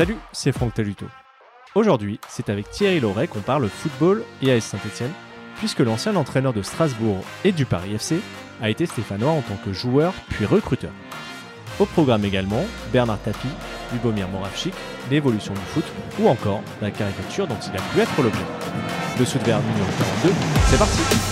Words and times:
Salut, 0.00 0.16
c'est 0.32 0.52
Franck 0.52 0.72
Taluto. 0.72 1.04
Aujourd'hui, 1.74 2.20
c'est 2.26 2.48
avec 2.48 2.70
Thierry 2.70 3.00
Loret 3.00 3.26
qu'on 3.26 3.40
parle 3.40 3.68
football 3.68 4.24
et 4.40 4.50
AS 4.50 4.62
Saint-Etienne, 4.62 5.12
puisque 5.58 5.80
l'ancien 5.80 6.16
entraîneur 6.16 6.54
de 6.54 6.62
Strasbourg 6.62 7.22
et 7.44 7.52
du 7.52 7.66
Paris 7.66 7.96
FC 7.96 8.22
a 8.62 8.70
été 8.70 8.86
stéphanois 8.86 9.32
en 9.32 9.42
tant 9.42 9.58
que 9.62 9.74
joueur 9.74 10.14
puis 10.30 10.46
recruteur. 10.46 10.92
Au 11.78 11.84
programme 11.84 12.24
également, 12.24 12.64
Bernard 12.94 13.20
Tapie, 13.20 13.46
Lubomir 13.92 14.26
Moravchik, 14.28 14.72
l'évolution 15.10 15.52
du 15.52 15.60
foot 15.60 15.84
ou 16.18 16.28
encore 16.28 16.62
la 16.80 16.90
caricature 16.90 17.46
dont 17.46 17.58
il 17.60 17.76
a 17.76 17.82
pu 17.92 18.00
être 18.00 18.22
l'objet. 18.22 18.40
Le 19.18 19.24
Vert 19.26 19.60
numéro 19.60 19.90
42, 20.22 20.32
c'est 20.70 20.78
parti 20.78 21.29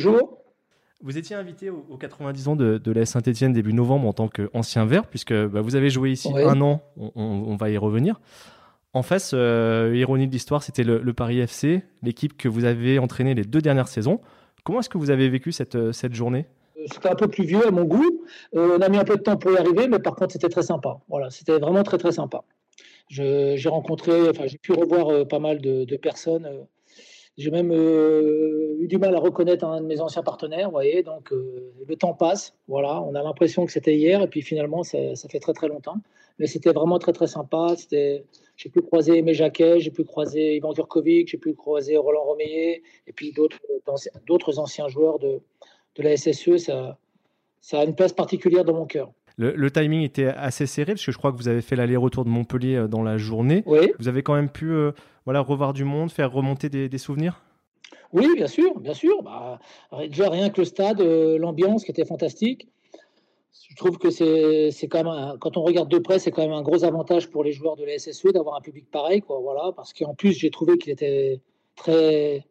Bonjour. 0.00 0.44
Vous 1.02 1.18
étiez 1.18 1.34
invité 1.34 1.70
aux, 1.70 1.96
90 1.98 2.46
ans 2.46 2.54
de, 2.54 2.92
la 2.92 3.04
Saint-Etienne 3.04 3.52
début 3.52 3.72
novembre 3.72 4.06
en 4.06 4.12
tant 4.12 4.28
qu'ancien 4.28 4.86
vert, 4.86 5.08
puisque 5.08 5.34
bah, 5.34 5.60
vous 5.60 5.74
avez 5.74 5.90
joué 5.90 6.12
ici 6.12 6.28
un 6.36 6.60
an, 6.60 6.82
on, 7.16 7.56
va 7.56 7.68
y 7.68 7.76
revenir. 7.76 8.20
En 8.92 9.02
face, 9.02 9.32
euh, 9.34 9.92
ironie 9.96 10.28
de 10.28 10.32
l'histoire, 10.32 10.62
c'était 10.62 10.84
le, 10.84 11.12
Paris 11.12 11.40
FC, 11.40 11.82
l'équipe 12.04 12.36
que 12.36 12.48
vous 12.48 12.64
avez 12.64 13.00
entraîné 13.00 13.34
les 13.34 13.42
deux 13.42 13.60
dernières 13.60 13.88
saisons. 13.88 14.20
Comment 14.62 14.78
est-ce 14.78 14.88
que 14.88 14.98
vous 14.98 15.10
avez 15.10 15.28
vécu 15.28 15.50
cette, 15.50 15.74
euh, 15.74 15.90
cette 15.90 16.14
journée? 16.14 16.46
Euh, 16.76 16.84
C'était 16.92 17.08
un 17.08 17.16
peu 17.16 17.26
plus 17.26 17.42
vieux 17.42 17.66
à 17.66 17.72
mon 17.72 17.82
goût. 17.82 18.22
on 18.52 18.80
a 18.80 18.88
mis 18.88 18.98
un 18.98 19.04
peu 19.04 19.16
de 19.16 19.22
temps 19.22 19.36
pour 19.36 19.50
y 19.50 19.56
arriver, 19.56 19.88
mais 19.88 19.98
par 19.98 20.14
contre, 20.14 20.30
c'était 20.32 20.48
très 20.48 20.62
sympa. 20.62 21.00
Voilà, 21.08 21.30
c'était 21.30 21.58
vraiment 21.58 21.82
très 21.82 21.98
très 21.98 22.12
sympa. 22.12 22.44
J'ai 23.08 23.68
rencontré, 23.68 24.28
enfin, 24.28 24.46
j'ai 24.46 24.58
pu 24.58 24.70
revoir 24.70 25.26
pas 25.26 25.40
mal 25.40 25.60
de, 25.60 25.84
de 25.84 25.96
personnes 25.96 26.48
j'ai 27.38 27.52
même 27.52 27.70
euh, 27.70 28.76
eu 28.80 28.88
du 28.88 28.98
mal 28.98 29.14
à 29.14 29.20
reconnaître 29.20 29.64
un 29.64 29.80
de 29.80 29.86
mes 29.86 30.00
anciens 30.00 30.24
partenaires, 30.24 30.66
vous 30.66 30.72
voyez. 30.72 31.04
Donc, 31.04 31.32
euh, 31.32 31.72
le 31.86 31.96
temps 31.96 32.12
passe. 32.12 32.54
Voilà, 32.66 33.00
on 33.02 33.14
a 33.14 33.22
l'impression 33.22 33.64
que 33.64 33.70
c'était 33.70 33.94
hier, 33.94 34.20
et 34.20 34.26
puis 34.26 34.42
finalement, 34.42 34.82
ça, 34.82 34.98
fait 35.30 35.38
très 35.38 35.52
très 35.52 35.68
longtemps. 35.68 35.98
Mais 36.40 36.46
c'était 36.46 36.72
vraiment 36.72 36.98
très 36.98 37.12
très 37.12 37.28
sympa. 37.28 37.76
J'ai 37.90 38.70
pu 38.70 38.82
croiser 38.82 39.18
Aimé 39.18 39.34
Jacquet, 39.34 39.78
j'ai 39.78 39.92
pu 39.92 40.02
croiser 40.02 40.56
Ivan 40.56 40.72
Turkovic, 40.72 41.28
j'ai 41.28 41.38
pu 41.38 41.54
croiser 41.54 41.96
Roland 41.96 42.24
Romeyer, 42.24 42.82
et 43.06 43.12
puis 43.12 43.32
d'autres 43.32 43.58
d'autres 44.26 44.58
anciens 44.58 44.88
joueurs 44.88 45.20
de, 45.20 45.40
de 45.94 46.02
la 46.02 46.16
SSE. 46.16 46.56
Ça, 46.56 46.98
ça 47.60 47.80
a 47.80 47.84
une 47.84 47.94
place 47.94 48.12
particulière 48.12 48.64
dans 48.64 48.74
mon 48.74 48.86
cœur. 48.86 49.12
Le, 49.38 49.70
timing 49.70 50.02
était 50.02 50.26
assez 50.26 50.66
serré 50.66 50.94
parce 50.94 51.06
que 51.06 51.12
je 51.12 51.16
crois 51.16 51.30
que 51.30 51.36
vous 51.36 51.46
avez 51.46 51.62
fait 51.62 51.76
l'aller-retour 51.76 52.24
de 52.24 52.28
Montpellier 52.28 52.74
euh, 52.74 52.88
dans 52.88 53.04
la 53.04 53.18
journée. 53.18 53.62
Oui. 53.66 53.92
Vous 54.00 54.08
avez 54.08 54.24
quand 54.24 54.34
même 54.34 54.50
pu 54.50 54.72
euh, 54.72 54.90
voilà, 55.26 55.40
revoir 55.40 55.72
du 55.72 55.84
monde, 55.84 56.10
faire 56.10 56.32
remonter 56.32 56.68
des, 56.68 56.98
souvenirs? 56.98 57.40
Oui, 58.12 58.26
bien 58.34 58.48
sûr, 58.48 58.80
bien 58.80 58.94
sûr. 58.94 59.22
Bah, 59.22 59.60
déjà, 60.08 60.28
rien 60.28 60.50
que 60.50 60.60
le 60.60 60.64
stade, 60.64 61.00
euh, 61.00 61.38
l'ambiance 61.38 61.84
qui 61.84 61.92
était 61.92 62.04
fantastique. 62.04 62.66
Je 63.70 63.76
trouve 63.76 63.98
que 63.98 64.10
c'est 64.10 64.88
quand 64.88 65.04
même, 65.04 65.38
quand 65.38 65.56
on 65.56 65.62
regarde 65.62 65.88
de 65.88 65.98
près, 65.98 66.18
c'est 66.18 66.32
quand 66.32 66.42
même 66.42 66.52
un 66.52 66.62
gros 66.62 66.82
avantage 66.82 67.30
pour 67.30 67.44
les 67.44 67.52
joueurs 67.52 67.76
de 67.76 67.84
la 67.84 67.96
SSE 67.96 68.32
d'avoir 68.32 68.56
un 68.56 68.60
public 68.60 68.90
pareil. 68.90 69.20
Quoi, 69.20 69.38
voilà, 69.38 69.70
parce 69.76 69.92
qu'en 69.92 70.14
plus, 70.14 70.32
j'ai 70.32 70.50
trouvé 70.50 70.78
qu'il 70.78 70.92
était 70.92 71.40
très, 71.76 72.44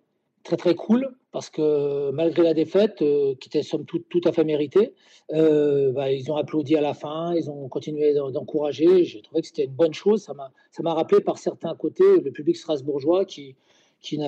très, 0.43 0.55
très 0.55 0.75
cool 0.75 1.09
parce 1.37 1.51
que 1.51 2.09
malgré 2.13 2.41
la 2.41 2.55
défaite, 2.55 3.03
euh, 3.03 3.35
qui 3.39 3.47
était 3.47 3.61
somme 3.61 3.85
toute 3.85 4.09
tout 4.09 4.21
à 4.23 4.31
fait 4.31 4.43
méritée, 4.43 4.95
euh, 5.31 5.91
bah, 5.91 6.11
ils 6.11 6.31
ont 6.31 6.35
applaudi 6.35 6.75
à 6.75 6.81
la 6.81 6.95
fin, 6.95 7.35
ils 7.35 7.47
ont 7.51 7.69
continué 7.69 8.15
d'encourager. 8.15 9.05
J'ai 9.05 9.21
trouvé 9.21 9.41
que 9.41 9.47
c'était 9.47 9.65
une 9.65 9.75
bonne 9.75 9.93
chose. 9.93 10.23
Ça 10.23 10.33
m'a 10.33 10.93
rappelé 10.95 11.21
par 11.21 11.37
certains 11.37 11.75
côtés 11.75 12.21
le 12.25 12.31
public 12.31 12.57
strasbourgeois 12.57 13.23
qui, 13.25 13.55
qui, 14.01 14.19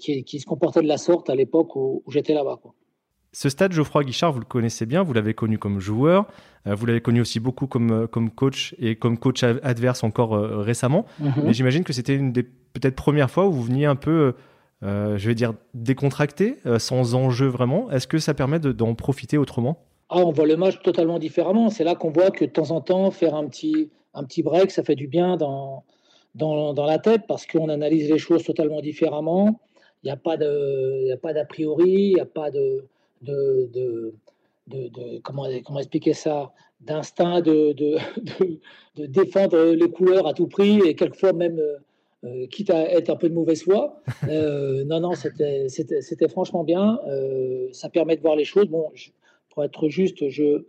qui, 0.00 0.24
qui 0.24 0.40
se 0.40 0.46
comportait 0.46 0.80
de 0.80 0.88
la 0.88 0.96
sorte 0.96 1.28
à 1.28 1.34
l'époque 1.34 1.76
où, 1.76 2.02
j'étais 2.08 2.32
là-bas. 2.32 2.58
Ce 3.32 3.50
stade, 3.50 3.72
Geoffroy 3.72 4.04
Guichard, 4.04 4.32
vous 4.32 4.40
le 4.40 4.46
connaissez 4.46 4.86
bien, 4.86 5.02
vous 5.02 5.12
l'avez 5.12 5.34
connu 5.34 5.58
comme 5.58 5.80
joueur, 5.80 6.26
euh, 6.66 6.74
vous 6.74 6.86
l'avez 6.86 7.02
connu 7.02 7.20
aussi 7.20 7.40
beaucoup 7.40 7.66
comme, 7.66 8.08
comme 8.08 8.30
coach 8.30 8.74
et 8.78 8.96
comme 8.96 9.18
coach 9.18 9.42
adverse 9.42 10.02
encore 10.02 10.30
récemment. 10.30 11.04
Mm-hmm. 11.20 11.42
Mais 11.44 11.52
j'imagine 11.52 11.84
que 11.84 11.92
c'était 11.92 12.14
une 12.14 12.32
des 12.32 12.42
peut-être 12.42 12.96
premières 12.96 13.30
fois 13.30 13.44
où 13.44 13.52
vous 13.52 13.64
veniez 13.64 13.84
un 13.84 13.96
peu 13.96 14.32
euh, 14.82 15.16
je 15.16 15.28
vais 15.28 15.34
dire, 15.34 15.54
décontracté, 15.72 16.56
euh, 16.66 16.78
sans 16.78 17.14
enjeu 17.14 17.46
vraiment. 17.46 17.90
Est-ce 17.90 18.06
que 18.06 18.18
ça 18.18 18.34
permet 18.34 18.58
d'en 18.58 18.94
profiter 18.94 19.38
autrement? 19.38 19.78
Ah, 20.10 20.18
On 20.18 20.32
voit 20.32 20.46
le 20.46 20.56
match 20.56 20.82
totalement 20.82 21.18
différemment. 21.18 21.70
C'est 21.70 21.84
là 21.84 21.94
qu'on 21.94 22.10
voit 22.10 22.30
que 22.30 22.44
de 22.44 22.50
temps 22.50 22.70
en 22.70 22.80
temps, 22.80 23.10
faire 23.10 23.34
un 23.34 23.46
petit, 23.46 23.90
un 24.12 24.24
petit 24.24 24.42
break, 24.42 24.70
ça 24.70 24.82
fait 24.82 24.94
du 24.94 25.06
bien 25.06 25.36
dans, 25.36 25.84
dans, 26.34 26.74
dans 26.74 26.86
la 26.86 26.98
tête 26.98 27.22
parce 27.26 27.46
qu'on 27.46 27.68
analyse 27.68 28.10
les 28.10 28.18
choses 28.18 28.44
totalement 28.44 28.80
différemment. 28.80 29.60
Il 30.02 30.08
n'y 30.08 30.10
a 30.10 30.16
pas 30.16 30.36
d'a 30.36 31.44
priori, 31.46 31.90
il 31.90 32.14
n'y 32.14 32.20
a 32.20 32.26
pas 32.26 32.50
de, 32.50 32.84
de, 33.22 33.70
de, 33.72 34.14
de, 34.66 35.18
comment, 35.20 35.46
comment 35.64 35.78
expliquer 35.78 36.12
ça? 36.12 36.52
D'instinct 36.80 37.40
de, 37.40 37.72
de, 37.72 37.96
de, 38.96 39.06
défendre 39.06 39.58
les 39.72 39.90
couleurs 39.90 40.26
à 40.26 40.34
tout 40.34 40.46
prix 40.46 40.80
et 40.84 40.94
quelquefois 40.94 41.32
même 41.32 41.58
euh, 42.24 42.46
quitte 42.46 42.70
à 42.70 42.90
être 42.90 43.10
un 43.10 43.16
peu 43.16 43.28
de 43.28 43.34
mauvaise 43.34 43.62
foi. 43.62 44.02
Euh, 44.28 44.84
non, 44.84 45.00
non, 45.00 45.12
c'était 45.14 46.28
franchement 46.28 46.64
bien. 46.64 46.98
Euh, 47.06 47.68
ça 47.72 47.88
permet 47.90 48.16
de 48.16 48.22
voir 48.22 48.36
les 48.36 48.44
choses. 48.44 48.66
Bon, 48.68 48.90
pour 49.50 49.64
être 49.64 49.88
juste, 49.88 50.28
je, 50.30 50.64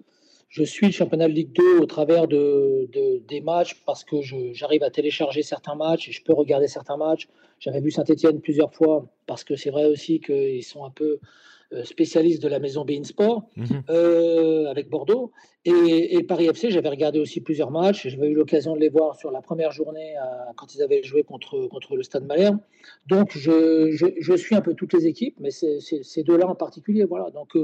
je 0.49 0.63
suis 0.63 0.87
le 0.87 0.91
championnat 0.91 1.27
de 1.27 1.33
Ligue 1.33 1.53
2 1.53 1.79
au 1.79 1.85
travers 1.85 2.27
de, 2.27 2.89
des 3.27 3.41
matchs 3.41 3.81
parce 3.85 4.03
que 4.03 4.17
j'arrive 4.21 4.83
à 4.83 4.89
télécharger 4.89 5.41
certains 5.41 5.75
matchs 5.75 6.09
et 6.09 6.11
je 6.11 6.21
peux 6.21 6.33
regarder 6.33 6.67
certains 6.67 6.97
matchs. 6.97 7.27
J'avais 7.59 7.79
vu 7.79 7.91
Saint-Etienne 7.91 8.41
plusieurs 8.41 8.73
fois 8.73 9.07
parce 9.25 9.43
que 9.43 9.55
c'est 9.55 9.69
vrai 9.69 9.85
aussi 9.85 10.19
qu'ils 10.19 10.63
sont 10.63 10.83
un 10.83 10.91
peu 10.91 11.19
spécialiste 11.83 12.41
de 12.41 12.47
la 12.47 12.59
maison 12.59 12.85
Bein 12.85 13.03
Sport 13.03 13.43
mhm. 13.55 13.83
euh, 13.89 14.67
avec 14.67 14.89
Bordeaux. 14.89 15.31
Et, 15.67 16.21
Paris 16.27 16.45
FC, 16.45 16.69
j'avais 16.69 16.89
regardé 16.89 17.19
aussi 17.19 17.41
plusieurs 17.41 17.71
matchs. 17.71 18.07
J'avais 18.07 18.27
eu 18.27 18.35
l'occasion 18.35 18.75
de 18.75 18.79
les 18.79 18.89
voir 18.89 19.15
sur 19.15 19.31
la 19.31 19.41
première 19.41 19.71
journée 19.71 20.15
euh, 20.15 20.51
quand 20.55 20.75
ils 20.75 20.83
avaient 20.83 21.01
joué 21.01 21.23
contre, 21.23 21.65
contre 21.67 21.95
le 21.95 22.03
Stade 22.03 22.23
Malherbe. 22.25 22.59
Donc, 23.07 23.35
je, 23.35 23.89
je, 23.89 24.35
suis 24.35 24.53
un 24.53 24.61
peu 24.61 24.75
toutes 24.75 24.93
les 24.93 25.07
équipes, 25.07 25.35
mais 25.39 25.49
ces 25.49 26.23
deux-là 26.23 26.47
en 26.47 26.53
particulier. 26.53 27.03
Voilà. 27.03 27.31
Donc, 27.31 27.57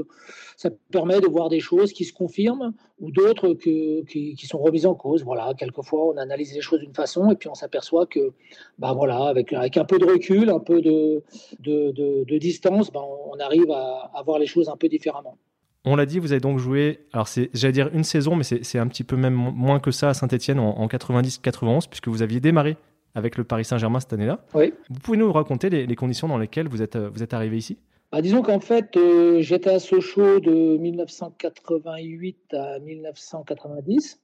ça 0.56 0.70
permet 0.90 1.20
de 1.20 1.28
voir 1.28 1.48
des 1.48 1.60
choses 1.60 1.92
qui 1.92 2.04
se 2.04 2.12
confirment 2.12 2.74
ou 2.98 3.12
d'autres 3.12 3.54
qui, 3.54 4.34
qui, 4.36 4.46
sont 4.46 4.58
remises 4.58 4.86
en 4.86 4.94
cause. 4.94 5.22
Voilà. 5.22 5.54
Quelquefois, 5.56 6.06
on 6.06 6.16
analyse 6.16 6.54
les 6.54 6.60
choses 6.60 6.80
d'une 6.80 6.94
façon 6.94 7.30
et 7.30 7.36
puis 7.36 7.48
on 7.48 7.54
s'aperçoit 7.54 8.06
que, 8.06 8.32
bah 8.78 8.94
voilà, 8.94 9.26
avec, 9.26 9.52
avec 9.52 9.76
un 9.76 9.84
peu 9.84 9.98
de 9.98 10.06
recul, 10.06 10.50
un 10.50 10.60
peu 10.60 10.80
de, 10.80 11.22
de, 11.60 11.92
de, 12.24 12.38
distance, 12.38 12.90
bah, 12.90 13.00
on 13.00 13.38
arrive 13.38 13.70
à 13.70 13.91
à, 14.14 14.22
voir 14.22 14.38
les 14.38 14.46
choses 14.46 14.68
un 14.68 14.76
peu 14.76 14.88
différemment. 14.88 15.38
On 15.84 15.96
l'a 15.96 16.06
dit, 16.06 16.18
vous 16.18 16.32
avez 16.32 16.40
donc 16.40 16.58
joué, 16.58 17.00
alors 17.12 17.26
c'est, 17.26 17.50
j'allais 17.54 17.72
dire 17.72 17.90
une 17.92 18.04
saison, 18.04 18.36
mais 18.36 18.44
c'est, 18.44 18.78
un 18.78 18.86
petit 18.86 19.02
peu 19.02 19.16
même 19.16 19.34
moins 19.34 19.80
que 19.80 19.90
ça 19.90 20.10
à 20.10 20.14
Saint-Etienne 20.14 20.60
en, 20.60 20.86
90-91, 20.86 21.88
puisque 21.88 22.08
vous 22.08 22.22
aviez 22.22 22.40
démarré 22.40 22.76
avec 23.14 23.36
le 23.36 23.44
Paris 23.44 23.64
Saint-Germain 23.64 23.98
cette 23.98 24.12
année-là. 24.12 24.44
Oui. 24.54 24.72
Vous 24.88 25.00
pouvez 25.00 25.18
nous 25.18 25.32
raconter 25.32 25.70
les, 25.70 25.96
conditions 25.96 26.28
dans 26.28 26.38
lesquelles 26.38 26.68
vous 26.68 26.82
êtes, 26.82 26.96
vous 26.96 27.22
êtes 27.22 27.34
arrivé 27.34 27.56
ici? 27.56 27.78
Bah, 28.12 28.20
Disons 28.20 28.42
qu'en 28.42 28.60
fait, 28.60 28.96
euh, 28.96 29.40
j'étais 29.40 29.70
à 29.70 29.78
Sochaux 29.78 30.38
de 30.38 30.76
1988 30.76 32.54
à 32.54 32.78
1990. 32.78 34.20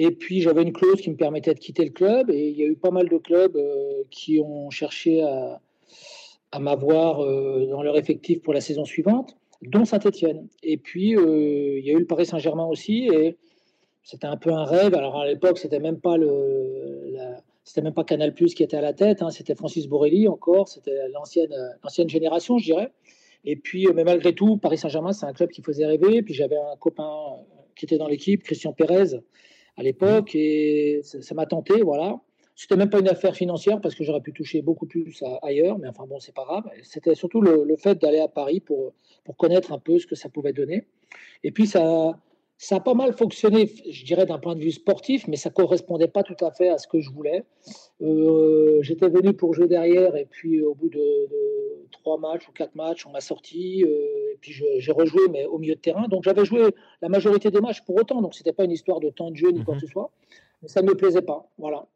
Et 0.00 0.12
puis 0.12 0.40
j'avais 0.40 0.62
une 0.62 0.72
clause 0.72 1.00
qui 1.00 1.10
me 1.10 1.16
permettait 1.16 1.52
de 1.52 1.58
quitter 1.58 1.84
le 1.84 1.90
club. 1.90 2.30
Et 2.30 2.48
il 2.48 2.56
y 2.56 2.62
a 2.62 2.66
eu 2.66 2.76
pas 2.76 2.92
mal 2.92 3.08
de 3.08 3.18
clubs 3.18 3.56
euh, 3.56 4.04
qui 4.10 4.38
ont 4.38 4.70
cherché 4.70 5.22
à, 5.22 5.60
à 6.52 6.58
m'avoir 6.58 7.22
euh, 7.22 7.66
dans 7.70 7.82
leur 7.82 7.96
effectif 7.96 8.42
pour 8.42 8.54
la 8.54 8.60
saison 8.60 8.84
suivante, 8.84 9.36
dont 9.62 9.84
Saint-Etienne. 9.84 10.48
Et 10.62 10.76
puis, 10.76 11.16
euh, 11.16 11.78
il 11.78 11.84
y 11.84 11.90
a 11.90 11.92
eu 11.92 11.98
le 11.98 12.06
Paris 12.06 12.26
Saint-Germain 12.26 12.66
aussi, 12.66 13.08
et 13.12 13.36
c'était 14.02 14.26
un 14.26 14.36
peu 14.36 14.52
un 14.52 14.64
rêve. 14.64 14.94
Alors 14.94 15.20
à 15.20 15.26
l'époque, 15.26 15.58
c'était 15.58 15.80
même 15.80 16.00
pas 16.00 16.16
le, 16.16 17.14
c'était 17.64 17.82
même 17.82 17.94
pas 17.94 18.04
Canal 18.04 18.32
Plus 18.32 18.54
qui 18.54 18.62
était 18.62 18.76
à 18.76 18.80
la 18.80 18.94
tête, 18.94 19.20
hein. 19.20 19.30
c'était 19.30 19.54
Francis 19.54 19.86
Borelli 19.86 20.28
encore, 20.28 20.68
c'était 20.68 21.08
l'ancienne, 21.12 21.54
l'ancienne 21.82 22.08
génération, 22.08 22.56
je 22.58 22.64
dirais. 22.64 22.92
Et 23.44 23.56
puis, 23.56 23.86
mais 23.94 24.04
malgré 24.04 24.34
tout, 24.34 24.56
Paris 24.56 24.78
Saint-Germain, 24.78 25.12
c'est 25.12 25.26
un 25.26 25.32
club 25.32 25.50
qui 25.50 25.62
faisait 25.62 25.86
rêver. 25.86 26.22
Puis 26.22 26.34
j'avais 26.34 26.56
un 26.56 26.76
copain 26.78 27.10
qui 27.76 27.84
était 27.84 27.98
dans 27.98 28.08
l'équipe, 28.08 28.42
Christian 28.42 28.72
Pérez, 28.72 29.16
à 29.76 29.82
l'époque, 29.82 30.34
et 30.34 31.00
ça 31.02 31.34
m'a 31.34 31.46
tenté, 31.46 31.82
voilà. 31.82 32.20
C'était 32.60 32.74
même 32.74 32.90
pas 32.90 32.98
une 32.98 33.08
affaire 33.08 33.36
financière 33.36 33.80
parce 33.80 33.94
que 33.94 34.02
j'aurais 34.02 34.20
pu 34.20 34.32
toucher 34.32 34.62
beaucoup 34.62 34.86
plus 34.86 35.22
ailleurs, 35.42 35.78
mais 35.78 35.86
enfin 35.86 36.06
bon, 36.08 36.18
c'est 36.18 36.34
pas 36.34 36.42
grave. 36.42 36.64
C'était 36.82 37.14
surtout 37.14 37.40
le, 37.40 37.76
fait 37.76 37.94
d'aller 37.94 38.18
à 38.18 38.26
Paris 38.26 38.58
pour, 38.58 38.94
pour 39.22 39.36
connaître 39.36 39.72
un 39.72 39.78
peu 39.78 40.00
ce 40.00 40.08
que 40.08 40.16
ça 40.16 40.28
pouvait 40.28 40.52
donner. 40.52 40.84
Et 41.44 41.52
puis 41.52 41.68
ça, 41.68 42.18
ça 42.56 42.76
a 42.76 42.80
pas 42.80 42.94
mal 42.94 43.12
fonctionné, 43.12 43.70
je 43.88 44.04
dirais, 44.04 44.26
d'un 44.26 44.40
point 44.40 44.56
de 44.56 44.60
vue 44.60 44.72
sportif, 44.72 45.28
mais 45.28 45.36
ça 45.36 45.50
correspondait 45.50 46.08
pas 46.08 46.24
tout 46.24 46.44
à 46.44 46.50
fait 46.50 46.68
à 46.68 46.78
ce 46.78 46.88
que 46.88 46.98
je 47.00 47.12
voulais. 47.12 47.44
Euh, 48.02 48.82
j'étais 48.82 49.08
venu 49.08 49.34
pour 49.34 49.54
jouer 49.54 49.68
derrière, 49.68 50.16
et 50.16 50.24
puis 50.24 50.60
au 50.60 50.74
bout 50.74 50.88
de, 50.88 51.28
trois 51.92 52.18
matchs 52.18 52.48
ou 52.48 52.52
quatre 52.52 52.74
matchs, 52.74 53.06
on 53.06 53.10
m'a 53.10 53.20
sorti, 53.20 53.84
euh, 53.84 54.32
et 54.32 54.38
puis 54.40 54.52
j'ai 54.52 54.92
rejoué, 54.92 55.22
mais 55.30 55.46
au 55.46 55.58
milieu 55.58 55.76
de 55.76 55.80
terrain. 55.80 56.08
Donc 56.08 56.24
j'avais 56.24 56.44
joué 56.44 56.74
la 57.02 57.08
majorité 57.08 57.52
des 57.52 57.60
matchs 57.60 57.82
pour 57.82 57.94
autant, 57.94 58.20
donc 58.20 58.34
c'était 58.34 58.52
pas 58.52 58.64
une 58.64 58.72
histoire 58.72 58.98
de 58.98 59.10
temps 59.10 59.30
de 59.30 59.36
jeu 59.36 59.52
ni 59.52 59.62
quoi 59.62 59.74
que 59.74 59.80
mhm. 59.80 59.86
ce 59.86 59.92
soit. 59.92 60.10
Ça 60.66 60.82
ne 60.82 60.88
me 60.88 60.94
plaisait 60.94 61.22
pas, 61.22 61.48
voilà. 61.58 61.86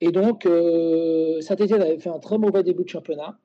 Et 0.00 0.10
donc, 0.10 0.46
euh, 0.46 1.40
Saint-Etienne 1.40 1.82
avait 1.82 1.98
fait 1.98 2.08
un 2.08 2.18
très 2.18 2.38
mauvais 2.38 2.62
début 2.62 2.84
de 2.84 2.88
championnat. 2.88 3.38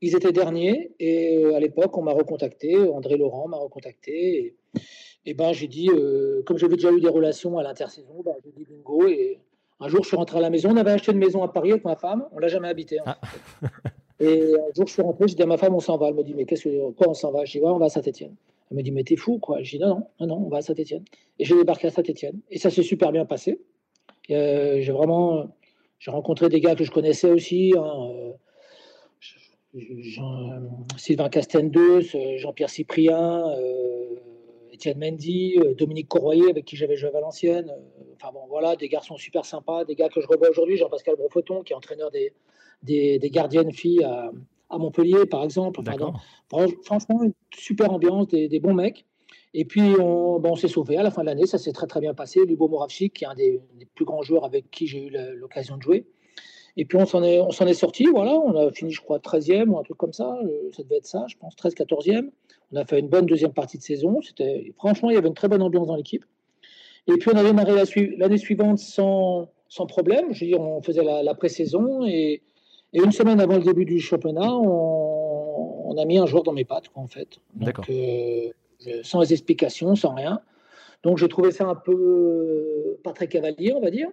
Ils 0.00 0.16
étaient 0.16 0.32
derniers 0.32 0.92
et 0.98 1.44
euh, 1.44 1.54
à 1.54 1.60
l'époque, 1.60 1.96
on 1.96 2.02
m'a 2.02 2.12
recontacté, 2.12 2.76
André 2.76 3.16
Laurent 3.16 3.48
m'a 3.48 3.56
recontacté. 3.56 4.56
Et, 5.26 5.34
ben, 5.34 5.52
j'ai 5.52 5.68
dit, 5.68 5.90
euh, 5.90 6.42
comme 6.44 6.58
j'avais 6.58 6.76
déjà 6.76 6.90
eu 6.90 7.00
des 7.00 7.08
relations 7.08 7.58
à 7.58 7.62
l'intersaison, 7.62 8.22
ben, 8.24 8.34
j'ai 8.44 8.50
dit 8.50 8.64
bingo. 8.64 9.06
Et 9.06 9.38
un 9.78 9.88
jour, 9.88 10.02
je 10.02 10.08
suis 10.08 10.16
rentré 10.16 10.38
à 10.38 10.40
la 10.40 10.50
maison. 10.50 10.70
On 10.70 10.76
avait 10.76 10.90
acheté 10.90 11.12
une 11.12 11.18
maison 11.18 11.42
à 11.42 11.48
Paris 11.48 11.72
avec 11.72 11.84
ma 11.84 11.96
femme. 11.96 12.26
On 12.32 12.38
l'a 12.38 12.48
jamais 12.48 12.68
habité. 12.68 12.98
Ah. 13.04 13.18
et 14.20 14.54
un 14.54 14.74
jour, 14.74 14.86
je 14.86 14.92
suis 14.92 15.02
rentré. 15.02 15.28
Je 15.28 15.36
dis 15.36 15.42
à 15.42 15.46
ma 15.46 15.58
femme, 15.58 15.74
on 15.74 15.80
s'en 15.80 15.98
va. 15.98 16.08
Elle 16.08 16.14
me 16.14 16.24
dit, 16.24 16.34
mais 16.34 16.46
qu'est-ce 16.46 16.64
que 16.64 16.90
quoi, 16.92 17.08
on 17.10 17.14
s'en 17.14 17.30
va? 17.30 17.44
Je 17.44 17.52
dis, 17.52 17.60
ouais, 17.60 17.70
on 17.70 17.78
va 17.78 17.86
à 17.86 17.90
Saint-Etienne. 17.90 18.34
Elle 18.70 18.76
me 18.78 18.82
dit, 18.82 18.90
mais 18.90 19.04
t'es 19.04 19.16
fou, 19.16 19.38
quoi. 19.38 19.60
Dis, 19.60 19.78
non, 19.78 19.88
non, 19.88 20.06
non, 20.20 20.26
non, 20.26 20.46
on 20.46 20.48
va 20.48 20.58
à 20.58 20.62
Saint-Etienne. 20.62 21.04
Et 21.38 21.44
j'ai 21.44 21.56
débarqué 21.56 21.88
à 21.88 21.90
Saint-Etienne. 21.90 22.40
Et 22.50 22.58
ça 22.58 22.70
s'est 22.70 22.82
super 22.82 23.12
bien 23.12 23.26
passé. 23.26 23.60
J'ai 24.30 24.92
vraiment 24.92 25.48
j'ai 25.98 26.10
rencontré 26.10 26.48
des 26.48 26.60
gars 26.60 26.74
que 26.74 26.84
je 26.84 26.90
connaissais 26.90 27.30
aussi, 27.30 27.74
hein, 27.76 28.32
euh, 29.76 30.60
Sylvain 30.96 31.28
Castendeux, 31.28 32.00
Jean-Pierre 32.38 32.70
Cyprien, 32.70 33.48
euh, 33.50 34.16
Étienne 34.72 34.98
Mendy, 34.98 35.58
euh, 35.58 35.74
Dominique 35.74 36.08
Corroyer, 36.08 36.50
avec 36.50 36.64
qui 36.64 36.76
j'avais 36.76 36.96
joué 36.96 37.10
à 37.10 37.12
Valenciennes. 37.12 37.72
Enfin 38.14 38.32
bon, 38.32 38.46
voilà, 38.48 38.76
des 38.76 38.88
garçons 38.88 39.16
super 39.16 39.44
sympas, 39.44 39.84
des 39.84 39.94
gars 39.94 40.08
que 40.08 40.20
je 40.20 40.26
revois 40.26 40.50
aujourd'hui, 40.50 40.76
Jean-Pascal 40.76 41.16
Brofoton, 41.16 41.62
qui 41.62 41.72
est 41.72 41.76
entraîneur 41.76 42.10
des, 42.10 42.32
des, 42.82 43.30
gardiennes 43.30 43.72
filles 43.72 44.04
à, 44.04 44.32
Montpellier, 44.78 45.26
par 45.26 45.44
exemple. 45.44 45.82
franchement, 46.84 47.22
une 47.22 47.34
super 47.54 47.92
ambiance, 47.92 48.28
des, 48.28 48.60
bons 48.60 48.74
mecs. 48.74 49.04
Et 49.52 49.64
puis, 49.64 49.82
on, 49.98 50.38
bon, 50.38 50.52
on 50.52 50.56
s'est 50.56 50.68
sauvé 50.68 50.96
à 50.96 51.02
la 51.02 51.10
fin 51.10 51.22
de 51.22 51.26
l'année. 51.26 51.46
Ça 51.46 51.58
s'est 51.58 51.72
très, 51.72 51.86
très 51.86 52.00
bien 52.00 52.14
passé. 52.14 52.44
Lubo 52.46 52.68
Moravchik, 52.68 53.14
qui 53.14 53.24
est 53.24 53.26
un 53.26 53.34
des, 53.34 53.60
plus 53.94 54.04
grands 54.04 54.22
joueurs 54.22 54.44
avec 54.44 54.70
qui 54.70 54.86
j'ai 54.86 55.06
eu 55.06 55.10
l'occasion 55.36 55.76
de 55.76 55.82
jouer. 55.82 56.06
Et 56.76 56.84
puis, 56.84 56.98
on 56.98 57.06
s'en 57.06 57.22
est, 57.24 57.40
on 57.40 57.50
s'en 57.50 57.66
est 57.66 57.74
sorti. 57.74 58.06
Voilà, 58.06 58.32
on 58.32 58.54
a 58.54 58.70
fini, 58.70 58.92
je 58.92 59.00
crois, 59.00 59.18
13e 59.18 59.68
ou 59.68 59.78
un 59.78 59.82
truc 59.82 59.96
comme 59.96 60.12
ça. 60.12 60.38
Euh, 60.44 60.70
ça 60.72 60.82
devait 60.84 60.98
être 60.98 61.06
ça, 61.06 61.24
je 61.28 61.36
pense, 61.36 61.56
13, 61.56 61.74
14e. 61.74 62.30
On 62.72 62.76
a 62.76 62.84
fait 62.84 63.00
une 63.00 63.08
bonne 63.08 63.26
deuxième 63.26 63.52
partie 63.52 63.76
de 63.76 63.82
saison. 63.82 64.20
C'était, 64.22 64.72
franchement, 64.76 65.10
il 65.10 65.14
y 65.14 65.16
avait 65.16 65.28
une 65.28 65.34
très 65.34 65.48
bonne 65.48 65.62
ambiance 65.62 65.88
dans 65.88 65.96
l'équipe. 65.96 66.24
Et 67.08 67.14
puis, 67.14 67.30
on 67.34 67.36
a 67.36 67.42
démarré 67.42 67.72
l'année 68.18 68.38
suivante 68.38 68.78
sans, 68.78 69.48
sans 69.68 69.86
problème. 69.86 70.32
Je 70.32 70.44
veux 70.44 70.50
dire, 70.50 70.60
on 70.60 70.80
faisait 70.80 71.02
la, 71.02 71.34
pré-saison. 71.34 72.06
Et, 72.06 72.42
et, 72.92 73.02
une 73.02 73.10
semaine 73.10 73.40
avant 73.40 73.56
le 73.56 73.64
début 73.64 73.84
du 73.84 73.98
championnat, 73.98 74.54
on, 74.54 75.96
a 75.98 76.04
mis 76.04 76.18
un 76.18 76.26
joueur 76.26 76.44
dans 76.44 76.52
mes 76.52 76.64
pattes, 76.64 76.86
en 76.94 77.08
fait. 77.08 77.40
D'accord. 77.54 77.84
Euh, 77.90 78.50
sans 79.02 79.30
explications, 79.32 79.94
sans 79.94 80.14
rien. 80.14 80.40
Donc 81.02 81.18
j'ai 81.18 81.28
trouvé 81.28 81.50
ça 81.50 81.66
un 81.66 81.74
peu 81.74 81.92
euh, 81.92 83.00
pas 83.02 83.12
très 83.12 83.28
cavalier, 83.28 83.72
on 83.74 83.80
va 83.80 83.90
dire. 83.90 84.08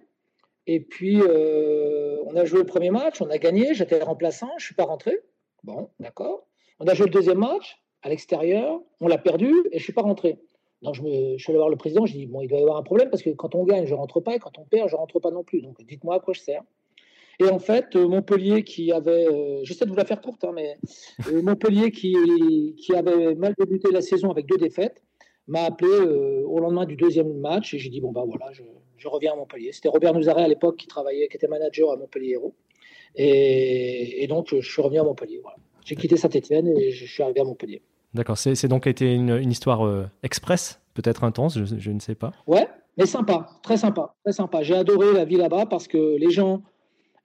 Et 0.67 0.79
puis 0.79 1.21
euh, 1.21 2.17
on 2.25 2.35
a 2.35 2.45
joué 2.45 2.59
le 2.59 2.65
premier 2.65 2.91
match, 2.91 3.21
on 3.21 3.29
a 3.29 3.37
gagné, 3.37 3.73
j'étais 3.73 4.01
remplaçant, 4.01 4.51
je 4.57 4.65
suis 4.65 4.75
pas 4.75 4.83
rentré. 4.83 5.19
Bon, 5.63 5.89
d'accord. 5.99 6.45
On 6.79 6.87
a 6.87 6.93
joué 6.93 7.07
le 7.07 7.11
deuxième 7.11 7.39
match 7.39 7.81
à 8.03 8.09
l'extérieur, 8.09 8.79
on 9.01 9.07
l'a 9.07 9.17
perdu 9.17 9.53
et 9.71 9.79
je 9.79 9.83
suis 9.83 9.93
pas 9.93 10.01
rentré. 10.01 10.39
Donc 10.81 10.93
je, 10.93 11.01
me, 11.01 11.37
je 11.37 11.43
suis 11.43 11.51
allé 11.51 11.57
voir 11.57 11.69
le 11.69 11.77
président, 11.77 12.05
je 12.05 12.13
dis 12.13 12.27
bon, 12.27 12.41
il 12.41 12.47
doit 12.47 12.59
y 12.59 12.61
avoir 12.61 12.77
un 12.77 12.83
problème 12.83 13.09
parce 13.09 13.23
que 13.23 13.31
quand 13.31 13.55
on 13.55 13.63
gagne, 13.63 13.85
je 13.85 13.95
rentre 13.95 14.19
pas 14.19 14.35
et 14.35 14.39
quand 14.39 14.57
on 14.59 14.65
perd, 14.65 14.89
je 14.89 14.95
rentre 14.95 15.19
pas 15.19 15.31
non 15.31 15.43
plus. 15.43 15.61
Donc 15.61 15.81
dites-moi 15.83 16.15
à 16.15 16.19
quoi 16.19 16.33
je 16.33 16.41
sers. 16.41 16.61
Et 17.39 17.49
en 17.49 17.59
fait, 17.59 17.95
euh, 17.95 18.07
Montpellier 18.07 18.63
qui 18.63 18.91
avait, 18.91 19.27
euh, 19.27 19.59
j'essaie 19.63 19.85
de 19.85 19.91
vous 19.91 19.95
la 19.95 20.05
faire 20.05 20.21
courte, 20.21 20.43
hein, 20.43 20.51
mais 20.55 20.77
euh, 21.31 21.41
Montpellier 21.43 21.91
qui, 21.91 22.15
qui 22.77 22.95
avait 22.95 23.35
mal 23.35 23.53
débuté 23.59 23.91
la 23.91 24.01
saison 24.01 24.31
avec 24.31 24.47
deux 24.47 24.57
défaites, 24.57 25.03
m'a 25.47 25.61
appelé 25.61 25.87
au 25.87 26.59
lendemain 26.59 26.85
du 26.85 26.97
deuxième 26.97 27.39
match 27.39 27.73
et 27.73 27.79
j'ai 27.79 27.89
dit 27.89 28.01
bon 28.01 28.11
bah 28.11 28.23
voilà, 28.27 28.51
je, 28.51 28.63
je 28.97 29.07
reviens 29.07 29.31
à 29.31 29.35
Montpellier. 29.37 29.71
C'était 29.71 29.87
Robert 29.87 30.13
Nouzaret 30.13 30.41
à 30.41 30.47
l'époque 30.47 30.75
qui 30.75 30.87
travaillait, 30.87 31.29
qui 31.29 31.37
était 31.37 31.47
manager 31.47 31.91
à 31.91 31.95
Montpellier 31.95 32.31
Hérault. 32.31 32.53
Et, 33.15 34.23
et, 34.23 34.27
donc 34.27 34.47
je 34.49 34.59
suis 34.59 34.81
revenu 34.81 34.99
à 34.99 35.03
Montpellier. 35.03 35.39
Voilà. 35.41 35.57
J'ai 35.85 35.95
quitté 35.95 36.17
Saint-Etienne 36.17 36.67
et 36.67 36.91
je 36.91 37.05
suis 37.05 37.23
arrivé 37.23 37.39
à 37.39 37.45
Montpellier. 37.45 37.81
D'accord, 38.13 38.37
c'est 38.37 38.67
donc 38.67 38.87
été 38.87 39.13
une, 39.13 39.37
une 39.37 39.51
histoire 39.51 40.09
express, 40.21 40.81
peut-être 40.95 41.23
intense, 41.23 41.57
je, 41.57 41.77
je, 41.77 41.91
ne 41.91 41.99
sais 41.99 42.15
pas. 42.15 42.33
Ouais, 42.45 42.67
mais 42.97 43.05
sympa, 43.05 43.47
très 43.63 43.77
sympa, 43.77 44.15
très 44.25 44.33
sympa. 44.33 44.63
J'ai 44.63 44.75
adoré 44.75 45.13
la 45.13 45.23
vie 45.23 45.37
là-bas 45.37 45.65
parce 45.67 45.87
que 45.87 46.17
les 46.17 46.31
gens 46.31 46.61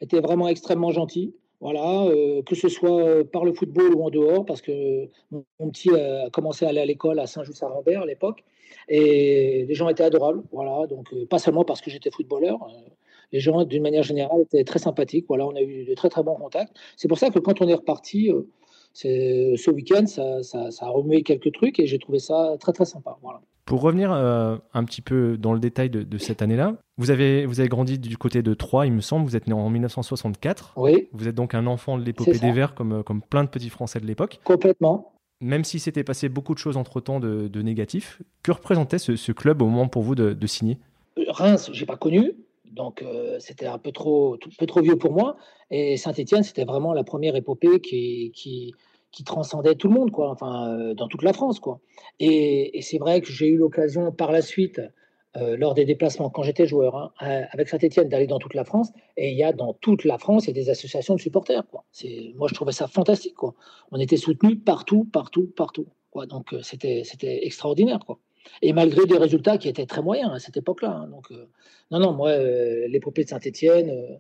était 0.03 0.21
vraiment 0.21 0.49
extrêmement 0.49 0.91
gentil. 0.91 1.35
Voilà, 1.61 2.07
euh, 2.07 2.43
que 2.43 2.57
ce 2.57 2.69
soit 2.69 3.01
euh, 3.01 3.23
par 3.25 3.45
le 3.45 3.53
football 3.53 3.95
ou 3.95 4.03
en 4.03 4.11
dehors, 4.11 4.45
parce 4.45 4.61
que 4.61 5.09
mon, 5.31 5.71
petit 5.71 5.91
a 5.91 6.29
commencé 6.31 6.65
à 6.67 6.71
aller 6.71 6.81
à 6.81 6.85
l'école 6.85 7.21
à 7.21 7.29
Saint-Just-à-Rambert 7.29 8.03
à 8.03 8.07
l'époque, 8.07 8.43
et 8.89 9.65
les 9.69 9.75
gens 9.75 9.89
étaient 9.89 10.03
adorables. 10.03 10.43
Voilà, 10.51 10.89
donc 10.89 11.13
euh, 11.13 11.25
pas 11.25 11.39
seulement 11.39 11.65
parce 11.65 11.81
que 11.81 11.89
j'étais 11.89 12.11
footballeur, 12.11 12.59
les 13.31 13.39
gens 13.39 13.65
d'une 13.65 13.83
manière 13.83 14.03
générale 14.03 14.41
étaient 14.41 14.65
très 14.65 14.81
sympathiques. 14.81 15.27
Voilà, 15.29 15.47
on 15.47 15.55
a 15.55 15.63
eu 15.63 15.85
de 15.85 15.95
très 15.95 16.09
très 16.09 16.25
bons 16.25 16.35
contacts. 16.35 16.77
C'est 16.97 17.07
pour 17.07 17.19
ça 17.19 17.31
que 17.31 17.39
quand 17.39 17.63
on 17.63 17.69
est 17.69 17.75
reparti, 17.75 18.33
ce 18.93 19.71
week-end, 19.71 20.07
ça, 20.07 20.41
a 20.81 20.89
remué 20.89 21.23
quelques 21.23 21.53
trucs 21.53 21.79
et 21.79 21.87
j'ai 21.87 22.01
trouvé 22.01 22.19
ça 22.19 22.57
très 22.59 22.73
très 22.73 22.87
sympa. 22.87 23.17
Voilà. 23.23 23.41
Pour 23.65 23.81
revenir 23.81 24.13
euh, 24.13 24.57
un 24.75 24.85
petit 24.85 25.03
peu 25.03 25.37
dans 25.39 25.53
le 25.53 25.61
détail 25.61 25.89
de, 25.89 26.19
cette 26.19 26.43
année-là, 26.43 26.77
vous 26.99 27.11
avez, 27.11 27.47
vous 27.47 27.61
avez 27.61 27.69
grandi 27.69 27.99
du 27.99 28.19
côté 28.19 28.43
de 28.43 28.55
Troyes, 28.55 28.87
il 28.87 28.93
me 28.93 29.01
semble. 29.01 29.27
Vous 29.27 29.37
êtes 29.37 29.47
né 29.47 29.55
en 29.55 29.69
1964. 29.71 30.75
Oui. 30.77 31.09
Vous 31.13 31.29
êtes 31.29 31.35
donc 31.35 31.55
un 31.55 31.67
enfant 31.67 31.99
de 31.99 32.05
l'épopée 32.05 32.39
des 32.39 32.53
Verts, 32.53 32.75
comme, 32.75 33.03
comme 33.03 33.23
plein 33.23 33.45
de 33.45 33.49
petits 33.49 33.71
Français 33.71 34.01
de 34.01 34.07
l'époque. 34.07 34.41
Complètement. 34.45 35.13
Même 35.41 35.65
si 35.65 35.81
s'était 35.81 36.05
passé 36.05 36.29
beaucoup 36.29 36.55
de 36.55 36.59
choses 36.59 36.77
entre-temps 36.77 37.19
de, 37.19 37.49
de 37.49 37.63
négatifs, 37.63 38.23
que 38.43 38.53
représentait 38.53 38.99
ce, 38.99 39.33
club 39.33 39.63
au 39.63 39.67
moment 39.67 39.89
pour 39.89 40.03
vous 40.03 40.15
de, 40.15 40.47
signer? 40.47 40.79
Reims, 41.29 41.71
j'ai 41.73 41.87
pas 41.87 41.97
connu. 41.97 42.35
Donc 42.71 43.03
euh, 43.03 43.37
c'était 43.39 43.67
un 43.67 43.79
peu 43.79 43.93
trop, 43.93 44.35
un 44.35 44.57
peu 44.59 44.67
trop 44.67 44.81
vieux 44.81 44.97
pour 44.97 45.13
moi. 45.13 45.37
Et 45.71 45.97
Saint-Étienne, 45.97 46.43
c'était 46.43 46.65
vraiment 46.65 46.93
la 46.95 47.05
première 47.05 47.37
épopée 47.37 47.81
qui, 47.81 48.33
qui, 48.35 48.75
qui 49.13 49.25
transcendait 49.25 49.75
tout 49.75 49.89
le 49.89 49.95
monde, 49.95 50.11
quoi, 50.11 50.31
enfin, 50.31 50.69
euh, 50.69 50.95
dans 50.95 51.07
toute 51.07 51.23
la 51.23 51.33
France. 51.33 51.61
Quoi. 51.61 51.81
Et, 52.19 52.81
c'est 52.83 52.99
vrai 52.99 53.21
que 53.21 53.31
j'ai 53.31 53.47
eu 53.47 53.57
l'occasion 53.57 54.11
par 54.11 54.33
la 54.33 54.43
suite, 54.43 54.81
euh, 55.37 55.57
lors 55.57 55.75
des 55.75 55.85
déplacements, 55.85 56.31
quand 56.31 56.43
j'étais 56.43 56.67
joueur, 56.67 56.97
hein, 56.97 57.13
avec 57.51 57.69
Saint-Etienne, 57.69 58.09
d'aller 58.09 58.27
dans 58.27 58.39
toute 58.39 58.55
la 58.55 58.65
France. 58.65 58.91
Et 59.17 59.31
il 59.31 59.37
y 59.37 59.45
a 59.45 59.53
dans 59.53 59.75
toute 59.75 60.05
la 60.05 60.19
France, 60.19 60.45
il 60.45 60.49
y 60.49 60.51
a 60.51 60.63
des 60.63 60.71
associations 60.71 61.15
de 61.15 61.21
supporters. 61.21 61.65
Moi, 61.73 62.49
je 62.49 62.55
trouvais 62.55 62.73
ça 62.73 62.87
fantastique. 62.87 63.37
On 63.91 63.99
était 63.99 64.17
soutenus 64.17 64.59
partout, 64.65 65.05
partout, 65.05 65.53
partout. 65.57 65.87
Quoi. 66.11 66.27
Donc, 66.27 66.53
euh, 66.53 66.61
c'était, 66.63 67.03
extraordinaire. 67.45 68.01
Et 68.61 68.73
malgré 68.73 69.07
des 69.07 69.17
résultats 69.17 69.57
qui 69.57 69.69
étaient 69.69 69.87
très 69.87 70.03
moyens 70.03 70.33
à 70.33 70.39
cette 70.39 70.57
époque-là. 70.57 70.91
Hein. 70.91 71.09
Donc, 71.09 71.31
non, 71.91 72.01
non, 72.01 72.13
moi, 72.13 72.37
l'épopée 72.89 73.25
de 73.25 73.29
Saint-Etienne 73.29 74.19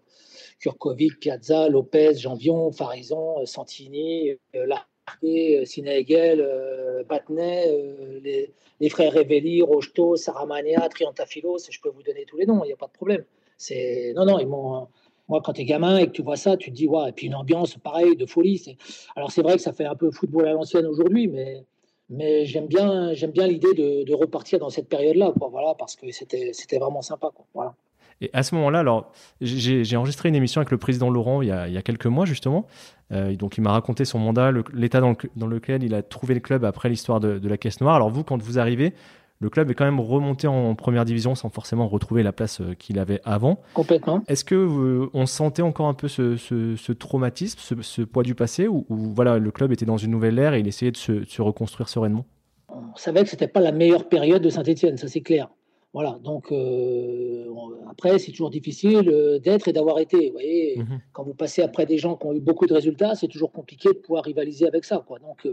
Kurkovic, 0.62 1.18
Piazza, 1.18 1.68
Lopez, 1.68 2.14
Janvion, 2.14 2.70
Farison, 2.70 3.44
Santini, 3.44 4.30
euh, 4.54 4.66
Larquet, 5.06 5.60
euh, 5.60 5.64
Sinegel, 5.64 6.40
euh, 6.40 7.04
Batnet, 7.04 7.66
les, 8.22 8.88
frères 8.88 9.12
Revelli, 9.12 9.62
Rocheteau, 9.62 10.16
Saramania, 10.16 10.88
Triantafilos, 10.88 11.58
je 11.70 11.80
peux 11.80 11.90
vous 11.90 12.02
donner 12.02 12.24
tous 12.26 12.36
les 12.36 12.46
noms, 12.46 12.64
il 12.64 12.68
n'y 12.68 12.72
a 12.72 12.76
pas 12.76 12.86
de 12.86 12.92
problème. 12.92 13.24
C'est 13.56 14.12
non, 14.14 14.24
non. 14.24 14.88
Moi, 15.28 15.40
quand 15.44 15.52
tu 15.52 15.62
es 15.62 15.64
gamin 15.64 15.98
et 15.98 16.06
que 16.06 16.12
tu 16.12 16.22
vois 16.22 16.36
ça, 16.36 16.56
tu 16.56 16.70
te 16.70 16.76
dis, 16.76 16.88
ouais, 16.88 17.08
et 17.08 17.12
puis 17.12 17.26
une 17.28 17.34
ambiance 17.34 17.76
pareille, 17.76 18.16
de 18.16 18.26
folie. 18.26 18.76
Alors, 19.14 19.30
c'est 19.30 19.42
vrai 19.42 19.54
que 19.54 19.62
ça 19.62 19.72
fait 19.72 19.84
un 19.84 19.94
peu 19.94 20.10
football 20.10 20.46
à 20.46 20.52
l'ancienne 20.52 20.84
aujourd'hui, 20.84 21.28
mais, 21.28 21.64
mais 22.10 22.44
j'aime 22.44 22.66
bien, 22.66 23.12
bien 23.28 23.46
l'idée 23.46 23.72
de, 23.74 24.14
repartir 24.14 24.58
dans 24.58 24.68
cette 24.68 24.88
période-là, 24.88 25.32
voilà, 25.36 25.74
parce 25.78 25.96
que 25.96 26.10
c'était, 26.10 26.52
c'était 26.52 26.78
vraiment 26.78 27.02
sympa. 27.02 27.30
Et 28.22 28.30
à 28.32 28.44
ce 28.44 28.54
moment-là, 28.54 28.78
alors 28.78 29.10
j'ai 29.40 29.96
enregistré 29.96 30.28
une 30.28 30.36
émission 30.36 30.60
avec 30.60 30.70
le 30.70 30.78
président 30.78 31.10
Laurent 31.10 31.42
il 31.42 31.48
y 31.48 31.50
a, 31.50 31.82
quelques 31.82 32.06
mois 32.06 32.24
justement. 32.24 32.66
Euh, 33.10 33.34
donc 33.34 33.58
il 33.58 33.62
m'a 33.62 33.72
raconté 33.72 34.04
son 34.04 34.20
mandat, 34.20 34.52
l'état 34.72 35.00
dans, 35.00 35.46
lequel 35.46 35.82
il 35.82 35.92
a 35.92 36.02
trouvé 36.02 36.34
le 36.34 36.40
club 36.40 36.64
après 36.64 36.88
l'histoire 36.88 37.18
de, 37.18 37.48
la 37.48 37.56
Caisse 37.56 37.80
Noire. 37.80 37.96
Alors 37.96 38.10
vous, 38.10 38.22
quand 38.22 38.40
vous 38.40 38.60
arrivez, 38.60 38.94
le 39.40 39.50
club 39.50 39.72
est 39.72 39.74
quand 39.74 39.84
même 39.84 39.98
remonté 39.98 40.46
en 40.46 40.76
première 40.76 41.04
division 41.04 41.34
sans 41.34 41.50
forcément 41.50 41.88
retrouver 41.88 42.22
la 42.22 42.30
place 42.30 42.60
euh, 42.60 42.74
qu'il 42.74 43.00
avait 43.00 43.20
avant. 43.24 43.60
Complètement. 43.74 44.22
Est-ce 44.28 44.44
que 44.44 44.54
euh, 44.54 45.10
on 45.14 45.26
sentait 45.26 45.62
encore 45.62 45.88
un 45.88 45.94
peu 45.94 46.06
ce, 46.06 46.92
traumatisme, 46.92 47.82
ce, 47.82 48.02
poids 48.02 48.22
du 48.22 48.36
passé, 48.36 48.68
ou, 48.68 48.86
voilà, 48.88 49.40
le 49.40 49.50
club 49.50 49.72
était 49.72 49.84
dans 49.84 49.96
une 49.96 50.12
nouvelle 50.12 50.38
ère 50.38 50.54
et 50.54 50.60
il 50.60 50.68
essayait 50.68 50.92
de 50.92 50.96
se, 50.96 51.42
reconstruire 51.42 51.88
sereinement? 51.88 52.24
On 52.68 52.94
savait 52.94 53.24
que 53.24 53.30
c'était 53.30 53.48
pas 53.48 53.60
la 53.60 53.72
meilleure 53.72 54.08
période 54.08 54.42
de 54.42 54.48
Saint-Etienne, 54.48 54.96
ça 54.96 55.08
c'est 55.08 55.22
clair. 55.22 55.48
Voilà, 55.92 56.18
donc 56.22 56.52
après, 57.90 58.18
c'est 58.18 58.30
toujours 58.30 58.50
difficile 58.50 59.40
d'être 59.42 59.68
et 59.68 59.72
d'avoir 59.72 59.98
été. 59.98 60.28
Vous 60.28 60.32
voyez, 60.32 60.78
mmh 60.78 61.00
quand 61.12 61.24
vous 61.24 61.34
passez 61.34 61.62
après 61.62 61.84
des 61.84 61.98
gens 61.98 62.16
qui 62.16 62.26
ont 62.26 62.32
eu 62.32 62.40
beaucoup 62.40 62.66
de 62.66 62.72
résultats, 62.72 63.14
c'est 63.14 63.28
toujours 63.28 63.52
compliqué 63.52 63.90
de 63.90 63.98
pouvoir 63.98 64.24
rivaliser 64.24 64.66
avec 64.66 64.84
ça. 64.84 65.04
Quoi. 65.06 65.18
Donc, 65.18 65.46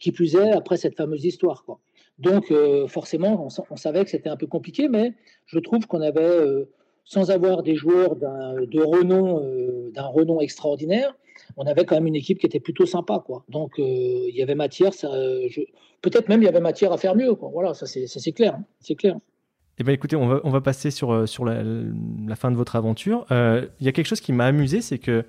qui 0.00 0.10
plus 0.10 0.34
est, 0.34 0.50
après 0.50 0.76
cette 0.76 0.96
fameuse 0.96 1.24
histoire. 1.24 1.64
Quoi. 1.64 1.78
Donc, 2.18 2.52
forcément, 2.88 3.46
on, 3.70 3.76
savait 3.76 4.04
que 4.04 4.10
c'était 4.10 4.28
un 4.28 4.36
peu 4.36 4.48
compliqué, 4.48 4.88
mais 4.88 5.14
je 5.46 5.60
trouve 5.60 5.86
qu'on 5.86 6.00
avait, 6.00 6.66
sans 7.04 7.30
avoir 7.30 7.62
des 7.62 7.76
joueurs 7.76 8.16
de 8.16 8.82
renom, 8.82 9.40
d'un 9.92 10.06
renom 10.06 10.40
extraordinaire, 10.40 11.14
on 11.56 11.66
avait 11.66 11.84
quand 11.84 11.94
même 11.94 12.06
une 12.06 12.16
équipe 12.16 12.38
qui 12.38 12.46
était 12.46 12.60
plutôt 12.60 12.86
sympa, 12.86 13.22
quoi. 13.24 13.44
Donc 13.48 13.74
il 13.78 14.34
y 14.34 14.42
avait 14.42 14.54
matière, 14.54 14.92
peut-être 16.02 16.28
même 16.28 16.42
il 16.42 16.46
y 16.46 16.48
avait 16.48 16.60
matière 16.60 16.92
à 16.92 16.98
faire 16.98 17.14
mieux, 17.14 17.34
quoi. 17.34 17.50
Voilà, 17.52 17.74
ça 17.74 17.86
c'est 17.86 18.32
clair, 18.32 18.54
hein. 18.54 18.64
c'est 18.80 18.94
clair. 18.94 19.16
Eh 19.78 19.82
ben, 19.82 19.92
écoutez, 19.92 20.16
on 20.16 20.26
va, 20.26 20.40
on 20.44 20.50
va 20.50 20.60
passer 20.60 20.90
sur, 20.90 21.26
sur 21.26 21.44
la, 21.46 22.36
fin 22.36 22.50
de 22.50 22.56
votre 22.56 22.76
aventure. 22.76 23.24
Il 23.30 23.86
y 23.86 23.88
a 23.88 23.92
quelque 23.92 24.06
chose 24.06 24.20
qui 24.20 24.32
m'a 24.32 24.44
amusé, 24.44 24.82
c'est 24.82 24.98
que 24.98 25.24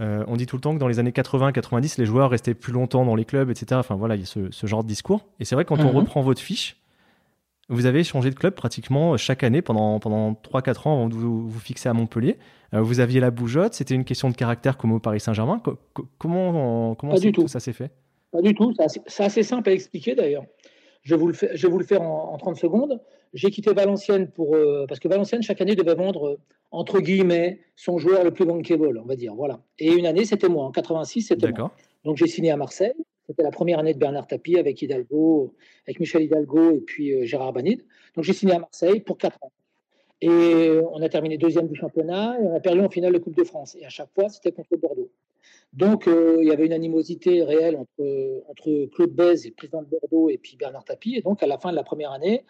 on 0.00 0.36
dit 0.36 0.46
tout 0.46 0.56
le 0.56 0.60
temps 0.60 0.74
que 0.74 0.80
dans 0.80 0.88
les 0.88 0.98
années 0.98 1.12
80-90, 1.12 2.00
les 2.00 2.06
joueurs 2.06 2.30
restaient 2.30 2.54
plus 2.54 2.72
longtemps 2.72 3.04
dans 3.04 3.14
les 3.14 3.24
clubs, 3.24 3.50
etc. 3.50 3.76
Enfin 3.78 3.94
voilà, 3.94 4.16
il 4.16 4.22
y 4.22 4.24
a 4.24 4.26
ce, 4.26 4.66
genre 4.66 4.82
de 4.82 4.88
discours. 4.88 5.26
Et 5.38 5.44
c'est 5.44 5.54
vrai, 5.54 5.64
quand 5.64 5.78
on 5.78 5.90
mhm. 5.90 5.96
reprend 5.96 6.22
votre 6.22 6.40
fiche, 6.40 6.76
vous 7.68 7.86
avez 7.86 8.04
changé 8.04 8.30
de 8.30 8.34
club 8.34 8.54
pratiquement 8.54 9.16
chaque 9.16 9.42
année 9.42 9.62
pendant, 9.62 9.98
pendant 9.98 10.32
3-4 10.32 10.88
ans 10.88 10.94
avant 10.94 11.08
de 11.08 11.14
vous, 11.14 11.48
vous 11.48 11.60
fixer 11.60 11.88
à 11.88 11.94
Montpellier. 11.94 12.38
Euh, 12.74 12.82
vous 12.82 13.00
aviez 13.00 13.20
la 13.20 13.30
bougeotte, 13.30 13.74
c'était 13.74 13.94
une 13.94 14.04
question 14.04 14.28
de 14.28 14.34
caractère 14.34 14.76
comme 14.76 14.92
au 14.92 14.98
Paris 14.98 15.20
Saint-Germain. 15.20 15.62
comment 16.18 16.94
comment 16.94 17.14
tout. 17.14 17.48
ça 17.48 17.60
s'est 17.60 17.72
fait? 17.72 17.90
Pas 18.34 18.42
du 18.42 18.52
tout, 18.52 18.74
c'est 19.06 19.22
assez, 19.22 19.44
simple 19.44 19.68
à 19.68 19.72
expliquer 19.72 20.16
d'ailleurs. 20.16 20.44
Je, 21.02 21.14
vous 21.14 21.28
le 21.28 21.34
fais, 21.34 21.56
je 21.56 21.68
vais 21.68 21.72
vous 21.72 21.78
le 21.78 21.84
faire 21.84 22.02
en, 22.02 22.36
30 22.36 22.56
secondes. 22.56 23.00
J'ai 23.32 23.48
quitté 23.52 23.72
Valenciennes 23.72 24.28
pour, 24.28 24.56
euh, 24.56 24.86
parce 24.88 24.98
que 24.98 25.06
Valenciennes, 25.06 25.44
chaque 25.44 25.60
année, 25.60 25.76
devait 25.76 25.94
vendre, 25.94 26.30
euh, 26.30 26.38
entre 26.72 26.98
guillemets, 26.98 27.60
son 27.76 27.96
joueur 27.96 28.24
le 28.24 28.32
plus 28.32 28.44
bankable, 28.44 28.98
on 28.98 29.06
va 29.06 29.14
dire. 29.14 29.36
Voilà. 29.36 29.60
Et 29.78 29.92
une 29.92 30.04
année, 30.04 30.24
c'était 30.24 30.48
moi. 30.48 30.64
En 30.64 30.72
86, 30.72 31.22
c'était 31.22 31.52
moi. 31.52 31.70
Donc 32.02 32.16
j'ai 32.16 32.26
signé 32.26 32.50
à 32.50 32.56
Marseille. 32.56 32.94
C'était 33.28 33.44
la 33.44 33.52
première 33.52 33.78
année 33.78 33.94
de 33.94 34.00
Bernard 34.00 34.26
Tapie 34.26 34.58
avec 34.58 34.82
Hidalgo, 34.82 35.54
avec 35.86 36.00
Michel 36.00 36.24
Hidalgo 36.24 36.72
et 36.72 36.80
puis 36.80 37.14
euh, 37.14 37.24
Gérard 37.26 37.52
Banide. 37.52 37.84
Donc 38.16 38.24
j'ai 38.24 38.32
signé 38.32 38.54
à 38.54 38.58
Marseille 38.58 38.98
pour 38.98 39.16
4 39.16 39.38
ans. 39.44 39.52
Et 40.20 40.80
on 40.90 41.00
a 41.02 41.08
terminé 41.08 41.38
deuxième 41.38 41.68
du 41.68 41.76
championnat 41.76 42.36
et 42.40 42.42
on 42.42 42.56
a 42.56 42.58
perdu 42.58 42.80
en 42.80 42.88
finale 42.88 43.12
de 43.12 43.18
Coupe 43.18 43.36
de 43.36 43.44
France. 43.44 43.76
Et 43.80 43.86
à 43.86 43.90
chaque 43.90 44.10
fois, 44.12 44.28
c'était 44.28 44.50
contre 44.50 44.76
Bordeaux. 44.76 45.12
Donc 45.74 46.06
euh, 46.06 46.36
il 46.40 46.46
y 46.46 46.52
avait 46.52 46.66
une 46.66 46.72
animosité 46.72 47.42
réelle 47.42 47.76
entre, 47.76 48.42
entre 48.48 48.86
Claude 48.94 49.10
Bèze, 49.10 49.50
président 49.56 49.82
de 49.82 49.88
Bordeaux, 49.88 50.30
et 50.30 50.38
puis 50.38 50.56
Bernard 50.56 50.84
Tapie. 50.84 51.16
Et 51.16 51.20
donc 51.20 51.42
à 51.42 51.46
la 51.46 51.58
fin 51.58 51.70
de 51.70 51.76
la 51.76 51.82
première 51.82 52.12
année, 52.12 52.44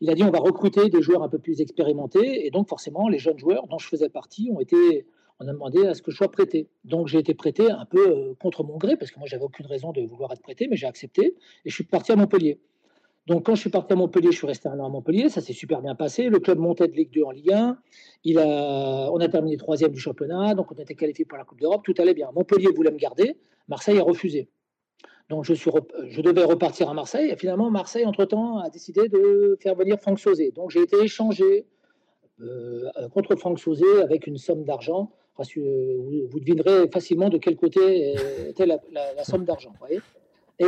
il 0.00 0.10
a 0.10 0.14
dit 0.14 0.22
on 0.22 0.30
va 0.30 0.38
recruter 0.38 0.90
des 0.90 1.00
joueurs 1.00 1.22
un 1.22 1.28
peu 1.28 1.38
plus 1.38 1.60
expérimentés. 1.62 2.46
Et 2.46 2.50
donc 2.50 2.68
forcément, 2.68 3.08
les 3.08 3.18
jeunes 3.18 3.38
joueurs 3.38 3.66
dont 3.68 3.78
je 3.78 3.88
faisais 3.88 4.10
partie 4.10 4.50
ont 4.52 4.60
été 4.60 5.06
on 5.40 5.46
a 5.46 5.52
demandé 5.52 5.86
à 5.86 5.94
ce 5.94 6.02
que 6.02 6.10
je 6.10 6.16
sois 6.16 6.30
prêté. 6.30 6.68
Donc 6.84 7.06
j'ai 7.06 7.18
été 7.18 7.34
prêté 7.34 7.70
un 7.70 7.84
peu 7.84 8.10
euh, 8.10 8.34
contre 8.40 8.64
mon 8.64 8.76
gré, 8.76 8.96
parce 8.96 9.10
que 9.10 9.18
moi 9.18 9.28
j'avais 9.28 9.44
aucune 9.44 9.66
raison 9.66 9.92
de 9.92 10.02
vouloir 10.02 10.32
être 10.32 10.42
prêté, 10.42 10.66
mais 10.68 10.76
j'ai 10.76 10.86
accepté 10.86 11.36
et 11.64 11.70
je 11.70 11.74
suis 11.74 11.84
parti 11.84 12.12
à 12.12 12.16
Montpellier. 12.16 12.58
Donc 13.28 13.44
quand 13.44 13.54
je 13.54 13.60
suis 13.60 13.70
parti 13.70 13.92
à 13.92 13.96
Montpellier, 13.96 14.32
je 14.32 14.38
suis 14.38 14.46
resté 14.46 14.68
un 14.68 14.78
an 14.80 14.86
à 14.86 14.88
Montpellier, 14.88 15.28
ça 15.28 15.42
s'est 15.42 15.52
super 15.52 15.82
bien 15.82 15.94
passé. 15.94 16.30
Le 16.30 16.40
club 16.40 16.58
montait 16.58 16.88
de 16.88 16.94
Ligue 16.94 17.12
2 17.12 17.22
en 17.22 17.30
Ligue 17.30 17.52
1. 17.52 17.78
Il 18.24 18.38
a, 18.38 19.10
on 19.12 19.18
a 19.18 19.28
terminé 19.28 19.58
troisième 19.58 19.92
du 19.92 20.00
championnat, 20.00 20.54
donc 20.54 20.72
on 20.72 20.74
était 20.76 20.94
qualifié 20.94 21.26
pour 21.26 21.36
la 21.36 21.44
Coupe 21.44 21.60
d'Europe, 21.60 21.82
tout 21.84 21.94
allait 21.98 22.14
bien. 22.14 22.30
Montpellier 22.34 22.68
voulait 22.74 22.90
me 22.90 22.96
garder, 22.96 23.36
Marseille 23.68 23.98
a 23.98 24.02
refusé. 24.02 24.48
Donc 25.28 25.44
je, 25.44 25.52
suis, 25.52 25.70
je 26.08 26.22
devais 26.22 26.42
repartir 26.42 26.88
à 26.88 26.94
Marseille, 26.94 27.30
et 27.30 27.36
finalement 27.36 27.70
Marseille, 27.70 28.06
entre-temps, 28.06 28.58
a 28.58 28.70
décidé 28.70 29.10
de 29.10 29.58
faire 29.60 29.74
venir 29.74 29.98
Franck 30.00 30.18
Sauzé. 30.18 30.50
Donc 30.50 30.70
j'ai 30.70 30.80
été 30.80 30.96
échangé 30.96 31.66
euh, 32.40 32.88
contre 33.12 33.36
Franck 33.36 33.58
Sauzé 33.58 34.00
avec 34.02 34.26
une 34.26 34.38
somme 34.38 34.64
d'argent 34.64 35.12
vous, 35.56 36.40
devinerez 36.40 36.88
facilement 36.92 37.28
de 37.28 37.38
quel 37.38 37.56
côté 37.56 38.14
était 38.48 38.66
la, 38.66 38.78
somme 39.24 39.44
d'argent. 39.44 39.72
Et 40.58 40.64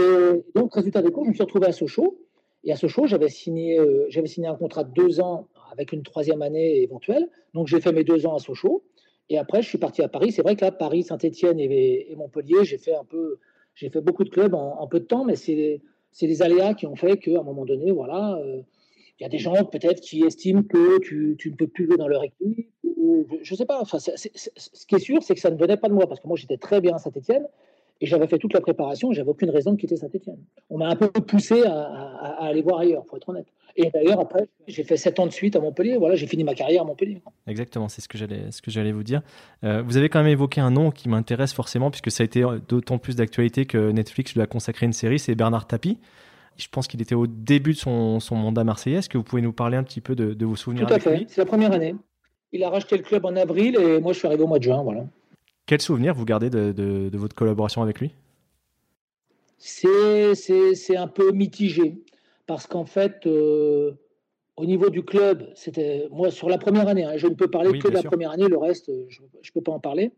donc, 0.55 0.75
résultat 0.75 1.03
des 1.03 1.11
cours, 1.11 1.25
je 1.25 1.31
me 1.31 1.35
suis 1.35 1.43
retrouvé 1.43 1.67
à 1.67 1.73
Sochaux. 1.73 2.19
Et 2.65 2.73
à 2.73 2.77
Sochaux, 2.77 3.07
j'avais 3.07 3.29
signé, 3.29 3.79
euh, 3.79 4.07
j'avais 4.09 4.27
signé 4.27 4.49
un 4.49 4.55
contrat 4.55 4.85
de 4.85 4.93
deux 4.93 5.21
ans 5.21 5.49
avec 5.73 5.93
une 5.93 6.03
troisième 6.03 6.43
année 6.43 6.83
éventuelle. 6.83 7.29
Donc, 7.55 7.67
j'ai 7.67 7.81
fait 7.81 7.93
mes 7.93 8.05
deux 8.05 8.27
ans 8.27 8.35
à 8.35 8.39
Sochaux. 8.39 8.83
Et 9.29 9.39
après, 9.39 9.63
je 9.63 9.69
suis 9.69 9.79
parti 9.79 10.03
à 10.03 10.09
Paris. 10.09 10.33
C'est 10.33 10.43
vrai 10.43 10.57
que 10.57 10.65
là, 10.65 10.73
Paris, 10.73 11.05
Saint-Etienne 11.05 11.59
et, 11.61 12.15
Montpellier, 12.17 12.65
j'ai 12.65 12.79
fait 12.79 12.95
un 12.95 13.05
peu, 13.05 13.39
j'ai 13.75 13.89
fait 13.89 14.01
beaucoup 14.01 14.25
de 14.25 14.31
clubs 14.31 14.55
en, 14.55 14.87
peu 14.89 15.01
de 15.01 15.05
temps, 15.05 15.25
mais 15.25 15.37
c'est, 15.37 15.81
les 16.21 16.43
aléas 16.43 16.75
qui 16.75 16.87
ont 16.87 16.97
fait 16.97 17.17
qu'à 17.17 17.39
un 17.39 17.43
moment 17.43 17.65
donné, 17.65 17.93
voilà, 17.93 18.37
euh, 18.45 18.61
il 19.19 19.23
y 19.23 19.27
a 19.27 19.29
des 19.29 19.39
gens 19.39 19.65
peut-être 19.65 20.01
qui 20.01 20.23
estiment 20.25 20.63
que 20.63 20.99
tu, 21.01 21.37
tu, 21.39 21.51
ne 21.51 21.57
peux 21.57 21.69
plus 21.69 21.87
jouer 21.87 21.97
dans 21.97 22.09
leur 22.09 22.25
équipe 22.25 22.69
je 23.43 23.55
ne 23.55 23.57
sais 23.57 23.67
pas. 23.67 23.81
Enfin, 23.81 23.99
ce 23.99 24.87
qui 24.87 24.95
est 24.95 25.01
sûr, 25.01 25.23
c'est 25.23 25.35
que 25.35 25.41
ça 25.41 25.51
ne 25.51 25.57
venait 25.57 25.77
pas 25.77 25.89
de 25.89 25.95
moi, 25.95 26.07
parce 26.07 26.21
que 26.21 26.29
moi, 26.29 26.37
j'étais 26.37 26.57
très 26.57 26.81
bien 26.81 26.95
à 26.95 26.99
Saint-Etienne, 26.99 27.47
et 28.01 28.07
j'avais 28.07 28.27
fait 28.27 28.39
toute 28.39 28.55
la 28.55 28.61
préparation, 28.61 29.13
j'avais 29.13 29.29
aucune 29.29 29.51
raison 29.51 29.73
de 29.73 29.77
quitter 29.77 29.97
Saint-Etienne. 29.97 30.39
On 30.71 30.79
m'a 30.79 30.89
un 30.89 30.97
peu 30.97 31.09
poussé 31.09 31.63
à, 31.65 32.37
aller 32.41 32.63
voir 32.63 32.81
ailleurs, 32.81 33.05
pour 33.05 33.19
être 33.19 33.29
honnête. 33.29 33.47
Et 33.77 33.91
d'ailleurs, 33.91 34.21
après, 34.21 34.49
j'ai 34.67 34.85
fait 34.85 34.97
sept 34.97 35.21
ans 35.21 35.27
de 35.27 35.33
suite 35.33 35.55
à 35.55 35.61
Montpellier. 35.61 35.97
Voilà, 35.99 36.15
j'ai 36.17 36.27
fini 36.27 36.43
ma 36.43 36.55
carrière 36.55 36.83
à 36.83 36.85
Montpellier. 36.85 37.23
Exactement, 37.47 37.89
c'est 37.89 38.01
ce 38.01 38.09
que 38.09 38.17
j'allais, 38.17 38.51
ce 38.51 38.63
que 38.63 38.71
j'allais 38.71 38.93
vous 38.93 39.03
dire. 39.03 39.21
Euh, 39.65 39.83
vous 39.83 39.99
avez 39.99 40.09
quand 40.09 40.21
même 40.21 40.33
évoqué 40.33 40.61
un 40.61 40.71
nom 40.71 40.91
qui 40.91 41.09
m'intéresse 41.09 41.53
forcément, 41.53 41.91
puisque 41.91 42.11
ça 42.11 42.23
a 42.23 42.25
été 42.25 42.45
d'autant 42.69 42.99
plus 42.99 43.17
d'actualité 43.17 43.67
que 43.67 43.91
Netflix 43.91 44.35
lui 44.35 44.41
a 44.41 44.47
consacré 44.47 44.87
une 44.87 44.93
série, 44.93 45.19
c'est 45.19 45.35
Bernard 45.35 45.67
Tapie. 45.67 45.99
Je 46.57 46.69
pense 46.69 46.89
qu'il 46.89 47.01
était 47.01 47.15
au 47.15 47.27
début 47.27 47.73
de 47.73 47.79
son, 47.79 48.21
mandat 48.33 48.65
marseillais. 48.65 48.99
Est-ce 48.99 49.09
que 49.09 49.19
vous 49.19 49.25
pouvez 49.25 49.43
nous 49.43 49.53
parler 49.53 49.77
un 49.77 49.83
petit 49.83 50.01
peu 50.01 50.15
de, 50.15 50.45
vos 50.45 50.57
souvenirs 50.57 50.87
Tout 50.87 50.95
à 50.95 50.99
fait. 50.99 51.27
C'est 51.29 51.41
la 51.41 51.47
première 51.47 51.73
année. 51.73 51.95
Il 52.53 52.65
a 52.65 52.71
racheté 52.71 52.97
le 52.97 53.03
club 53.03 53.25
en 53.25 53.37
avril 53.37 53.77
et 53.77 54.01
moi 54.01 54.13
je 54.13 54.19
suis 54.19 54.27
arrivé 54.27 54.43
au 54.43 54.47
mois 54.47 54.59
de 54.59 54.65
juin. 54.65 54.83
Voilà. 54.83 55.05
Quel 55.71 55.81
souvenir 55.81 56.15
vous 56.15 56.25
gardez 56.25 56.51
de, 56.51 57.17
votre 57.17 57.37
collaboration 57.37 57.81
avec 57.81 58.01
lui? 58.01 58.11
C'est 59.57 60.97
un 60.97 61.07
peu 61.07 61.31
mitigé 61.31 62.03
parce 62.49 62.67
qu'en 62.67 62.87
fait, 62.87 63.25
euh, 63.27 63.93
au 64.57 64.67
niveau 64.67 64.91
du 64.91 65.05
club, 65.05 65.49
c'était 65.55 66.09
moi 66.11 66.33
sur 66.33 66.49
la 66.49 66.59
première 66.59 66.89
année, 66.89 67.05
hein, 67.05 67.13
je 67.15 67.29
ne 67.29 67.35
peux 67.35 67.47
parler 67.47 67.79
que 67.79 67.87
de 67.87 67.95
la 67.95 68.03
première 68.03 68.33
année, 68.33 68.49
le 68.49 68.59
reste, 68.59 68.91
je 69.11 69.23
ne 69.23 69.53
peux 69.55 69.61
pas 69.61 69.71
en 69.71 69.79
parler 69.79 70.11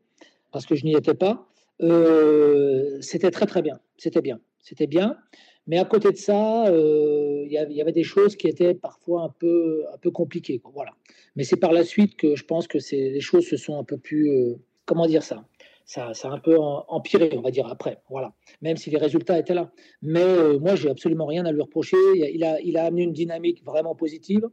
parce 0.52 0.64
que 0.64 0.74
je 0.74 0.86
n'y 0.86 0.94
étais 0.94 1.12
pas. 1.12 1.46
Euh, 1.82 2.96
c'était 3.02 3.30
très 3.30 3.44
très 3.44 3.60
bien, 3.60 3.78
c'était 3.98 4.22
bien, 4.22 4.40
c'était 4.58 4.86
bien. 4.86 5.18
Mais 5.66 5.76
à 5.76 5.84
côté 5.84 6.12
de 6.12 6.16
ça, 6.16 6.66
euh, 6.68 7.42
il 7.44 7.52
y, 7.52 7.82
avait 7.82 7.92
des 7.92 8.04
choses 8.04 8.36
qui 8.36 8.48
étaient 8.48 8.72
parfois 8.72 9.24
un 9.24 9.34
peu, 9.38 9.84
un 9.92 9.98
peu 9.98 10.10
compliquées. 10.10 10.62
Voilà. 10.72 10.92
Mais 11.36 11.44
c'est 11.44 11.56
par 11.58 11.72
la 11.72 11.84
suite 11.84 12.16
que 12.16 12.36
je 12.36 12.44
pense 12.46 12.66
que 12.66 12.78
les 12.90 13.20
choses 13.20 13.46
se 13.46 13.58
sont 13.58 13.78
un 13.78 13.84
peu 13.84 13.98
plus. 13.98 14.56
Euh, 14.82 14.86
comment 14.86 15.06
dire 15.06 15.22
ça 15.22 15.44
ça, 15.84 16.14
ça 16.14 16.28
a 16.28 16.32
un 16.32 16.38
peu 16.38 16.56
empiré, 16.58 17.30
on 17.36 17.40
va 17.40 17.50
dire, 17.50 17.66
après. 17.66 17.98
Voilà. 18.08 18.32
Même 18.62 18.76
si 18.76 18.88
les 18.88 18.98
résultats 18.98 19.38
étaient 19.38 19.52
là. 19.52 19.72
Mais 20.00 20.22
euh, 20.22 20.58
moi, 20.58 20.76
j'ai 20.76 20.88
absolument 20.88 21.26
rien 21.26 21.44
à 21.44 21.52
lui 21.52 21.60
reprocher. 21.60 21.96
Il 22.14 22.44
a, 22.44 22.60
il 22.60 22.78
a 22.78 22.84
amené 22.84 23.02
une 23.02 23.12
dynamique 23.12 23.64
vraiment 23.64 23.94
positive. 23.96 24.48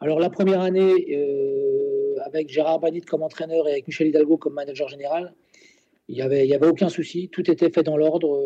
Alors, 0.00 0.20
la 0.20 0.28
première 0.28 0.60
année, 0.60 0.92
avec 2.24 2.50
Gérard 2.50 2.78
Banit 2.78 3.00
comme 3.00 3.22
entraîneur 3.22 3.66
et 3.66 3.72
avec 3.72 3.86
Michel 3.88 4.08
Hidalgo 4.08 4.36
comme 4.36 4.52
manager 4.52 4.86
général, 4.86 5.34
il 6.08 6.16
n'y 6.16 6.22
avait, 6.22 6.46
il 6.46 6.54
avait 6.54 6.68
aucun 6.68 6.90
souci. 6.90 7.30
Tout 7.30 7.50
était 7.50 7.70
fait 7.70 7.82
dans 7.82 7.96
l'ordre. 7.96 8.38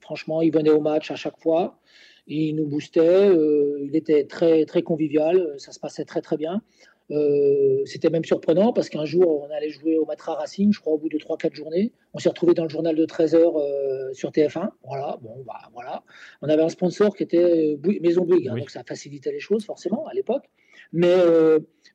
Franchement, 0.00 0.42
il 0.42 0.52
venait 0.52 0.70
au 0.70 0.80
match 0.80 1.10
à 1.10 1.16
chaque 1.16 1.38
fois. 1.38 1.78
Il 2.26 2.56
nous 2.56 2.66
boostait. 2.66 3.28
Euh, 3.28 3.78
il 3.82 3.96
était 3.96 4.24
très, 4.24 4.64
très 4.64 4.82
convivial. 4.82 5.54
Ça 5.58 5.72
se 5.72 5.80
passait 5.80 6.04
très, 6.04 6.20
très 6.20 6.36
bien. 6.36 6.62
Euh, 7.10 7.82
c'était 7.86 8.10
même 8.10 8.24
surprenant 8.24 8.72
parce 8.72 8.88
qu'un 8.88 9.04
jour, 9.04 9.44
on 9.44 9.50
allait 9.52 9.70
jouer 9.70 9.98
au 9.98 10.04
Matra 10.04 10.34
Racing, 10.34 10.72
je 10.72 10.80
crois, 10.80 10.92
au 10.92 10.98
bout 10.98 11.08
de 11.08 11.18
3-4 11.18 11.54
journées. 11.54 11.92
On 12.14 12.18
s'est 12.18 12.28
retrouvé 12.28 12.54
dans 12.54 12.62
le 12.62 12.68
journal 12.68 12.94
de 12.94 13.04
13 13.04 13.34
heures 13.34 13.56
euh, 13.56 14.12
sur 14.12 14.30
TF1. 14.30 14.70
Voilà, 14.84 15.18
bon, 15.22 15.42
bah, 15.46 15.60
voilà. 15.72 16.02
On 16.42 16.48
avait 16.48 16.62
un 16.62 16.68
sponsor 16.68 17.16
qui 17.16 17.22
était 17.22 17.78
Maison 18.00 18.24
Bouygues, 18.24 18.48
hein, 18.48 18.56
donc 18.56 18.70
ça 18.70 18.84
facilitait 18.86 19.32
les 19.32 19.40
choses, 19.40 19.64
forcément, 19.64 20.06
à 20.06 20.14
l'époque. 20.14 20.44
Mais, 20.92 21.14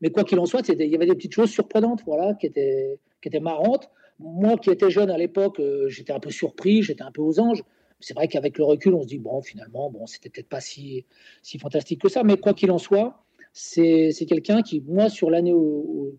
mais 0.02 0.10
quoi 0.10 0.24
qu'il 0.24 0.40
en 0.40 0.46
soit, 0.46 0.68
il 0.70 0.82
y 0.82 0.96
avait 0.96 1.06
des 1.06 1.16
petites 1.16 1.34
choses 1.34 1.50
surprenantes, 1.50 2.02
voilà, 2.06 2.34
qui 2.36 2.46
étaient, 2.46 2.98
qui 3.22 3.28
étaient 3.28 3.40
marrantes. 3.40 3.90
Moi 4.20 4.58
qui 4.58 4.70
étais 4.70 4.90
jeune 4.90 5.10
à 5.10 5.18
l'époque, 5.18 5.62
j'étais 5.88 6.14
un 6.14 6.20
peu 6.22 6.30
surpris, 6.30 6.82
j'étais 6.82 7.04
un 7.04 7.12
peu 7.12 7.22
aux 7.22 7.40
anges 7.40 7.64
c'est 8.00 8.14
vrai 8.14 8.28
qu'avec 8.28 8.58
le 8.58 8.64
recul, 8.66 8.94
on 8.94 9.02
se 9.02 9.08
dit, 9.08 9.18
bon, 9.18 9.42
finalement, 9.42 9.90
bon, 9.90 10.06
c'était 10.06 10.30
peut-être 10.30 10.50
pas 10.50 10.62
si, 10.62 11.06
si 11.42 11.58
fantastique 11.58 12.02
que 12.02 12.10
ça, 12.10 12.24
mais 12.24 12.38
quoi 12.38 12.54
qu'il 12.54 12.72
en 12.72 12.78
soit, 12.78 13.25
c'est 13.58 14.26
quelqu'un 14.28 14.62
qui, 14.62 14.84
moi, 14.86 15.08
sur 15.10 15.30
l'année 15.30 15.54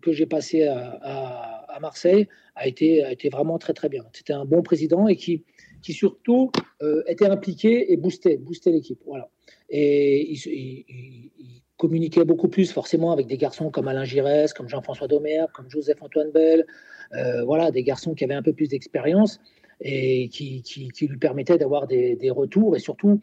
que 0.01 0.11
j'ai 0.11 0.25
passé 0.25 0.63
à, 0.65 1.77
Marseille, 1.79 2.27
a 2.55 2.67
été, 2.67 3.29
vraiment 3.31 3.59
très, 3.59 3.73
très 3.73 3.89
bien. 3.89 4.03
C'était 4.11 4.33
un 4.33 4.45
bon 4.45 4.63
président 4.63 5.07
et 5.07 5.15
qui, 5.15 5.43
surtout 5.83 6.51
euh, 6.81 7.03
était 7.07 7.27
impliqué 7.27 7.93
et 7.93 7.97
boostait, 7.97 8.37
boostait 8.37 8.71
l'équipe. 8.71 8.99
Voilà. 9.05 9.29
Et 9.69 10.31
il, 10.31 11.61
communiquait 11.77 12.25
beaucoup 12.25 12.47
plus 12.47 12.71
forcément 12.71 13.11
avec 13.11 13.27
des 13.27 13.37
garçons 13.37 13.69
comme 13.69 13.87
Alain 13.87 14.03
Giresse, 14.03 14.51
comme 14.51 14.67
Jean-François 14.67 15.07
Domer, 15.07 15.45
comme 15.53 15.69
Joseph-Antoine 15.69 16.31
Bell, 16.31 16.65
euh, 17.13 17.43
voilà, 17.43 17.69
des 17.69 17.83
garçons 17.83 18.15
qui 18.15 18.23
avaient 18.23 18.33
un 18.33 18.41
peu 18.41 18.53
plus 18.53 18.69
d'expérience 18.69 19.39
et 19.79 20.27
qui, 20.29 20.63
lui 21.01 21.17
permettait 21.17 21.59
d'avoir 21.59 21.85
des, 21.85 22.15
des, 22.15 22.31
retours 22.31 22.75
et 22.75 22.79
surtout 22.79 23.21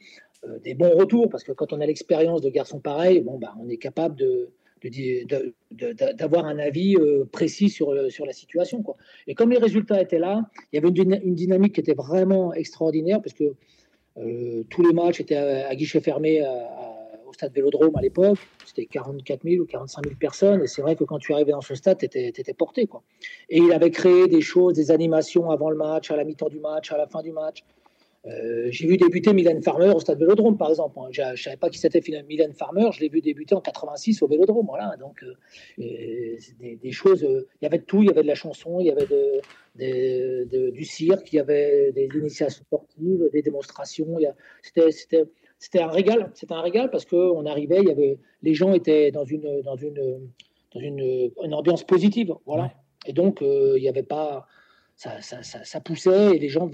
des 0.63 0.75
bons 0.75 0.97
retours, 0.97 1.29
parce 1.29 1.45
que 1.45 1.53
quand 1.53 1.73
on 1.73 1.81
a 1.81 1.87
l'expérience 1.87 2.41
de 2.41 2.51
garçons 2.51 2.81
pareils, 2.81 3.21
bon, 3.21 3.39
bah, 3.39 3.55
on 3.61 3.69
est 3.69 3.77
capable 3.77 4.17
de, 4.17 4.51
d'avoir 6.19 6.45
un 6.45 6.59
avis 6.59 6.97
précis 7.33 7.71
sur, 7.71 7.95
sur 8.11 8.27
la 8.27 8.33
situation. 8.33 8.83
Quoi. 8.83 8.97
Et 9.27 9.35
comme 9.35 9.51
les 9.51 9.59
résultats 9.59 10.01
étaient 10.01 10.19
là, 10.19 10.43
il 10.73 10.77
y 10.77 10.79
avait 10.79 10.89
une, 10.89 11.35
dynamique 11.35 11.75
qui 11.75 11.81
était 11.81 11.95
vraiment 11.95 12.53
extraordinaire, 12.53 13.23
parce 13.23 13.35
que 13.35 13.55
tous 14.69 14.83
les 14.83 14.93
matchs 14.93 15.21
étaient 15.21 15.37
à, 15.37 15.75
guichet 15.75 16.01
fermé 16.01 16.43
au 17.27 17.33
stade 17.33 17.53
Vélodrome 17.53 17.97
à 17.97 18.01
l'époque. 18.01 18.39
C'était 18.65 18.87
44 18.87 19.43
000 19.45 19.63
ou 19.63 19.67
45 19.67 20.05
000 20.05 20.17
personnes. 20.19 20.63
Et 20.63 20.67
c'est 20.67 20.83
vrai 20.83 20.97
que 20.97 21.05
quand 21.05 21.19
tu 21.19 21.33
arrivais 21.33 21.53
dans 21.53 21.61
ce 21.61 21.75
stade, 21.75 21.99
tu 21.99 22.07
étais, 22.07 22.29
étais, 22.29 22.55
porté. 22.55 22.87
Quoi. 22.87 23.03
Et 23.51 23.59
il 23.59 23.73
avait 23.73 23.91
créé 23.91 24.29
des 24.29 24.41
choses, 24.41 24.75
des 24.75 24.91
animations 24.91 25.51
avant 25.51 25.71
le 25.71 25.77
match, 25.77 26.11
à 26.11 26.17
la 26.17 26.25
mi-temps 26.25 26.49
du 26.49 26.61
match, 26.61 26.93
à 26.93 26.97
la 26.97 27.07
fin 27.07 27.23
du 27.23 27.33
match. 27.33 27.65
Euh, 28.27 28.69
j'ai 28.71 28.87
vu 28.87 28.97
débuter 28.97 29.35
Mylène 29.35 29.63
Farmer 29.63 29.91
au 29.91 30.01
stade 30.01 30.19
Vélodrome, 30.19 30.57
par 30.57 30.71
exemple. 30.71 30.99
Je 31.11 31.23
ne 31.23 31.37
savais 31.37 31.57
pas 31.57 31.69
qui 31.69 31.79
c'était 31.79 32.01
Mylène 32.27 32.55
Farmer. 32.55 32.89
Je 32.93 33.01
l'ai 33.01 33.09
vu 33.09 33.21
débuter 33.21 33.55
en 33.55 33.61
86 33.61 34.23
au 34.23 34.29
Vélodrome. 34.29 34.67
Voilà. 34.67 34.97
Donc, 34.99 35.23
euh, 35.23 35.35
des, 35.79 36.93
choses. 36.93 37.23
Euh, 37.25 37.47
il 37.61 37.65
y 37.65 37.67
avait 37.67 37.79
de 37.79 37.85
tout. 37.85 38.03
Il 38.03 38.07
y 38.07 38.11
avait 38.11 38.23
de 38.23 38.27
la 38.27 38.35
chanson, 38.35 38.81
il 38.81 38.87
y 38.87 38.91
avait 38.91 39.07
de, 39.07 40.71
du 40.71 40.85
cirque, 40.85 41.33
il 41.33 41.37
y 41.37 41.41
avait 41.41 41.93
des 41.93 42.09
initiations 42.15 42.65
sportives, 42.65 43.29
des 43.33 43.43
démonstrations. 43.43 44.17
C'était 44.63 45.81
un 45.81 45.89
régal. 45.89 46.31
C'était 46.35 46.55
un 46.55 46.63
régal 46.63 46.91
parce 46.91 47.05
qu'on 47.05 47.45
arrivait, 47.45 47.81
il 47.83 47.89
y 47.89 47.93
avait, 47.93 48.19
les 48.43 48.55
gens 48.55 48.73
étaient 48.73 49.11
dans 49.11 49.25
une, 49.25 49.61
dans 49.63 49.77
une, 49.77 50.31
dans 50.73 50.81
une, 50.81 51.31
une 51.43 51.55
ambiance 51.55 51.85
positive. 51.85 52.35
Voilà. 52.47 52.73
Et 53.07 53.13
donc, 53.13 53.41
il 53.43 53.81
n'y 53.81 53.89
avait 53.89 54.03
pas 54.03 54.47
ça, 54.97 55.81
poussait 55.81 56.37
et 56.37 56.39
les 56.39 56.49
gens 56.49 56.71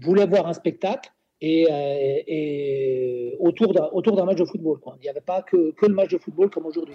voulaient 0.00 0.26
voir 0.26 0.46
un 0.46 0.52
spectacle 0.52 1.10
et, 1.40 1.66
euh, 1.70 3.36
autour 3.40 3.72
d'un 3.72 4.24
match 4.24 4.38
de 4.38 4.44
football. 4.44 4.78
Il 4.96 5.02
n'y 5.02 5.08
avait 5.08 5.20
pas 5.20 5.42
que, 5.42 5.74
le 5.80 5.94
match 5.94 6.10
de 6.10 6.18
football 6.18 6.50
comme 6.50 6.66
aujourd'hui. 6.66 6.94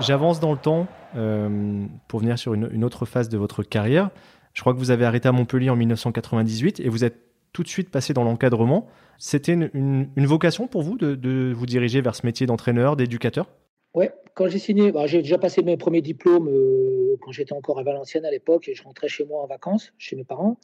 J'avance 0.00 0.40
dans 0.40 0.52
le 0.52 0.58
temps 0.58 0.86
euh, 1.16 1.86
pour 2.08 2.20
venir 2.20 2.38
sur 2.38 2.52
une, 2.52 2.84
autre 2.84 3.06
phase 3.06 3.28
de 3.28 3.38
votre 3.38 3.62
carrière. 3.62 4.10
Je 4.52 4.60
crois 4.60 4.74
que 4.74 4.78
vous 4.78 4.90
avez 4.90 5.04
arrêté 5.04 5.28
à 5.28 5.32
Montpellier 5.32 5.70
en 5.70 5.76
1998 5.76 6.80
et 6.80 6.88
vous 6.88 7.04
êtes 7.04 7.33
tout 7.54 7.62
de 7.62 7.68
suite 7.68 7.88
passé 7.88 8.12
dans 8.12 8.24
l'encadrement. 8.24 8.86
C'était 9.16 9.52
une, 9.52 10.10
vocation 10.16 10.66
pour 10.66 10.82
vous 10.82 10.98
de, 10.98 11.52
vous 11.54 11.66
diriger 11.66 12.02
vers 12.02 12.14
ce 12.14 12.26
métier 12.26 12.46
d'entraîneur, 12.46 12.96
d'éducateur? 12.96 13.48
Ouais, 13.94 14.10
quand 14.34 14.48
j'ai 14.48 14.58
signé, 14.58 14.90
bah, 14.90 15.06
j'ai 15.06 15.18
déjà 15.18 15.38
passé 15.38 15.62
mes 15.62 15.76
premiers 15.76 16.02
diplômes 16.02 16.48
euh, 16.48 17.16
quand 17.20 17.30
j'étais 17.30 17.52
encore 17.52 17.78
à 17.78 17.84
Valenciennes 17.84 18.24
à 18.24 18.30
l'époque 18.32 18.68
et 18.68 18.74
je 18.74 18.82
rentrais 18.82 19.06
chez 19.06 19.24
moi 19.24 19.40
en 19.40 19.46
vacances, 19.46 19.92
chez 19.98 20.16
mes 20.16 20.24
parents. 20.24 20.58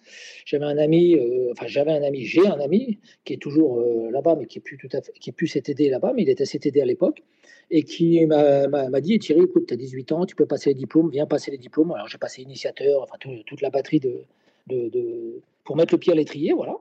J'avais 0.44 0.64
un 0.64 0.78
ami, 0.78 1.14
euh, 1.14 1.52
enfin 1.52 1.68
j'avais 1.68 1.92
un 1.92 2.02
ami, 2.02 2.24
j'ai 2.24 2.44
un 2.44 2.58
ami 2.58 2.98
qui 3.24 3.34
est 3.34 3.40
toujours 3.40 3.78
euh, 3.78 4.10
là-bas, 4.10 4.34
mais 4.36 4.46
qui 4.46 4.58
est 4.58 4.60
plus 4.60 4.76
tout 4.76 4.88
à 4.92 5.00
fait, 5.00 5.12
qui 5.12 5.30
est 5.30 5.32
plus 5.32 5.46
CTD 5.46 5.90
là-bas, 5.90 6.12
mais 6.16 6.22
il 6.22 6.28
était 6.28 6.44
CTD 6.44 6.80
à 6.80 6.86
l'époque 6.86 7.22
et 7.70 7.84
qui 7.84 8.26
m'a 8.26 9.00
dit 9.00 9.20
Thierry, 9.20 9.42
écoute, 9.44 9.66
tu 9.68 9.74
as 9.74 9.76
18 9.76 10.10
ans, 10.10 10.26
tu 10.26 10.34
peux 10.34 10.46
passer 10.46 10.70
les 10.70 10.74
diplômes, 10.74 11.08
viens 11.08 11.26
passer 11.26 11.52
les 11.52 11.58
diplômes. 11.58 11.92
Alors 11.92 12.08
j'ai 12.08 12.18
passé 12.18 12.42
initiateur, 12.42 13.00
enfin 13.00 13.14
toute 13.46 13.60
la 13.60 13.70
batterie 13.70 14.00
de, 14.00 14.24
de, 14.66 15.40
pour 15.64 15.76
mettre 15.76 15.94
le 15.94 15.98
pied 15.98 16.12
à 16.12 16.16
l'étrier, 16.16 16.52
voilà. 16.52 16.76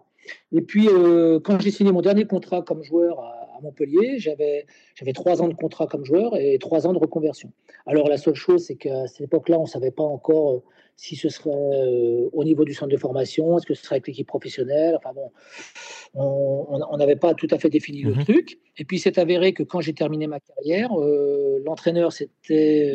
Et 0.51 0.61
puis, 0.61 0.87
euh, 0.89 1.39
quand 1.39 1.59
j'ai 1.59 1.71
signé 1.71 1.91
mon 1.91 2.01
dernier 2.01 2.25
contrat 2.25 2.61
comme 2.61 2.83
joueur 2.83 3.19
à, 3.19 3.35
Montpellier, 3.61 4.19
j'avais 4.19 4.65
trois 5.13 5.41
ans 5.41 5.49
de 5.49 5.53
contrat 5.53 5.85
comme 5.85 6.05
joueur 6.05 6.37
et 6.37 6.57
trois 6.59 6.87
ans 6.87 6.93
de 6.93 6.97
reconversion. 6.97 7.51
Alors, 7.85 8.07
la 8.07 8.17
seule 8.17 8.35
chose, 8.35 8.63
c'est 8.65 8.75
qu'à 8.75 9.05
cette 9.07 9.21
époque-là, 9.21 9.59
on 9.59 9.63
ne 9.63 9.67
savait 9.67 9.91
pas 9.91 10.03
encore 10.03 10.53
euh, 10.53 10.63
si 11.01 11.15
ce 11.15 11.29
serait 11.29 11.49
euh, 11.49 12.29
au 12.33 12.43
niveau 12.43 12.65
du 12.65 12.73
centre 12.73 12.91
de 12.91 12.97
formation, 12.97 13.57
est-ce 13.57 13.65
que 13.65 13.73
ce 13.73 13.83
serait 13.83 13.95
avec 13.95 14.07
l'équipe 14.07 14.27
professionnelle? 14.27 14.97
Enfin 14.97 15.13
bon, 15.13 15.31
on 16.13 16.97
n'avait 16.97 17.15
pas 17.15 17.33
tout 17.33 17.47
à 17.51 17.57
fait 17.57 17.69
défini 17.69 18.01
le 18.01 18.15
mhm. 18.15 18.23
truc. 18.25 18.59
Et 18.77 18.83
puis, 18.83 18.99
c'est 18.99 19.17
avéré 19.17 19.53
que 19.53 19.63
quand 19.63 19.79
j'ai 19.79 19.93
terminé 19.93 20.27
ma 20.27 20.41
carrière, 20.41 20.89
l'entraîneur, 21.63 22.11
c'était, 22.11 22.89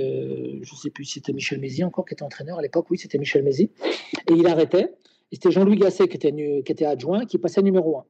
je 0.61 0.71
ne 0.71 0.77
sais 0.77 0.91
plus 0.91 1.07
si 1.07 1.15
c'était 1.15 1.33
Michel 1.33 1.61
Mézi 1.61 1.83
encore 1.83 2.05
qui 2.05 2.13
était 2.13 2.23
entraîneur 2.23 2.59
à 2.59 2.63
l'époque. 2.63 2.91
Oui, 2.91 2.99
c'était 2.99 3.17
Michel 3.17 3.43
Mézi. 3.43 3.71
Et 4.29 4.35
il 4.35 4.47
arrêtait 4.47 4.91
c'était 5.35 5.51
Jean-Louis 5.51 5.79
Gasset 5.79 6.07
qui 6.07 6.17
était, 6.17 6.33
qui 6.33 6.73
était 6.73 6.85
adjoint, 6.85 7.27
qui 7.27 7.39
passait 7.39 7.61
numéro 7.61 7.99
un. 7.99 8.05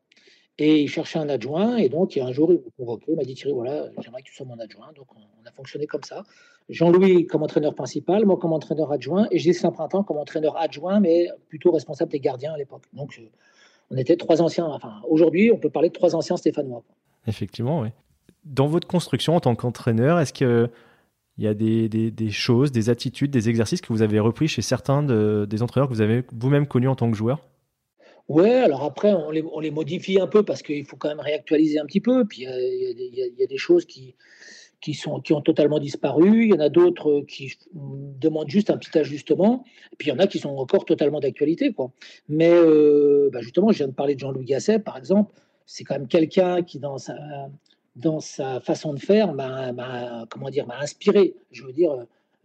Et 0.58 0.82
il 0.82 0.88
cherchait 0.88 1.18
un 1.18 1.28
adjoint, 1.28 1.76
et 1.78 1.88
donc 1.88 2.16
un 2.16 2.30
jour, 2.32 2.52
il 2.52 2.58
m'a 2.58 2.70
convoqué, 2.78 3.06
il 3.08 3.16
m'a 3.16 3.24
dit 3.24 3.34
Thierry, 3.34 3.52
voilà, 3.52 3.88
j'aimerais 3.98 4.22
que 4.22 4.28
tu 4.28 4.34
sois 4.34 4.46
mon 4.46 4.58
adjoint. 4.60 4.92
Donc 4.94 5.08
on, 5.16 5.46
a 5.46 5.50
fonctionné 5.50 5.86
comme 5.86 6.04
ça. 6.04 6.22
Jean-Louis 6.70 7.26
comme 7.26 7.42
entraîneur 7.42 7.74
principal, 7.74 8.24
moi 8.24 8.38
comme 8.38 8.52
entraîneur 8.52 8.92
adjoint, 8.92 9.26
et 9.30 9.38
Gilles 9.38 9.54
Saint-Printemps 9.54 10.04
comme 10.04 10.16
entraîneur 10.16 10.56
adjoint, 10.56 11.00
mais 11.00 11.28
plutôt 11.48 11.72
responsable 11.72 12.12
des 12.12 12.20
gardiens 12.20 12.54
à 12.54 12.56
l'époque. 12.56 12.84
Donc 12.92 13.18
euh, 13.18 13.28
on 13.90 13.96
était 13.96 14.16
trois 14.16 14.40
anciens, 14.40 14.66
enfin 14.66 15.02
aujourd'hui, 15.08 15.50
on 15.52 15.58
peut 15.58 15.70
parler 15.70 15.88
de 15.88 15.94
trois 15.94 16.14
anciens 16.14 16.36
stéphanois. 16.36 16.82
Effectivement, 17.26 17.80
oui. 17.80 17.88
Dans 18.44 18.66
votre 18.66 18.86
construction 18.86 19.34
en 19.34 19.40
tant 19.40 19.54
qu'entraîneur, 19.56 20.20
est-ce 20.20 20.32
que 20.32 20.70
il 21.36 21.44
y 21.44 21.48
a 21.48 21.54
des, 21.54 22.30
choses, 22.30 22.70
des 22.70 22.90
attitudes, 22.90 23.32
des 23.32 23.48
exercices 23.48 23.80
que 23.80 23.92
vous 23.92 24.02
avez 24.02 24.20
repris 24.20 24.46
chez 24.46 24.62
certains 24.62 25.02
des 25.02 25.62
entraîneurs 25.62 25.88
que 25.88 25.94
vous 25.94 26.00
avez 26.00 26.24
vous-même 26.32 26.66
connus 26.68 26.86
en 26.86 26.94
tant 26.94 27.10
que 27.10 27.16
joueur? 27.16 27.40
Ouais, 28.28 28.54
alors 28.54 28.84
après, 28.84 29.12
on 29.12 29.30
les, 29.30 29.70
modifie 29.70 30.18
un 30.18 30.26
peu 30.26 30.42
parce 30.42 30.62
qu'il 30.62 30.84
faut 30.86 30.96
quand 30.96 31.08
même 31.08 31.20
réactualiser 31.20 31.78
un 31.78 31.84
petit 31.84 32.00
peu. 32.00 32.24
Puis 32.24 32.42
il 32.42 33.34
y, 33.38 33.42
a 33.42 33.46
des 33.46 33.58
choses 33.58 33.84
qui, 33.84 34.14
qui, 34.80 34.94
sont, 34.94 35.20
qui 35.20 35.32
ont 35.34 35.42
totalement 35.42 35.78
disparu. 35.78 36.44
Il 36.44 36.50
y 36.50 36.54
en 36.54 36.60
a 36.60 36.70
d'autres 36.70 37.22
qui 37.28 37.52
demandent 37.72 38.50
juste 38.50 38.70
un 38.70 38.78
petit 38.78 38.96
ajustement. 38.98 39.64
Et 39.92 39.96
puis 39.96 40.08
il 40.08 40.10
y 40.10 40.14
en 40.14 40.18
a 40.18 40.26
qui 40.26 40.38
sont 40.38 40.56
encore 40.56 40.86
totalement 40.86 41.20
d'actualité. 41.20 41.74
Mais 42.28 42.50
euh, 42.50 43.28
bah, 43.32 43.40
justement, 43.42 43.72
je 43.72 43.78
viens 43.78 43.88
de 43.88 43.92
parler 43.92 44.14
de 44.14 44.20
Jean-Louis 44.20 44.46
Gasset, 44.46 44.78
par 44.78 44.96
exemple. 44.96 45.34
C'est 45.66 45.84
quand 45.84 45.94
même 45.94 46.08
quelqu'un 46.08 46.62
qui, 46.62 46.78
dans 46.78 46.98
sa, 46.98 47.16
dans 47.96 48.20
sa 48.20 48.60
façon 48.60 48.94
de 48.94 49.00
faire, 49.00 49.32
m'a, 49.32 49.72
inspiré. 50.80 51.34
Je 51.50 51.62
veux 51.62 51.72
dire, 51.72 51.92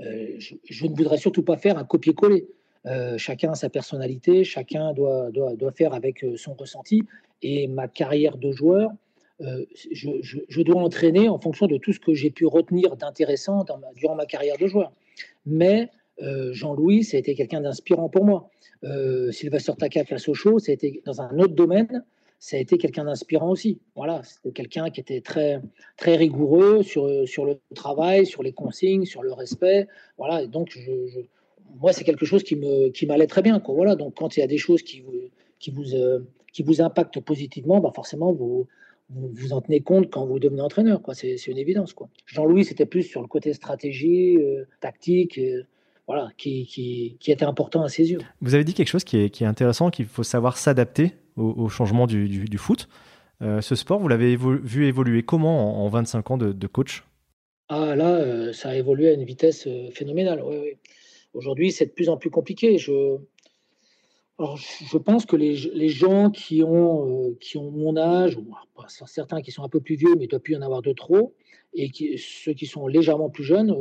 euh, 0.01 0.35
je, 0.37 0.85
ne 0.85 0.95
voudrais 0.95 1.17
surtout 1.17 1.43
pas 1.43 1.57
faire 1.57 1.77
un 1.77 1.83
copier-coller. 1.83 2.47
Euh, 2.85 3.17
chacun 3.17 3.51
a 3.51 3.55
sa 3.55 3.69
personnalité, 3.69 4.43
chacun 4.43 4.93
doit, 4.93 5.31
doit, 5.31 5.55
doit, 5.55 5.71
faire 5.71 5.93
avec 5.93 6.23
euh, 6.23 6.37
son 6.37 6.53
ressenti. 6.53 7.03
Et 7.41 7.67
ma 7.67 7.87
carrière 7.87 8.37
de 8.37 8.51
joueur, 8.51 8.91
je, 9.39 10.09
je, 10.21 10.61
dois 10.61 10.81
entraîner 10.81 11.29
en 11.29 11.39
fonction 11.39 11.65
de 11.65 11.77
tout 11.77 11.93
ce 11.93 11.99
que 12.01 12.13
j'ai 12.13 12.29
pu 12.29 12.45
retenir 12.45 12.97
d'intéressant 12.97 13.63
durant 13.95 14.15
ma 14.15 14.25
carrière 14.25 14.57
de 14.57 14.67
joueur. 14.67 14.91
Mais 15.45 15.89
Jean-Louis, 16.19 17.05
ça 17.05 17.15
a 17.15 17.21
été 17.21 17.35
quelqu'un 17.35 17.61
d'inspirant 17.61 18.09
pour 18.09 18.25
moi. 18.25 18.49
Sylvester 19.31 19.71
Takak 19.79 20.11
à 20.11 20.17
ça 20.17 20.31
a 20.33 20.71
été 20.73 21.01
dans 21.05 21.21
un 21.21 21.39
autre 21.39 21.55
domaine 21.55 22.03
ça 22.39 22.55
a 22.55 22.59
été 22.59 22.77
quelqu'un 22.77 23.03
d'inspirant 23.03 23.51
aussi. 23.51 23.79
Voilà, 23.95 24.21
c'était 24.23 24.51
quelqu'un 24.51 24.89
qui 24.89 25.01
était 25.01 25.21
très, 25.21 25.61
très 25.97 26.15
rigoureux 26.15 26.83
sur, 26.83 27.27
sur 27.27 27.45
le 27.45 27.59
travail, 27.75 28.25
sur 28.25 28.43
les 28.43 28.53
consignes, 28.53 29.05
sur 29.05 29.21
le 29.21 29.33
respect. 29.33 29.87
Voilà, 30.17 30.47
donc 30.47 30.69
je, 30.71 31.19
moi, 31.79 31.93
c'est 31.93 32.03
quelque 32.03 32.25
chose 32.25 32.43
qui 32.43 32.55
me 32.55 32.89
qui 32.89 33.05
m'allait 33.05 33.27
très 33.27 33.41
bien. 33.41 33.59
Quoi. 33.59 33.75
Voilà, 33.75 33.95
donc 33.95 34.15
quand 34.15 34.37
il 34.37 34.39
y 34.39 34.43
a 34.43 34.47
des 34.47 34.57
choses 34.57 34.81
qui 34.83 35.01
vous 35.01 35.13
qui 35.59 35.71
vous 35.71 35.93
euh, 35.93 36.19
qui 36.53 36.63
vous 36.63 36.81
impactent 36.81 37.19
positivement, 37.19 37.79
bah 37.79 37.91
forcément 37.93 38.33
vous, 38.33 38.67
vous 39.09 39.53
en 39.53 39.61
tenez 39.61 39.81
compte 39.81 40.09
quand 40.09 40.25
vous 40.25 40.39
devenez 40.39 40.61
entraîneur. 40.61 41.01
Quoi. 41.01 41.13
C'est, 41.13 41.35
une 41.47 41.57
évidence. 41.57 41.93
Quoi. 41.93 42.09
Jean-Louis, 42.25 42.65
c'était 42.65 42.85
plus 42.85 43.03
sur 43.03 43.21
le 43.21 43.27
côté 43.27 43.53
stratégie, 43.53 44.37
euh, 44.37 44.65
tactique. 44.79 45.37
Euh, 45.37 45.63
voilà, 46.07 46.29
qui, 46.39 46.65
qui, 46.65 47.17
qui, 47.19 47.31
était 47.31 47.45
important 47.45 47.83
à 47.83 47.87
ses 47.87 48.09
yeux. 48.09 48.17
Vous 48.41 48.55
avez 48.55 48.63
dit 48.63 48.73
quelque 48.73 48.87
chose 48.87 49.03
qui 49.03 49.17
est, 49.17 49.29
qui 49.29 49.43
est 49.43 49.47
intéressant, 49.47 49.91
qu'il 49.91 50.07
faut 50.07 50.23
savoir 50.23 50.57
s'adapter 50.57 51.11
au, 51.35 51.69
changement 51.69 52.07
du, 52.07 52.57
foot. 52.57 52.89
Euh, 53.43 53.61
ce 53.61 53.75
sport, 53.75 53.99
vous 53.99 54.07
l'avez 54.07 54.35
vu 54.35 54.87
évoluer 54.87 55.21
comment 55.21 55.85
en, 55.85 55.87
25 55.87 56.31
ans 56.31 56.37
de, 56.39 56.67
coach? 56.67 57.03
Ah 57.67 57.95
là, 57.95 58.51
ça 58.53 58.69
a 58.69 58.75
évolué 58.75 59.09
à 59.09 59.13
une 59.13 59.23
vitesse 59.23 59.67
phénoménale. 59.93 60.41
Aujourd'hui, 61.33 61.71
c'est 61.71 61.85
de 61.85 61.91
plus 61.91 62.09
en 62.09 62.17
plus 62.17 62.29
compliqué. 62.29 62.77
Je, 62.77 63.17
je 64.39 64.97
pense 64.97 65.25
que 65.25 65.35
les, 65.35 65.89
gens 65.89 66.31
qui 66.31 66.63
ont, 66.63 67.35
qui 67.39 67.57
ont 67.57 67.71
mon 67.71 67.97
âge, 67.97 68.37
ou 68.37 68.47
certains 68.87 69.41
qui 69.41 69.51
sont 69.51 69.63
un 69.63 69.69
peu 69.69 69.81
plus 69.81 69.95
vieux, 69.95 70.15
mais 70.15 70.23
il 70.23 70.27
ne 70.27 70.31
doit 70.31 70.39
plus 70.39 70.53
y 70.53 70.57
en 70.57 70.61
avoir 70.61 70.81
de 70.81 70.93
trop, 70.93 71.33
et 71.73 71.91
ceux 72.17 72.53
qui 72.53 72.65
sont 72.65 72.87
légèrement 72.87 73.29
plus 73.29 73.43
jeunes 73.43 73.75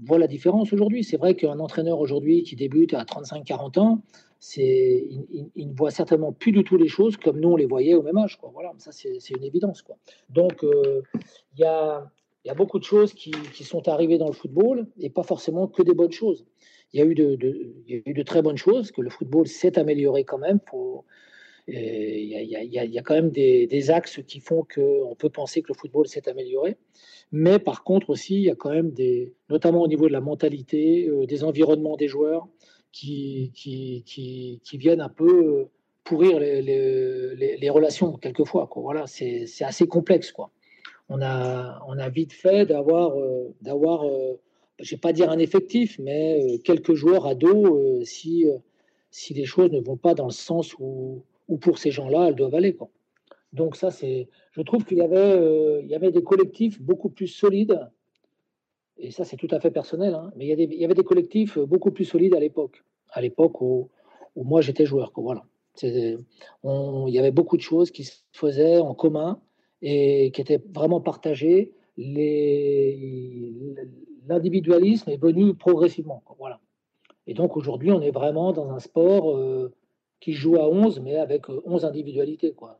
voient 0.00 0.18
la 0.18 0.26
différence 0.26 0.72
aujourd'hui. 0.72 1.04
C'est 1.04 1.16
vrai 1.16 1.34
qu'un 1.34 1.58
entraîneur 1.60 2.00
aujourd'hui 2.00 2.42
qui 2.42 2.56
débute 2.56 2.92
à 2.94 3.04
35-40 3.04 3.78
ans, 3.78 4.02
c'est, 4.40 5.06
il, 5.54 5.68
ne 5.68 5.74
voit 5.74 5.92
certainement 5.92 6.32
plus 6.32 6.50
du 6.50 6.64
tout 6.64 6.76
les 6.76 6.88
choses 6.88 7.16
comme 7.16 7.38
nous 7.38 7.50
on 7.50 7.56
les 7.56 7.66
voyait 7.66 7.94
au 7.94 8.02
même 8.02 8.18
âge. 8.18 8.38
Voilà, 8.52 8.72
ça 8.78 8.90
c'est, 8.90 9.30
une 9.30 9.44
évidence. 9.44 9.84
Donc 10.30 10.64
euh, 10.64 11.02
il 11.54 11.60
y, 11.60 11.64
a, 11.64 12.10
y, 12.44 12.50
a, 12.50 12.54
beaucoup 12.54 12.78
de 12.78 12.84
choses 12.84 13.12
qui, 13.12 13.32
sont 13.64 13.88
arrivées 13.88 14.18
dans 14.18 14.26
le 14.26 14.32
football 14.32 14.86
et 14.98 15.10
pas 15.10 15.22
forcément 15.22 15.66
que 15.68 15.82
des 15.82 15.94
bonnes 15.94 16.12
choses. 16.12 16.44
Il 16.92 17.00
y 17.00 17.02
a 17.02 17.06
eu 17.06 17.14
de, 17.14 17.38
il 17.86 18.24
très 18.24 18.42
bonnes 18.42 18.56
choses, 18.56 18.90
que 18.92 19.00
le 19.00 19.10
football 19.10 19.46
s'est 19.46 19.78
amélioré 19.78 20.24
quand 20.24 20.38
même. 20.38 20.60
Il 21.68 21.74
y, 21.74 22.98
a 22.98 23.02
quand 23.02 23.14
même 23.14 23.30
des, 23.30 23.90
axes 23.90 24.20
qui 24.26 24.40
font 24.40 24.64
qu'on 24.64 25.14
peut 25.16 25.30
penser 25.30 25.62
que 25.62 25.68
le 25.68 25.74
football 25.74 26.06
s'est 26.08 26.28
amélioré. 26.28 26.76
Mais 27.30 27.58
par 27.58 27.82
contre 27.84 28.10
aussi, 28.10 28.34
il 28.34 28.42
y 28.42 28.50
a 28.50 28.54
quand 28.54 28.70
même 28.70 28.90
des, 28.90 29.32
notamment 29.48 29.82
au 29.82 29.88
niveau 29.88 30.06
de 30.06 30.12
la 30.12 30.20
mentalité, 30.20 31.08
euh, 31.08 31.26
des 31.26 31.44
environnements 31.44 31.96
des 31.96 32.08
joueurs 32.08 32.46
qui, 32.92 33.52
viennent 34.74 35.00
un 35.00 35.08
peu 35.08 35.68
pourrir 36.04 36.38
les, 36.40 37.70
relations 37.70 38.12
quelquefois. 38.12 38.68
Voilà, 38.76 39.06
c'est 39.06 39.46
assez 39.62 39.86
complexe. 39.86 40.32
Quoi. 40.32 40.50
On, 41.08 41.20
a, 41.20 41.82
on 41.86 41.98
a 41.98 42.08
vite 42.08 42.32
fait 42.32 42.66
d'avoir, 42.66 43.18
euh, 43.18 43.54
d'avoir 43.60 44.04
euh, 44.04 44.38
je 44.78 44.94
ne 44.94 44.96
vais 44.96 45.00
pas 45.00 45.12
dire 45.12 45.30
un 45.30 45.38
effectif, 45.38 45.98
mais 45.98 46.58
quelques 46.64 46.94
joueurs 46.94 47.26
à 47.26 47.34
dos 47.34 48.02
si, 48.04 48.46
si 49.10 49.34
les 49.34 49.44
choses 49.44 49.70
ne 49.70 49.80
vont 49.80 49.96
pas 49.96 50.14
dans 50.14 50.26
le 50.26 50.32
sens 50.32 50.74
où, 50.78 51.22
ou 51.48 51.58
pour 51.58 51.78
ces 51.78 51.90
gens-là, 51.90 52.28
elles 52.28 52.34
doivent 52.34 52.54
aller. 52.54 52.74
Quoi. 52.74 52.88
Donc 53.52 53.76
ça, 53.76 53.90
c'est, 53.90 54.28
je 54.52 54.62
trouve 54.62 54.84
qu'il 54.84 54.98
y 54.98 55.02
avait, 55.02 55.16
euh, 55.16 55.82
il 55.82 55.90
y 55.90 55.94
avait 55.94 56.10
des 56.10 56.22
collectifs 56.22 56.80
beaucoup 56.80 57.10
plus 57.10 57.26
solides, 57.26 57.78
et 58.96 59.10
ça 59.10 59.24
c'est 59.24 59.36
tout 59.36 59.48
à 59.50 59.60
fait 59.60 59.70
personnel, 59.70 60.14
hein, 60.14 60.32
mais 60.36 60.46
il 60.46 60.58
y, 60.58 60.62
il 60.62 60.80
y, 60.80 60.84
avait 60.84 60.94
des 60.94 61.04
collectifs 61.04 61.58
beaucoup 61.58 61.90
plus 61.90 62.04
solides 62.04 62.34
à 62.34 62.40
l'époque, 62.40 62.84
à 63.10 63.20
l'époque 63.20 63.60
où, 63.60 63.90
où, 64.36 64.44
moi 64.44 64.62
j'étais 64.62 64.86
joueur. 64.86 65.12
Quoi, 65.12 65.22
voilà. 65.22 65.44
Il 65.82 67.08
y 67.08 67.18
avait 67.18 67.30
beaucoup 67.30 67.56
de 67.56 67.62
choses 67.62 67.90
qui 67.90 68.04
se 68.04 68.20
faisaient 68.32 68.78
en 68.78 68.94
commun 68.94 69.40
et 69.82 70.30
qui 70.30 70.40
étaient 70.40 70.62
vraiment 70.72 71.00
partagées. 71.00 71.72
Les, 71.96 73.52
l'individualisme 74.26 75.10
est 75.10 75.20
venu 75.20 75.54
progressivement. 75.54 76.22
Voilà. 76.38 76.60
Et 77.26 77.34
donc 77.34 77.56
aujourd'hui, 77.56 77.90
on 77.90 78.00
est 78.00 78.10
vraiment 78.10 78.52
dans 78.52 78.70
un 78.70 78.78
sport 78.78 79.36
euh, 79.36 79.72
qui 80.20 80.32
joue 80.32 80.56
à 80.56 80.68
11, 80.68 81.00
mais 81.00 81.16
avec 81.16 81.48
11 81.48 81.84
euh, 81.84 81.88
individualités. 81.88 82.52
Quoi. 82.52 82.78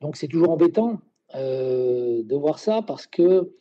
donc 0.00 0.16
c'est 0.16 0.28
toujours 0.28 0.50
embêtant 0.50 1.00
euh, 1.34 2.22
de 2.22 2.36
voir 2.36 2.58
ça 2.58 2.82
parce 2.82 3.06
que 3.06 3.52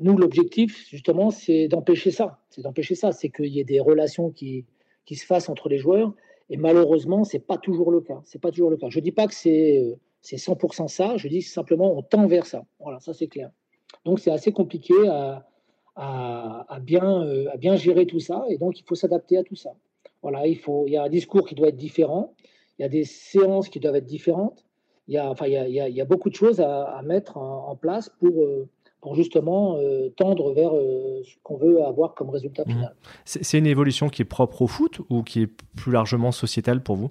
nous, 0.00 0.16
l'objectif, 0.16 0.88
justement, 0.88 1.30
c'est 1.30 1.68
d'empêcher 1.68 2.10
ça. 2.10 2.40
C'est 2.50 2.62
d'empêcher 2.62 2.94
ça. 2.94 3.12
C'est 3.12 3.30
qu'il 3.30 3.46
y 3.46 3.60
ait 3.60 3.64
des 3.64 3.80
relations 3.80 4.30
qui, 4.30 4.64
qui 5.04 5.14
se 5.14 5.24
fassent 5.24 5.48
entre 5.48 5.68
les 5.68 5.78
joueurs. 5.78 6.12
Et 6.50 6.56
malheureusement, 6.56 7.24
c'est 7.24 7.38
pas 7.38 7.58
toujours 7.58 7.92
le 7.92 8.00
cas. 8.00 8.20
C'est 8.24 8.40
pas 8.40 8.50
toujours 8.50 8.70
le 8.70 8.76
cas. 8.76 8.88
Je 8.90 9.00
dis 9.00 9.12
pas 9.12 9.26
que 9.26 9.34
c'est 9.34 9.96
c'est 10.20 10.36
100% 10.36 10.88
ça. 10.88 11.16
Je 11.16 11.28
dis 11.28 11.42
simplement 11.42 11.96
on 11.96 12.02
tend 12.02 12.26
vers 12.26 12.46
ça. 12.46 12.64
Voilà, 12.80 13.00
ça 13.00 13.14
c'est 13.14 13.28
clair. 13.28 13.50
Donc 14.04 14.20
c'est 14.20 14.30
assez 14.30 14.52
compliqué 14.52 14.94
à, 15.08 15.46
à, 15.96 16.66
à 16.68 16.80
bien, 16.80 17.26
à 17.52 17.56
bien 17.56 17.76
gérer 17.76 18.06
tout 18.06 18.20
ça. 18.20 18.44
Et 18.48 18.58
donc 18.58 18.78
il 18.78 18.84
faut 18.84 18.94
s'adapter 18.94 19.38
à 19.38 19.42
tout 19.42 19.56
ça. 19.56 19.74
Voilà, 20.22 20.46
il, 20.46 20.58
faut, 20.58 20.84
il 20.86 20.92
y 20.92 20.96
a 20.96 21.04
un 21.04 21.08
discours 21.08 21.46
qui 21.46 21.54
doit 21.54 21.68
être 21.68 21.76
différent, 21.76 22.34
il 22.78 22.82
y 22.82 22.84
a 22.84 22.88
des 22.88 23.04
séances 23.04 23.68
qui 23.68 23.80
doivent 23.80 23.96
être 23.96 24.06
différentes, 24.06 24.64
il 25.06 25.14
y 25.14 25.18
a, 25.18 25.30
enfin, 25.30 25.46
il 25.46 25.52
y 25.52 25.56
a, 25.56 25.88
il 25.88 25.94
y 25.94 26.00
a 26.00 26.04
beaucoup 26.04 26.28
de 26.28 26.34
choses 26.34 26.60
à, 26.60 27.00
mettre 27.04 27.36
en, 27.38 27.74
place 27.76 28.10
pour, 28.20 28.42
euh, 28.42 28.68
pour 29.00 29.14
justement 29.14 29.76
euh, 29.78 30.10
tendre 30.10 30.52
vers 30.52 30.74
euh, 30.74 31.22
ce 31.24 31.34
qu'on 31.42 31.56
veut 31.56 31.82
avoir 31.82 32.14
comme 32.14 32.30
résultat 32.30 32.64
mmh. 32.66 32.70
final. 32.70 32.96
C'est 33.24 33.58
une 33.58 33.66
évolution 33.66 34.08
qui 34.08 34.22
est 34.22 34.26
propre 34.26 34.62
au 34.62 34.66
foot 34.66 35.00
ou 35.08 35.22
qui 35.22 35.42
est 35.42 35.50
plus 35.76 35.92
largement 35.92 36.32
sociétale 36.32 36.82
pour 36.82 36.96
vous? 36.96 37.10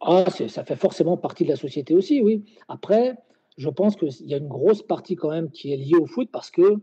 Ah, 0.00 0.24
Ça 0.30 0.64
fait 0.64 0.76
forcément 0.76 1.16
partie 1.16 1.44
de 1.44 1.50
la 1.50 1.56
société 1.56 1.94
aussi, 1.94 2.20
oui. 2.22 2.44
Après, 2.68 3.16
je 3.56 3.68
pense 3.68 3.96
qu'il 3.96 4.26
y 4.26 4.34
a 4.34 4.38
une 4.38 4.48
grosse 4.48 4.82
partie 4.82 5.16
quand 5.16 5.30
même 5.30 5.50
qui 5.50 5.72
est 5.72 5.76
liée 5.76 5.96
au 5.96 6.06
foot 6.06 6.28
parce 6.30 6.50
que 6.50 6.76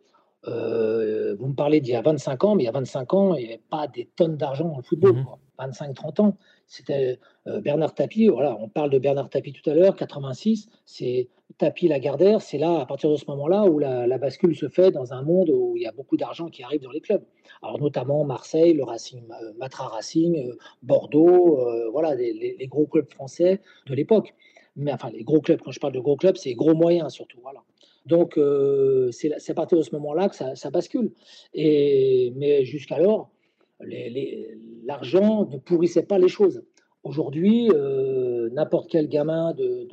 euh, 0.48 1.36
vous 1.40 1.48
me 1.48 1.54
parlez 1.54 1.82
d'il 1.82 1.94
y 1.94 1.96
a 1.96 2.02
25 2.02 2.44
ans, 2.44 2.56
mais 2.56 2.64
il 2.64 2.66
y 2.66 2.70
a 2.70 2.74
25 2.74 3.14
ans, 3.14 3.36
il 3.36 3.44
n'y 3.46 3.54
avait 3.54 3.62
pas 3.70 3.88
des 3.88 4.06
tonnes 4.16 4.38
d'argent 4.38 4.68
dans 4.68 4.78
le 4.78 4.84
football. 4.84 5.26
25-30 5.58 6.22
mmh 6.22 6.26
ans. 6.26 6.38
C'était 6.68 7.20
euh, 7.48 7.62
Bernard 7.62 7.94
Tapie. 7.94 8.28
Voilà, 8.28 8.58
on 8.60 8.68
parle 8.68 8.90
de 8.90 9.00
Bernard 9.00 9.30
Tapie 9.30 9.54
tout 9.54 9.70
à 9.70 9.74
l'heure, 9.74 9.96
86. 9.96 10.68
C'est 10.86 11.30
Tapie 11.58 11.88
Lagardère. 11.88 12.42
C'est 12.42 12.58
là, 12.58 12.82
à 12.82 12.86
partir 12.86 13.10
de 13.10 13.16
ce 13.16 13.24
moment-là, 13.30 13.64
où 13.64 13.80
la, 13.80 14.18
bascule 14.18 14.56
se 14.56 14.68
fait 14.68 14.92
dans 14.92 15.14
un 15.14 15.22
monde 15.22 15.50
où 15.50 15.78
il 15.78 15.84
y 15.84 15.88
a 15.88 15.94
beaucoup 15.94 16.18
d'argent 16.18 16.50
qui 16.50 16.62
arrive 16.64 16.82
dans 16.82 16.92
les 16.92 17.00
clubs. 17.00 17.24
Alors 17.62 17.80
notamment 17.80 18.26
Marseille, 18.26 18.74
le 18.74 18.84
Racing, 18.84 19.24
euh, 19.42 19.54
Matra 19.58 19.88
Racing, 19.88 20.52
Bordeaux, 20.84 21.60
voilà, 21.92 22.16
les, 22.16 22.34
les, 22.60 22.68
gros 22.68 22.86
clubs 22.86 23.10
français 23.10 23.62
de 23.88 23.96
l'époque. 23.96 24.34
Mais 24.76 24.92
enfin, 24.92 25.10
les 25.12 25.24
gros 25.24 25.40
clubs. 25.40 25.62
Quand 25.62 25.72
je 25.72 25.80
parle 25.80 25.94
de 25.94 26.00
gros 26.00 26.18
clubs, 26.18 26.36
c'est 26.36 26.54
gros 26.54 26.74
moyens 26.74 27.14
surtout. 27.14 27.40
Voilà. 27.42 27.62
Donc, 28.06 28.38
euh, 28.38 29.10
c'est 29.12 29.50
à 29.50 29.54
partir 29.54 29.78
de 29.78 29.84
ce 29.84 29.92
moment-là 29.96 30.30
que 30.30 30.36
ça, 30.36 30.70
bascule. 30.70 31.12
Et, 31.54 32.34
mais 32.36 32.64
jusqu'alors, 32.64 33.32
l'argent 33.80 35.46
ne 35.46 35.58
pourrissait 35.58 36.04
pas 36.04 36.20
les 36.20 36.28
choses. 36.28 36.64
Aujourd'hui, 37.04 37.70
euh, 37.72 38.50
n'importe 38.52 38.90
quel 38.90 39.08
gamin 39.08 39.54
de, 39.54 39.88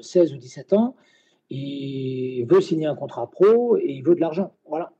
16 0.00 0.34
ou 0.34 0.36
17 0.36 0.72
ans, 0.74 0.94
il 1.50 2.44
veut 2.44 2.60
signer 2.60 2.86
un 2.86 2.94
contrat 2.94 3.30
pro 3.30 3.76
et 3.76 3.86
il 3.86 4.02
veut 4.02 4.14
de 4.14 4.20
l'argent. 4.20 4.52
Voilà. 4.66 4.92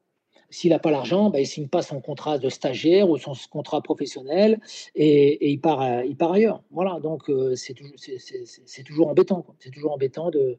S'il 0.51 0.71
n'a 0.71 0.79
pas 0.79 0.91
l'argent, 0.91 1.29
ben, 1.29 1.39
il 1.39 1.43
ne 1.43 1.47
signe 1.47 1.69
pas 1.69 1.83
son 1.83 2.01
contrat 2.01 2.39
de 2.39 2.49
stagiaire 2.49 3.11
ou 3.11 3.19
son 3.19 3.33
contrat 3.51 3.83
professionnel 3.83 4.59
et, 4.95 5.51
il, 5.51 5.61
part, 5.61 6.05
il 6.05 6.17
part 6.17 6.33
ailleurs. 6.33 6.63
Voilà, 6.71 7.01
donc 7.01 7.29
euh, 7.29 7.55
c'est 7.55 7.75
toujours, 8.85 9.09
embêtant. 9.09 9.45
C'est 9.59 9.71
toujours 9.71 9.93
embêtant 9.93 10.31
de, 10.31 10.59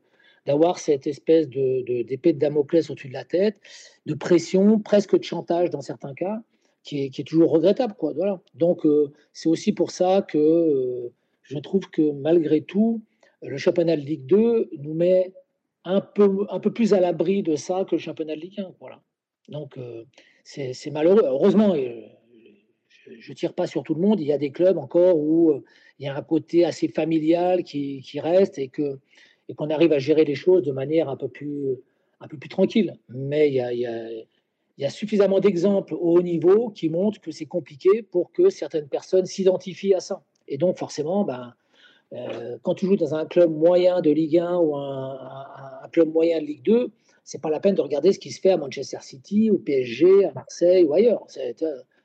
d'avoir 0.49 0.79
cette 0.79 1.05
espèce 1.05 1.47
de, 1.47 1.83
d'épée 2.01 2.33
de, 2.33 2.39
Damoclès 2.39 2.89
au-dessus 2.89 3.07
de 3.07 3.13
la 3.13 3.23
tête, 3.23 3.61
de 4.07 4.15
pression, 4.15 4.79
presque 4.79 5.15
de 5.15 5.23
chantage 5.23 5.69
dans 5.69 5.81
certains 5.81 6.15
cas, 6.15 6.41
qui 6.81 7.03
est, 7.03 7.27
toujours 7.27 7.51
regrettable. 7.51 7.93
Quoi. 7.93 8.13
Donc 8.55 8.83
euh, 8.83 9.13
c'est 9.31 9.47
aussi 9.47 9.73
pour 9.73 9.91
ça 9.91 10.25
que 10.27 10.39
euh, 10.39 11.13
je 11.43 11.59
trouve 11.59 11.87
que 11.91 12.11
malgré 12.13 12.61
tout, 12.61 13.03
le 13.43 13.57
championnat 13.57 13.95
de 13.95 14.01
Ligue 14.01 14.25
2 14.25 14.71
nous 14.79 14.95
met 14.95 15.33
un 15.83 16.01
peu, 16.01 16.47
un 16.49 16.59
peu 16.59 16.73
plus 16.73 16.95
à 16.95 16.99
l'abri 16.99 17.43
de 17.43 17.55
ça 17.55 17.85
que 17.85 17.93
le 17.93 18.01
championnat 18.01 18.35
de 18.35 18.41
Ligue 18.41 18.59
1. 18.59 18.73
Voilà. 18.79 19.03
Donc 19.49 19.77
euh, 19.77 20.03
c'est, 20.43 20.89
malheureux. 20.89 21.21
Heureusement, 21.25 21.75
je 21.75 23.29
ne 23.29 23.35
tire 23.35 23.53
pas 23.53 23.67
sur 23.67 23.83
tout 23.83 23.93
le 23.93 24.01
monde. 24.01 24.19
Il 24.19 24.25
y 24.25 24.33
a 24.33 24.39
des 24.39 24.49
clubs 24.49 24.79
encore 24.79 25.15
où 25.15 25.61
il 25.99 26.07
y 26.07 26.09
a 26.09 26.15
un 26.15 26.23
côté 26.23 26.65
assez 26.65 26.87
familial 26.87 27.63
qui, 27.63 28.01
qui 28.01 28.19
reste 28.19 28.57
et 28.57 28.69
que 28.69 28.99
et 29.49 29.55
qu'on 29.55 29.69
arrive 29.71 29.91
à 29.91 29.99
gérer 29.99 30.23
les 30.23 30.35
choses 30.35 30.63
de 30.63 30.71
manière 30.71 31.09
un 31.09 31.17
peu 31.17 31.27
plus, 31.27 31.79
tranquille. 32.49 32.95
Mais 33.09 33.49
il 33.49 34.25
y 34.77 34.85
a, 34.85 34.89
suffisamment 34.89 35.39
d'exemples 35.39 35.95
au 35.95 36.17
haut 36.17 36.21
niveau 36.21 36.69
qui 36.69 36.89
montrent 36.89 37.19
que 37.19 37.31
c'est 37.31 37.47
compliqué 37.47 38.03
pour 38.03 38.31
que 38.31 38.49
certaines 38.49 38.87
personnes 38.87 39.25
s'identifient 39.25 39.95
à 39.95 39.99
ça. 39.99 40.23
Et 40.47 40.57
donc, 40.57 40.77
forcément, 40.77 41.23
ben, 41.25 41.53
euh, 42.13 42.57
quand 42.61 42.75
tu 42.75 42.85
joues 42.85 42.95
dans 42.95 43.15
un 43.15 43.25
club 43.25 43.51
moyen 43.51 44.01
de 44.01 44.11
Ligue 44.11 44.37
1 44.37 44.57
ou 44.57 44.75
un, 44.75 45.17
un, 45.83 45.89
club 45.89 46.11
moyen 46.13 46.39
de 46.39 46.45
Ligue 46.45 46.63
2, 46.63 46.91
c'est 47.23 47.41
pas 47.41 47.49
la 47.49 47.59
peine 47.59 47.75
de 47.75 47.81
regarder 47.81 48.13
ce 48.13 48.19
qui 48.19 48.31
se 48.31 48.39
fait 48.39 48.51
à 48.51 48.57
Manchester 48.57 48.97
City, 49.01 49.51
au 49.51 49.57
PSG, 49.57 50.25
à 50.25 50.33
Marseille 50.33 50.85
ou 50.85 50.93
ailleurs. 50.93 51.25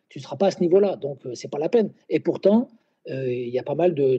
Tu 0.09 0.19
ne 0.19 0.23
seras 0.23 0.37
pas 0.37 0.47
à 0.47 0.51
ce 0.51 0.61
niveau-là, 0.61 0.97
donc 0.97 1.25
euh, 1.27 1.35
c'est 1.35 1.49
pas 1.49 1.59
la 1.59 1.69
peine. 1.69 1.93
Et 2.09 2.21
pourtant, 2.21 2.69
euh, 2.69 2.84
il 3.07 3.49
y 3.49 3.59
a 3.59 3.63
pas 3.63 3.75
mal 3.75 3.95
de, 3.95 4.19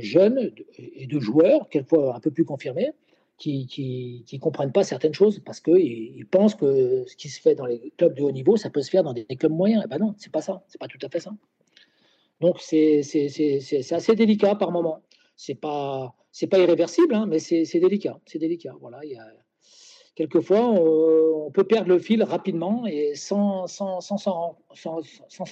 jeunes 0.00 0.52
et 0.76 1.06
de 1.06 1.20
joueurs, 1.20 1.68
quelquefois 1.68 2.16
un 2.16 2.20
peu 2.20 2.30
plus 2.30 2.44
confirmés, 2.44 2.90
qui 3.40 4.24
ne 4.32 4.38
comprennent 4.38 4.72
pas 4.72 4.84
certaines 4.84 5.14
choses 5.14 5.40
parce 5.44 5.60
qu'ils 5.60 5.78
ils 6.16 6.26
pensent 6.26 6.54
que 6.54 7.04
ce 7.06 7.16
qui 7.16 7.28
se 7.28 7.40
fait 7.40 7.54
dans 7.54 7.64
les 7.64 7.92
clubs 7.96 8.14
de 8.14 8.22
haut 8.22 8.32
niveau, 8.32 8.56
ça 8.56 8.68
peut 8.68 8.82
se 8.82 8.90
faire 8.90 9.02
dans 9.02 9.14
des, 9.14 9.24
clubs 9.24 9.52
moyens. 9.52 9.82
Et 9.84 9.88
ben 9.88 9.98
non, 9.98 10.14
c'est 10.18 10.30
pas 10.30 10.42
ça, 10.42 10.62
c'est 10.68 10.78
pas 10.78 10.88
tout 10.88 10.98
à 11.02 11.08
fait 11.08 11.20
ça. 11.20 11.32
Donc 12.40 12.60
c'est 12.60 13.00
assez 13.90 14.14
délicat 14.14 14.54
par 14.54 14.70
moment. 14.70 15.02
C'est 15.36 15.54
pas 15.54 16.14
pas 16.50 16.58
irréversible, 16.58 17.14
hein, 17.14 17.26
mais 17.26 17.38
c'est 17.38 17.80
délicat, 17.80 18.20
c'est 18.26 18.38
délicat. 18.38 18.74
Voilà, 18.80 19.00
quelquefois 20.14 20.68
on, 20.68 21.50
peut 21.50 21.64
perdre 21.64 21.88
le 21.88 21.98
fil 21.98 22.22
rapidement 22.22 22.86
et 22.86 23.14
sans 23.14 23.66
s'en 23.66 24.54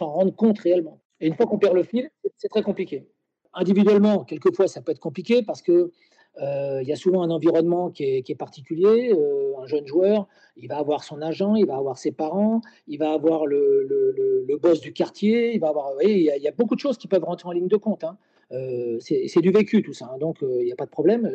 rendre 0.01 0.37
compte 0.37 0.59
réellement. 0.59 1.01
Et 1.21 1.27
une 1.27 1.35
fois 1.35 1.47
qu'on 1.47 1.59
perd 1.59 1.75
le 1.75 1.83
fil, 1.83 2.11
c'est 2.37 2.49
très 2.49 2.63
compliqué. 2.63 3.07
Individuellement, 3.55 4.25
quelquefois, 4.25 4.69
ça 4.69 4.83
peut 4.83 4.93
être 4.93 5.01
compliqué 5.01 5.43
parce 5.43 5.63
que 5.63 5.91
euh, 6.41 6.81
il 6.83 6.89
y 6.89 6.93
a 6.93 6.97
souvent 6.97 7.23
un 7.23 7.31
environnement 7.31 7.91
qui 7.91 8.05
est, 8.05 8.39
particulier. 8.39 9.13
Euh, 9.13 9.59
un 9.61 9.67
jeune 9.67 9.87
joueur, 9.87 10.29
il 10.57 10.69
va 10.69 10.79
avoir 10.79 11.03
son 11.03 11.21
agent, 11.21 11.57
il 11.57 11.67
va 11.67 11.77
avoir 11.77 11.99
ses 11.99 12.13
parents, 12.13 12.61
il 12.87 12.99
va 12.99 13.13
avoir 13.13 13.47
le, 13.47 14.47
boss 14.61 14.81
du 14.81 14.93
quartier, 14.93 15.55
il 15.55 15.61
va 15.61 15.69
avoir. 15.69 15.93
il, 16.03 16.21
y 16.21 16.49
a, 16.49 16.53
beaucoup 16.53 16.75
de 16.75 16.81
choses 16.81 16.99
qui 16.99 17.09
peuvent 17.09 17.25
rentrer 17.25 17.49
en 17.49 17.53
ligne 17.53 17.69
de 17.69 17.77
compte. 17.77 18.05
Hein. 18.05 18.17
Euh, 18.53 18.99
c'est 19.01 19.41
du 19.41 19.51
vécu 19.51 19.83
tout 19.83 19.93
ça, 19.93 20.11
hein. 20.13 20.19
donc 20.19 20.39
il 20.43 20.65
n'y 20.65 20.73
a 20.73 20.77
pas 20.77 20.87
de 20.87 20.91
problème. 20.91 21.31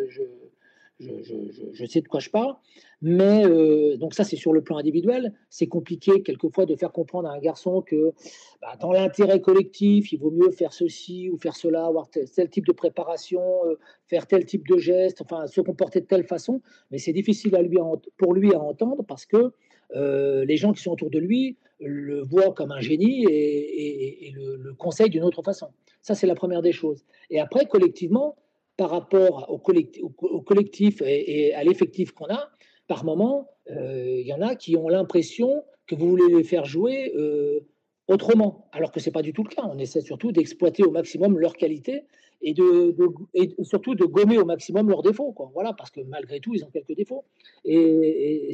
Je, 0.99 1.85
sais 1.85 2.01
de 2.01 2.07
quoi 2.07 2.19
je 2.19 2.29
parle. 2.29 2.55
Mais 3.01 3.45
euh, 3.45 3.97
donc 3.97 4.13
ça, 4.13 4.23
c'est 4.23 4.35
sur 4.35 4.53
le 4.53 4.61
plan 4.61 4.77
individuel. 4.77 5.33
C'est 5.49 5.67
compliqué 5.67 6.21
quelquefois 6.21 6.65
de 6.65 6.75
faire 6.75 6.91
comprendre 6.91 7.27
à 7.27 7.33
un 7.33 7.39
garçon 7.39 7.81
que 7.81 8.13
bah, 8.61 8.75
dans 8.79 8.91
l'intérêt 8.91 9.41
collectif, 9.41 10.13
il 10.13 10.19
vaut 10.19 10.31
mieux 10.31 10.51
faire 10.51 10.73
ceci 10.73 11.29
ou 11.29 11.37
faire 11.37 11.55
cela, 11.55 11.85
avoir 11.85 12.09
tel, 12.09 12.49
type 12.49 12.65
de 12.65 12.71
préparation, 12.71 13.41
euh, 13.65 13.77
faire 14.07 14.27
tel 14.27 14.45
type 14.45 14.67
de 14.67 14.77
geste, 14.77 15.21
enfin 15.21 15.47
se 15.47 15.61
comporter 15.61 16.01
de 16.01 16.05
telle 16.05 16.25
façon. 16.25 16.61
Mais 16.91 16.97
c'est 16.97 17.13
difficile 17.13 17.55
à 17.55 17.61
lui 17.61 17.77
pour 18.17 18.33
lui 18.33 18.53
à 18.53 18.59
entendre 18.59 19.03
parce 19.03 19.25
que 19.25 19.51
euh, 19.95 20.45
les 20.45 20.57
gens 20.57 20.73
qui 20.73 20.81
sont 20.81 20.91
autour 20.91 21.09
de 21.09 21.19
lui 21.19 21.57
le 21.79 22.21
voient 22.21 22.53
comme 22.53 22.71
un 22.71 22.79
génie 22.79 23.25
et, 23.25 24.31
le, 24.33 24.55
le 24.55 24.73
conseillent 24.73 25.09
d'une 25.09 25.23
autre 25.23 25.43
façon. 25.43 25.67
Ça, 26.01 26.15
c'est 26.15 26.27
la 26.27 26.35
première 26.35 26.61
des 26.61 26.71
choses. 26.71 27.03
Et 27.29 27.39
après, 27.39 27.65
collectivement, 27.65 28.37
par 28.77 28.89
rapport 28.89 29.49
au 29.49 29.59
collectif, 29.59 31.01
et, 31.05 31.53
à 31.53 31.63
l'effectif 31.63 32.11
qu'on 32.11 32.25
a, 32.25 32.49
par 32.87 33.05
moment, 33.05 33.49
euh, 33.69 34.19
il 34.19 34.27
y 34.27 34.33
en 34.33 34.41
a 34.41 34.55
qui 34.55 34.75
ont 34.75 34.89
l'impression 34.89 35.63
que 35.87 35.95
vous 35.95 36.09
voulez 36.09 36.33
les 36.33 36.43
faire 36.43 36.65
jouer 36.65 37.13
euh, 37.15 37.59
autrement, 38.07 38.67
alors 38.71 38.91
que 38.91 38.99
ce 38.99 39.09
n'est 39.09 39.13
pas 39.13 39.21
du 39.21 39.33
tout 39.33 39.43
le 39.43 39.49
cas. 39.49 39.63
On 39.65 39.77
essaie 39.77 40.01
surtout 40.01 40.31
d'exploiter 40.31 40.83
au 40.83 40.91
maximum 40.91 41.37
leur 41.37 41.55
qualité 41.55 42.05
et, 42.41 42.53
de, 42.53 42.95
et 43.33 43.55
surtout 43.63 43.95
de 43.95 44.05
gommer 44.05 44.37
au 44.37 44.45
maximum 44.45 44.89
leurs 44.89 45.01
défauts. 45.01 45.33
Voilà, 45.53 45.73
parce 45.73 45.91
que 45.91 46.01
malgré 46.01 46.39
tout, 46.39 46.53
ils 46.53 46.63
ont 46.63 46.69
quelques 46.69 46.95
défauts. 46.95 47.23
Et, 47.63 48.51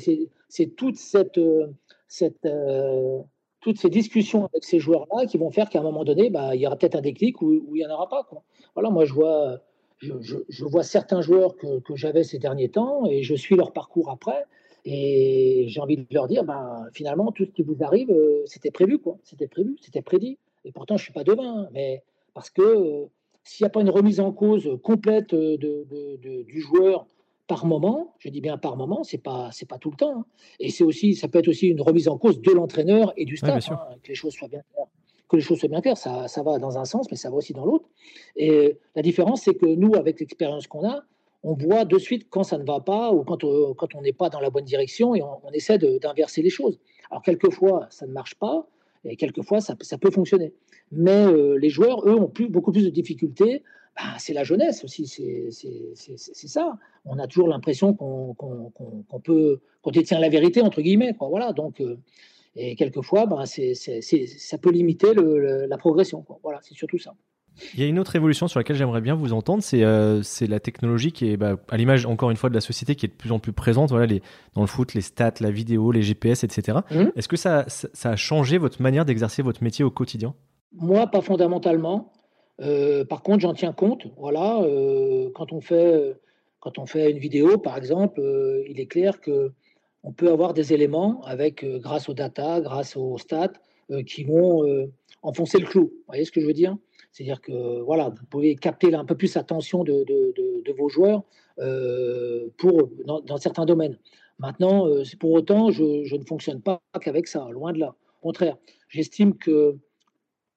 c'est 0.48 0.76
toute 0.76 0.98
cette, 0.98 1.40
cette, 2.08 2.46
euh, 2.46 3.20
toutes 3.62 3.80
ces 3.80 3.90
discussions 3.90 4.46
avec 4.46 4.64
ces 4.64 4.80
joueurs-là 4.80 5.26
qui 5.26 5.38
vont 5.38 5.52
faire 5.52 5.70
qu'à 5.70 5.80
un 5.80 5.84
moment 5.84 6.04
donné, 6.04 6.30
bah, 6.30 6.56
il 6.56 6.62
y 6.62 6.68
aura 6.68 6.76
peut-être 6.76 6.96
un 6.96 7.02
déclic 7.02 7.42
ou, 7.42 7.76
il 7.76 7.80
n'y 7.80 7.86
en 7.86 7.94
aura 7.94 8.10
pas. 8.10 8.28
Voilà, 8.76 8.90
moi, 8.90 9.06
je 9.06 9.14
vois, 9.14 9.60
je, 10.00 10.14
je, 10.48 10.66
vois 10.66 10.84
certains 10.84 11.22
joueurs 11.22 11.56
que, 11.56 11.80
que 11.80 11.96
j'avais 11.96 12.24
ces 12.24 12.40
derniers 12.40 12.70
temps 12.70 13.06
et 13.06 13.24
je 13.24 13.36
suis 13.36 13.56
leur 13.56 13.72
parcours 13.74 14.10
après. 14.10 14.46
Et 14.86 15.66
j'ai 15.68 15.82
envie 15.82 15.98
de 15.98 16.06
leur 16.12 16.28
dire, 16.28 16.44
bah, 16.44 16.86
finalement, 16.94 17.32
tout 17.32 17.46
ce 17.46 17.52
qui 17.52 17.64
vous 17.64 17.84
arrive, 17.84 18.12
euh, 18.12 18.44
c'était 18.46 18.72
prévu, 18.72 18.98
quoi. 18.98 19.18
C'était 19.24 19.48
prévu, 19.48 19.76
c'était 19.82 20.02
prédit. 20.02 20.38
Et 20.64 20.72
pourtant, 20.72 20.96
je 20.96 21.02
ne 21.02 21.06
suis 21.06 21.14
pas 21.14 21.24
devin, 21.24 21.68
mais 21.74 22.04
parce 22.34 22.50
que 22.50 22.62
euh, 22.62 23.06
s'il 23.44 23.66
n'y 23.66 23.68
a 23.68 23.72
pas 23.72 23.82
une 23.82 23.90
remise 23.90 24.20
en 24.20 24.32
cause 24.32 24.80
complète 24.82 25.36
de, 25.36 25.58
de, 25.58 26.44
du 26.44 26.62
joueur 26.62 27.06
par 27.48 27.66
moment, 27.66 28.14
je 28.20 28.30
dis 28.30 28.42
bien 28.42 28.58
par 28.58 28.78
moment, 28.78 29.04
c'est 29.04 29.18
pas 29.18 29.50
c'est 29.52 29.68
pas 29.68 29.80
tout 29.80 29.90
le 29.90 29.98
temps. 29.98 30.20
Hein. 30.20 30.26
Et 30.60 30.70
c'est 30.70 30.84
aussi, 30.84 31.16
ça 31.16 31.28
peut 31.28 31.40
être 31.40 31.48
aussi 31.48 31.68
une 31.68 31.82
remise 31.82 32.08
en 32.08 32.18
cause 32.18 32.40
de 32.42 32.52
l'entraîneur 32.52 33.12
et 33.18 33.26
du 33.26 33.38
staff, 33.38 33.72
hein, 33.72 33.80
que 34.04 34.10
les 34.10 34.16
choses 34.16 34.34
soient 34.34 34.48
bien 34.48 34.62
claires. 34.72 34.88
Que 35.30 35.36
les 35.36 35.42
choses 35.44 35.60
soient 35.60 35.70
bien 35.70 35.82
claires, 35.82 35.98
ça, 35.98 36.26
va 36.44 36.58
dans 36.58 36.78
un 36.80 36.86
sens, 36.86 37.10
mais 37.12 37.18
ça 37.18 37.30
va 37.30 37.36
aussi 37.36 37.54
dans 37.54 37.64
l'autre. 37.64 37.86
Et 38.36 38.78
la 38.96 39.04
différence, 39.04 39.44
c'est 39.44 39.54
que 39.54 39.68
nous, 39.68 39.94
avec 39.96 40.20
l'expérience 40.20 40.66
qu'on 40.68 40.88
a, 40.88 41.04
on 41.44 41.54
voit 41.54 41.86
de 41.86 41.98
suite 41.98 42.28
quand 42.30 42.44
ça 42.44 42.58
ne 42.58 42.66
va 42.66 42.80
pas 42.80 43.12
ou 43.12 43.24
quand, 43.24 43.44
euh, 43.44 43.74
on 43.96 44.02
n'est 44.02 44.14
pas 44.14 44.30
dans 44.30 44.40
la 44.40 44.50
bonne 44.50 44.66
direction 44.66 45.16
et 45.16 45.22
on, 45.22 45.52
essaie 45.54 45.78
d'inverser 45.78 46.42
les 46.42 46.50
choses. 46.50 46.80
Alors 47.12 47.24
quelquefois 47.24 47.88
ça 47.90 48.06
ne 48.06 48.12
marche 48.12 48.36
pas 48.36 48.68
et 49.06 49.16
quelquefois 49.16 49.62
ça, 49.62 49.76
ça 49.82 49.98
peut 49.98 50.12
fonctionner. 50.12 50.54
Mais 50.92 51.26
euh, 51.26 51.56
les 51.56 51.70
joueurs, 51.70 52.08
eux, 52.08 52.16
ont 52.16 52.32
beaucoup 52.50 52.72
plus 52.72 52.84
de 52.84 52.90
difficultés. 52.90 53.64
Ben, 53.96 54.18
c'est 54.18 54.34
la 54.34 54.44
jeunesse 54.44 54.84
aussi, 54.84 55.08
c'est 55.08 56.48
ça. 56.48 56.78
On 57.06 57.18
a 57.20 57.28
toujours 57.28 57.48
l'impression 57.48 57.94
qu'on 57.94 58.36
détient 59.92 60.20
la 60.20 60.30
vérité 60.30 60.62
entre 60.62 60.82
guillemets. 60.82 61.16
Voilà, 61.20 61.54
donc 61.54 61.82
euh, 61.82 61.98
et 62.60 62.76
quelquefois, 62.76 63.26
ben, 63.26 63.46
ça 63.46 64.58
peut 64.58 64.72
limiter 64.72 65.14
la 65.14 65.78
progression. 65.78 66.26
Voilà, 66.44 66.60
c'est 66.62 66.76
surtout 66.76 66.98
ça. 66.98 67.14
Il 67.74 67.80
y 67.80 67.84
a 67.84 67.88
une 67.88 68.00
autre 68.00 68.16
évolution 68.16 68.48
sur 68.48 68.60
laquelle 68.60 68.76
j'aimerais 68.76 69.02
bien 69.02 69.16
vous 69.16 69.34
entendre, 69.34 69.64
c'est 69.64 69.84
euh, 69.84 70.22
la 70.42 70.60
technologie 70.60 71.12
qui 71.12 71.32
est, 71.32 71.38
bah, 71.38 71.58
à 71.70 71.78
l'image 71.78 72.06
encore 72.06 72.32
une 72.32 72.38
fois 72.38 72.50
de 72.50 72.56
la 72.56 72.62
société, 72.62 72.96
qui 72.96 73.06
est 73.06 73.10
de 73.10 73.14
plus 73.14 73.32
en 73.32 73.40
plus 73.40 73.52
présente. 73.52 73.90
Voilà, 73.90 74.06
les, 74.06 74.22
dans 74.56 74.62
le 74.62 74.68
foot, 74.68 74.94
les 74.94 75.02
stats, 75.02 75.34
la 75.40 75.52
vidéo, 75.52 75.92
les 75.92 76.02
GPS, 76.02 76.44
etc. 76.44 76.80
Mmh. 76.92 77.06
Est-ce 77.16 77.28
que 77.28 77.38
ça, 77.38 77.66
ça, 77.68 78.12
a 78.12 78.16
changé 78.16 78.58
votre 78.58 78.82
manière 78.82 79.06
d'exercer 79.06 79.42
votre 79.42 79.64
métier 79.64 79.84
au 79.84 79.92
quotidien? 79.92 80.36
Moi, 80.74 81.08
pas 81.08 81.22
fondamentalement. 81.22 82.12
Euh, 82.62 83.06
par 83.06 83.22
contre, 83.24 83.40
j'en 83.40 83.54
tiens 83.54 83.74
compte. 83.74 84.08
Voilà, 84.18 84.62
euh, 84.62 85.30
quand 85.34 85.52
on 85.54 85.62
fait 85.62 86.16
quand 86.60 86.78
on 86.78 86.86
fait 86.86 87.10
une 87.10 87.20
vidéo, 87.20 87.58
par 87.58 87.78
exemple, 87.78 88.22
il 88.68 88.82
est 88.82 88.86
clair 88.86 89.22
que 89.22 89.54
on 90.04 90.12
peut 90.12 90.32
avoir 90.32 90.54
des 90.54 90.74
éléments 90.74 91.22
avec, 91.26 91.66
grâce 91.66 92.10
aux 92.10 92.14
data, 92.14 92.62
grâce 92.62 92.96
aux 92.96 93.18
stats, 93.18 93.54
qui 94.06 94.24
vont 94.24 94.90
enfoncer 95.22 95.60
le 95.60 95.66
clou. 95.66 95.86
Vous 95.86 96.04
voyez 96.08 96.26
ce 96.26 96.32
que 96.32 96.42
je 96.42 96.46
veux 96.46 96.54
dire? 96.54 96.78
C'est-à-dire 97.12 97.42
que 97.42 97.82
voilà, 97.82 98.10
vous 98.10 98.26
pouvez 98.30 98.56
capter 98.56 98.94
un 98.94 99.06
peu 99.06 99.16
plus 99.16 99.36
l'attention 99.36 99.84
de, 99.84 100.72
vos 100.78 100.90
joueurs 100.90 101.24
euh, 101.60 102.48
pour, 102.58 102.90
dans, 103.06 103.38
certains 103.38 103.66
domaines. 103.66 103.98
Maintenant, 104.38 104.88
euh, 104.88 105.04
pour 105.20 105.32
autant, 105.32 105.72
je, 105.72 106.16
ne 106.16 106.26
fonctionne 106.26 106.62
pas 106.62 106.82
qu'avec 107.02 107.28
ça, 107.28 107.48
loin 107.52 107.74
de 107.74 107.80
là. 107.80 107.96
Au 108.22 108.28
contraire, 108.28 108.58
j'estime 108.88 109.36
que, 109.36 109.76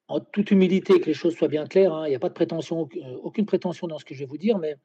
en 0.07 0.19
toute 0.19 0.51
humilité, 0.51 0.99
que 0.99 1.07
les 1.07 1.13
choses 1.13 1.35
soient 1.35 1.47
bien 1.47 1.65
claires, 1.65 1.93
hein, 1.93 2.05
il 2.05 2.09
n'y 2.09 2.15
a 2.15 2.19
pas 2.19 2.29
de 2.29 2.33
prétention, 2.33 2.87
euh, 2.95 3.17
aucune 3.23 3.45
prétention 3.45 3.87
dans 3.87 3.97
ce 3.97 4.05
que 4.05 4.13
je 4.13 4.19
vais 4.19 4.25
vous 4.25 4.37
dire, 4.37 4.57
mais 4.59 4.75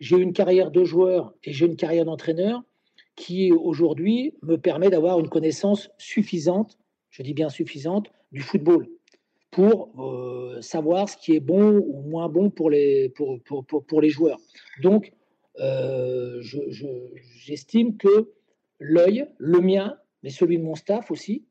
j'ai 0.00 0.16
une 0.16 0.32
carrière 0.32 0.70
de 0.70 0.84
joueur 0.84 1.34
et 1.44 1.52
j'ai 1.52 1.66
une 1.66 1.76
carrière 1.76 2.04
d'entraîneur 2.04 2.62
qui 3.16 3.50
aujourd'hui 3.52 4.34
me 4.42 4.56
permet 4.56 4.90
d'avoir 4.90 5.18
une 5.18 5.28
connaissance 5.28 5.90
suffisante, 5.98 6.78
je 7.10 7.22
dis 7.22 7.34
bien 7.34 7.48
suffisante, 7.48 8.10
du 8.32 8.42
football 8.42 8.86
pour 9.50 9.90
euh, 9.98 10.60
savoir 10.60 11.08
ce 11.08 11.16
qui 11.16 11.34
est 11.34 11.40
bon 11.40 11.78
ou 11.78 12.02
moins 12.02 12.28
bon 12.28 12.50
pour 12.50 12.68
les, 12.68 13.08
pour, 13.08 13.40
pour, 13.42 13.64
pour, 13.64 14.00
les 14.02 14.10
joueurs. 14.10 14.38
Donc, 14.82 15.12
euh, 15.60 16.42
j'estime 17.38 17.96
que 17.96 18.32
l'œil, 18.78 19.26
le 19.38 19.60
mien, 19.60 19.96
mais 20.22 20.28
celui 20.28 20.58
de 20.58 20.62
mon 20.62 20.74
staff 20.74 21.10
aussi, 21.10 21.46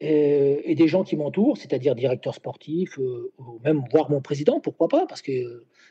et, 0.00 0.74
des 0.74 0.88
gens 0.88 1.04
qui 1.04 1.16
m'entourent, 1.16 1.56
c'est-à-dire 1.56 1.94
directeur 1.94 2.34
sportif, 2.34 2.98
euh, 2.98 3.32
ou 3.38 3.60
même 3.64 3.82
voir 3.90 4.10
mon 4.10 4.20
président, 4.20 4.60
pourquoi 4.60 4.88
pas, 4.88 5.06
parce 5.06 5.22
qu'il 5.22 5.48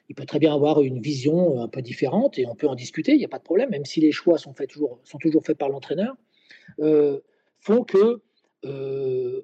il 0.09 0.15
peut 0.15 0.25
très 0.25 0.39
bien 0.39 0.53
avoir 0.53 0.81
une 0.81 0.99
vision 0.99 1.61
un 1.61 1.67
peu 1.67 1.81
différente 1.81 2.37
et 2.37 2.45
on 2.45 2.55
peut 2.55 2.67
en 2.67 2.75
discuter, 2.75 3.13
il 3.13 3.17
n'y 3.17 3.25
a 3.25 3.29
pas 3.29 3.39
de 3.39 3.43
problème, 3.43 3.69
même 3.69 3.85
si 3.85 4.01
les 4.01 4.11
choix 4.11 4.37
sont, 4.37 4.53
faits 4.53 4.69
toujours, 4.69 4.99
sont 5.03 5.17
toujours 5.17 5.43
faits 5.43 5.57
par 5.57 5.69
l'entraîneur, 5.69 6.15
font 7.59 7.83
que 7.83 8.21
euh, 8.65 9.41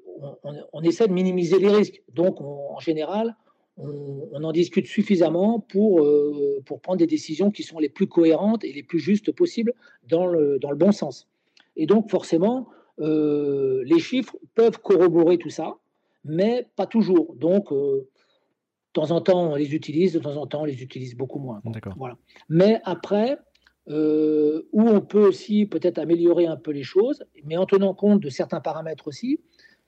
on, 0.72 0.82
essaie 0.82 1.08
de 1.08 1.13
minimiser 1.13 1.60
les 1.60 1.69
risques. 1.69 2.02
Donc, 2.13 2.39
en 2.41 2.80
général, 2.80 3.36
on, 3.78 4.43
en 4.43 4.52
discute 4.52 4.88
suffisamment 4.88 5.60
pour, 5.60 6.02
euh, 6.02 6.62
pour 6.65 6.80
prendre 6.80 7.00
des 7.00 7.08
décisions 7.08 7.52
qui 7.52 7.63
sont 7.63 7.80
les 7.80 7.89
plus 7.89 8.08
cohérentes 8.08 8.63
et 8.63 8.72
les 8.72 8.84
plus 8.84 9.00
justes 9.00 9.32
possibles 9.32 9.74
dans 10.08 10.26
le, 10.26 10.58
dans 10.60 10.72
le 10.72 10.78
bon 10.78 10.91
sens. 10.91 11.28
Et 11.76 11.86
donc, 11.86 12.10
forcément, 12.10 12.67
euh, 13.00 13.84
les 13.86 14.00
chiffres 14.00 14.36
peuvent 14.56 14.80
corroborer 14.80 15.38
tout 15.38 15.50
ça, 15.50 15.76
mais 16.26 16.68
pas 16.76 16.86
toujours. 16.86 17.36
Donc, 17.36 17.72
de 17.72 18.08
temps 18.94 19.12
en 19.12 19.22
temps, 19.22 19.52
on 19.52 19.56
les 19.56 19.74
utilise, 19.74 20.14
de 20.14 20.20
temps 20.20 20.36
en 20.36 20.48
temps, 20.48 20.62
on 20.62 20.66
les 20.66 20.82
utilise 20.84 21.16
beaucoup 21.16 21.40
moins. 21.40 21.62
Voilà. 21.98 22.18
Mais 22.50 22.82
après, 22.84 23.38
euh, 23.90 24.68
où 24.72 24.82
on 24.82 25.02
peut 25.02 25.26
aussi 25.26 25.66
peut-être 25.66 25.98
améliorer 25.98 26.46
un 26.46 26.58
peu 26.58 26.72
les 26.72 26.84
choses, 26.84 27.24
mais 27.44 27.58
en 27.58 27.66
tenant 27.66 27.96
compte 27.96 28.20
de 28.20 28.30
certains 28.30 28.60
paramètres 28.60 29.08
aussi, 29.08 29.40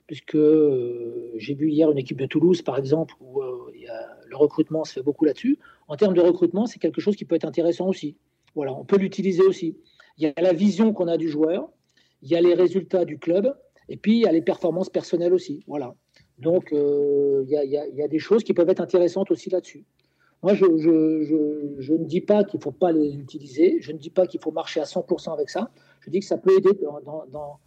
puisque 0.08 0.34
euh, 0.34 1.32
j'ai 1.36 1.54
vu 1.54 1.70
hier 1.70 1.90
une 1.90 1.98
équipe 1.98 2.18
de 2.18 2.26
Toulouse, 2.26 2.62
par 2.62 2.78
exemple, 2.78 3.14
où 3.20 3.42
euh, 3.42 3.72
le 4.26 4.36
recrutement 4.36 4.84
se 4.84 4.94
fait 4.94 5.02
beaucoup 5.02 5.24
là-dessus. 5.24 5.58
En 5.86 5.96
termes 5.96 6.14
de 6.14 6.20
recrutement, 6.20 6.66
c'est 6.66 6.80
quelque 6.80 7.00
chose 7.00 7.14
qui 7.14 7.24
peut 7.24 7.36
être 7.36 7.44
intéressant 7.44 7.86
aussi. 7.86 8.16
Voilà, 8.56 8.72
on 8.74 8.84
peut 8.84 8.96
l'utiliser 8.96 9.42
aussi. 9.42 9.76
Il 10.18 10.24
y 10.24 10.26
a 10.26 10.42
la 10.42 10.52
vision 10.52 10.92
qu'on 10.92 11.06
a 11.06 11.16
du 11.16 11.28
joueur, 11.28 11.70
il 12.22 12.30
y 12.30 12.36
a 12.36 12.40
les 12.40 12.54
résultats 12.54 13.04
du 13.04 13.18
club, 13.18 13.54
et 13.88 13.96
puis 13.96 14.14
il 14.14 14.20
y 14.20 14.26
a 14.26 14.32
les 14.32 14.42
performances 14.42 14.88
personnelles 14.88 15.34
aussi. 15.34 15.64
Voilà. 15.66 15.94
Donc, 16.38 16.70
il 16.72 17.46
y, 17.48 17.54
il 17.54 17.96
y 17.96 18.02
a 18.02 18.08
des 18.08 18.18
choses 18.18 18.42
qui 18.42 18.54
peuvent 18.54 18.70
être 18.70 18.80
intéressantes 18.80 19.30
aussi 19.30 19.50
là-dessus. 19.50 19.84
Moi, 20.42 20.54
je, 20.54 20.64
ne 20.64 22.04
dis 22.04 22.20
pas 22.20 22.42
qu'il 22.42 22.58
ne 22.58 22.62
faut 22.62 22.72
pas 22.72 22.90
les 22.90 23.14
utiliser, 23.14 23.76
je 23.80 23.92
ne 23.92 23.98
dis 23.98 24.10
pas 24.10 24.26
qu'il 24.26 24.40
faut 24.40 24.50
marcher 24.50 24.80
à 24.80 24.84
100% 24.84 25.32
avec 25.32 25.48
ça. 25.48 25.70
Je 26.00 26.10
dis 26.10 26.18
que 26.18 26.26
ça 26.26 26.36
peut 26.36 26.50
aider, 26.56 26.70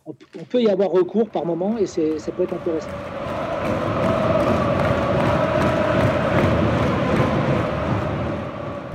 on 0.05 0.43
peut 0.49 0.61
y 0.61 0.67
avoir 0.67 0.91
recours 0.91 1.29
par 1.29 1.45
moment 1.45 1.77
et 1.77 1.85
ça 1.85 2.31
peut 2.33 2.43
être 2.43 2.53
intéressant. 2.53 3.94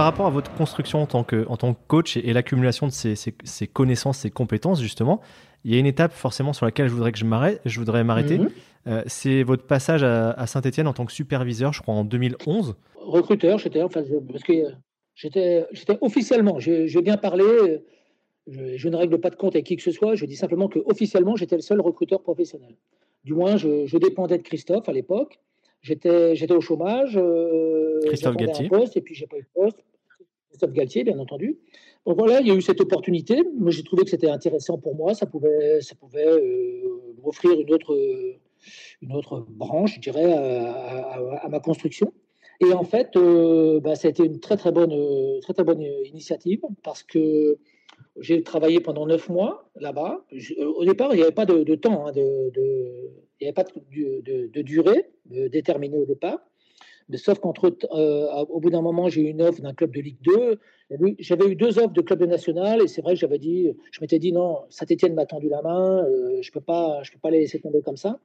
Par 0.01 0.07
rapport 0.07 0.25
à 0.25 0.31
votre 0.31 0.51
construction 0.55 1.03
en 1.03 1.07
tant 1.07 1.25
que, 1.25 1.47
en 1.49 1.59
tant 1.59 1.75
que 1.75 1.79
coach 1.87 2.17
et, 2.17 2.33
l'accumulation 2.33 2.87
de 2.87 2.91
ces, 2.91 3.67
connaissances, 3.71 4.21
ces 4.21 4.31
compétences, 4.31 4.81
justement, 4.81 5.21
il 5.63 5.75
y 5.75 5.77
a 5.77 5.79
une 5.79 5.85
étape 5.85 6.15
forcément 6.15 6.55
sur 6.55 6.65
laquelle 6.65 6.89
je 6.89 6.95
voudrais 6.95 7.13
que 7.13 7.19
je 7.19 7.27
m'arrête, 7.27 7.61
je 7.67 7.79
voudrais 7.79 8.03
m'arrêter. 8.03 8.39
Mhm. 8.39 8.49
Euh, 8.87 9.03
c'est 9.05 9.43
votre 9.43 9.65
passage 9.65 10.03
à, 10.03 10.47
Saint-Etienne 10.47 10.87
en 10.87 10.95
tant 10.95 11.05
que 11.05 11.13
superviseur, 11.13 11.75
je 11.75 11.83
crois, 11.83 11.93
en 11.93 12.05
2011. 12.05 12.77
Recruteur, 12.97 13.59
j'étais, 13.59 13.83
enfin, 13.83 14.03
parce 14.33 14.43
que 14.43 14.55
j'étais, 15.15 15.67
j'étais 15.71 15.99
officiellement, 16.01 16.59
je, 16.59 16.91
vais 16.91 17.03
bien 17.03 17.19
parler, 17.19 17.83
je, 18.47 18.89
ne 18.89 18.97
règle 18.97 19.21
pas 19.21 19.29
de 19.29 19.37
compte 19.37 19.55
avec 19.55 19.67
qui 19.67 19.77
que 19.77 19.83
ce 19.83 19.91
soit, 19.91 20.15
je 20.15 20.25
dis 20.25 20.37
simplement 20.37 20.69
que 20.69 20.79
officiellement, 20.87 21.37
j'étais 21.37 21.57
le 21.57 21.63
seul 21.63 21.79
recruteur 21.83 22.23
professionnel. 22.23 22.75
Du 23.23 23.35
moins, 23.35 23.59
je, 23.59 23.99
dépendais 23.99 24.39
de 24.39 24.45
Christophe 24.45 24.89
à 24.89 24.93
l'époque. 24.93 25.39
J'étais, 25.83 26.37
j'étais 26.37 26.55
au 26.55 26.61
chômage. 26.63 27.19
Euh, 27.19 28.01
Christophe 28.07 28.37
poste, 28.71 28.97
et 28.97 29.03
puis 29.03 29.15
j'ai 29.15 29.27
pas 29.27 29.37
eu 29.37 29.43
de 29.43 29.49
poste. 29.55 29.79
Christophe 30.61 30.77
Galtier, 30.77 31.05
bien 31.05 31.19
entendu. 31.19 31.59
Donc 32.07 32.19
voilà, 32.19 32.41
il 32.41 32.47
y 32.47 32.51
a 32.51 32.55
eu 32.55 32.61
cette 32.61 32.83
opportunité. 32.83 33.43
Moi, 33.57 33.71
j'ai 33.71 33.83
trouvé 33.83 34.05
que 34.05 34.11
c'était 34.11 34.29
intéressant 34.29 34.77
pour 34.77 34.95
moi. 34.95 35.15
Ça 35.15 35.25
pouvait, 35.25 35.81
ça 35.81 35.95
pouvait 35.95 36.27
euh, 36.27 36.83
m'offrir 37.23 37.59
une 37.59 37.73
autre, 37.73 37.97
une 39.01 39.13
autre 39.15 39.47
branche, 39.49 39.95
je 39.95 40.01
dirais, 40.01 40.33
à, 40.35 41.49
ma 41.49 41.61
construction. 41.61 42.13
Et 42.61 42.75
en 42.75 42.85
fait, 42.85 43.17
euh, 43.17 43.81
bah, 43.81 43.95
ça 43.95 44.09
a 44.09 44.11
été 44.11 44.23
une 44.23 44.39
très 44.39 44.59
très 44.59 44.71
bonne, 44.71 45.41
très 45.41 45.55
très 45.55 45.65
bonne 45.65 45.81
initiative 45.81 46.61
parce 46.83 47.03
que 47.03 47.57
j'ai 48.19 48.43
travaillé 48.43 48.81
pendant 48.81 49.07
neuf 49.07 49.31
mois 49.31 49.71
là-bas. 49.77 50.27
Au 50.77 50.85
départ, 50.85 51.15
il 51.15 51.17
n'y 51.17 51.23
avait 51.23 51.33
pas 51.33 51.47
de, 51.47 51.75
temps, 51.75 52.07
hein, 52.07 52.13
de, 52.13 52.53
il 53.41 53.45
n'y 53.45 53.47
avait 53.47 53.55
pas 53.55 53.65
de, 53.65 54.63
durée 54.63 55.07
déterminée 55.25 55.97
au 55.97 56.05
départ. 56.05 56.39
Mais 57.11 57.17
sauf 57.17 57.39
qu'entre 57.41 57.77
au 58.49 58.61
bout 58.61 58.71
d'un 58.71 58.83
moment, 58.83 59.09
j'ai 59.09 59.23
eu 59.23 59.29
une 59.29 59.43
offre 59.43 59.61
d'un 59.61 59.75
club 59.75 59.95
de 59.95 60.01
Ligue 60.01 60.21
2. 60.23 60.59
J'avais 61.19 61.47
eu 61.49 61.57
deux 61.57 61.79
offres 61.79 61.93
de 61.93 62.01
club 62.01 62.21
de 62.21 62.27
national 62.27 62.83
et 62.83 62.89
c'est 62.89 63.03
vrai 63.03 63.15
que 63.15 63.21
j'avais 63.21 63.39
dit, 63.39 63.73
je 63.91 64.01
m'étais 64.01 64.19
dit 64.19 64.33
non, 64.33 64.61
Saint-Etienne 64.71 65.15
m'a 65.15 65.27
tendu 65.27 65.49
la 65.49 65.63
main, 65.63 66.07
je 66.41 66.49
ne 66.49 66.53
peux, 66.53 66.61
pas, 66.61 67.03
je 67.03 67.13
peux 67.13 67.19
pas 67.19 67.31
les 67.31 67.41
laisser 67.41 67.61
tomber 67.61 67.83
comme 67.83 67.97
ça. 67.97 68.19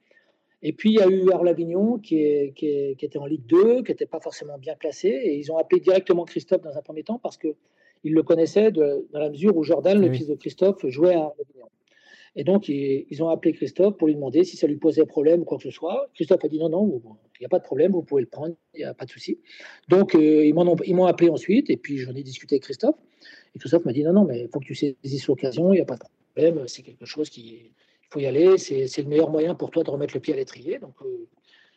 Et 0.62 0.74
puis, 0.74 0.92
il 0.92 0.96
y 0.96 1.02
a 1.02 1.08
eu 1.08 1.32
Arles-Avignon 1.32 2.00
qui, 2.00 2.54
qui, 2.56 2.68
était 3.00 3.20
en 3.20 3.28
Ligue 3.28 3.46
2, 3.46 3.84
qui 3.84 3.92
n'était 3.92 4.08
pas 4.08 4.20
forcément 4.20 4.58
bien 4.58 4.76
placé. 4.76 5.10
Et 5.10 5.38
ils 5.38 5.52
ont 5.52 5.58
appelé 5.58 5.80
directement 5.80 6.26
Christophe 6.26 6.62
dans 6.62 6.76
un 6.76 6.82
premier 6.82 7.04
temps 7.04 7.20
parce 7.22 7.38
qu'ils 7.38 7.54
le 8.04 8.24
connaissaient 8.24 8.72
dans 8.72 9.04
la 9.14 9.30
mesure 9.30 9.56
où 9.56 9.64
Jordan, 9.64 10.02
le 10.02 10.12
fils 10.12 10.28
de 10.28 10.34
Christophe, 10.36 10.84
jouait 10.88 11.14
à 11.14 11.26
Arles-Avignon. 11.26 11.68
Et 12.36 12.44
donc, 12.44 12.68
ils, 12.68 13.24
ont 13.24 13.30
appelé 13.30 13.54
Christophe 13.54 13.98
pour 13.98 14.08
lui 14.08 14.16
demander 14.16 14.44
si 14.44 14.58
ça 14.58 14.68
lui 14.68 14.76
posait 14.76 15.06
problème 15.06 15.42
ou 15.42 15.46
quoi 15.46 15.58
que 15.58 15.64
ce 15.64 15.72
soit. 15.72 16.10
Christophe 16.14 16.44
a 16.44 16.48
dit 16.50 16.60
non, 16.60 16.70
non, 16.70 17.02
il 17.40 17.42
n'y 17.42 17.46
a 17.46 17.50
pas 17.50 17.60
de 17.60 17.64
problème, 17.64 17.94
vous 17.94 18.04
pouvez 18.04 18.22
le 18.22 18.28
prendre, 18.28 18.56
il 18.74 18.80
n'y 18.80 18.84
a 18.84 18.94
pas 18.94 19.06
de 19.06 19.12
souci. 19.12 19.40
Donc, 19.88 20.16
euh, 20.16 20.46
ils 20.46 20.54
m'ont 20.54 21.06
appelé 21.06 21.30
ensuite, 21.30 21.70
et 21.70 21.78
puis 21.78 21.98
j'en 21.98 22.14
ai 22.14 22.24
discuté 22.24 22.56
avec 22.56 22.64
Christophe. 22.64 22.96
Et 23.56 23.60
Christophe 23.60 23.86
m'a 23.86 23.94
dit 23.94 24.04
non, 24.04 24.14
non, 24.14 24.26
mais 24.26 24.42
il 24.42 24.50
faut 24.50 24.60
que 24.60 24.66
tu 24.66 24.76
saisisses 24.76 25.28
l'occasion, 25.28 25.72
il 25.72 25.78
n'y 25.78 25.82
a 25.82 25.86
pas 25.86 25.96
de 25.96 26.04
problème, 26.34 26.68
c'est 26.68 26.82
quelque 26.82 27.06
chose 27.06 27.30
qui, 27.30 27.72
faut 28.10 28.20
y 28.20 28.26
aller, 28.26 28.58
c'est 28.58 28.98
le 28.98 29.08
meilleur 29.08 29.30
moyen 29.30 29.56
pour 29.56 29.72
toi 29.72 29.84
de 29.84 29.90
remettre 29.90 30.14
le 30.14 30.20
pied 30.20 30.34
à 30.34 30.38
l'étrier. 30.38 30.80
Donc, 30.80 30.96
euh, 31.02 31.28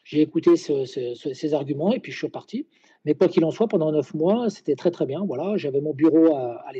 j'ai 0.04 0.22
écouté 0.22 0.56
ces 0.56 1.54
arguments 1.54 1.92
et 1.92 2.00
puis 2.00 2.12
je 2.12 2.18
suis 2.18 2.28
parti. 2.28 2.66
Mais 3.04 3.14
quoi 3.14 3.28
qu'il 3.28 3.44
en 3.44 3.50
soit, 3.50 3.68
pendant 3.68 3.92
neuf 3.92 4.14
mois, 4.14 4.50
c'était 4.50 4.74
très 4.74 4.90
très 4.90 5.06
bien. 5.06 5.24
Voilà, 5.24 5.56
j'avais 5.56 5.80
mon 5.80 5.94
bureau 5.94 6.34
à, 6.34 6.64
à. 6.66 6.72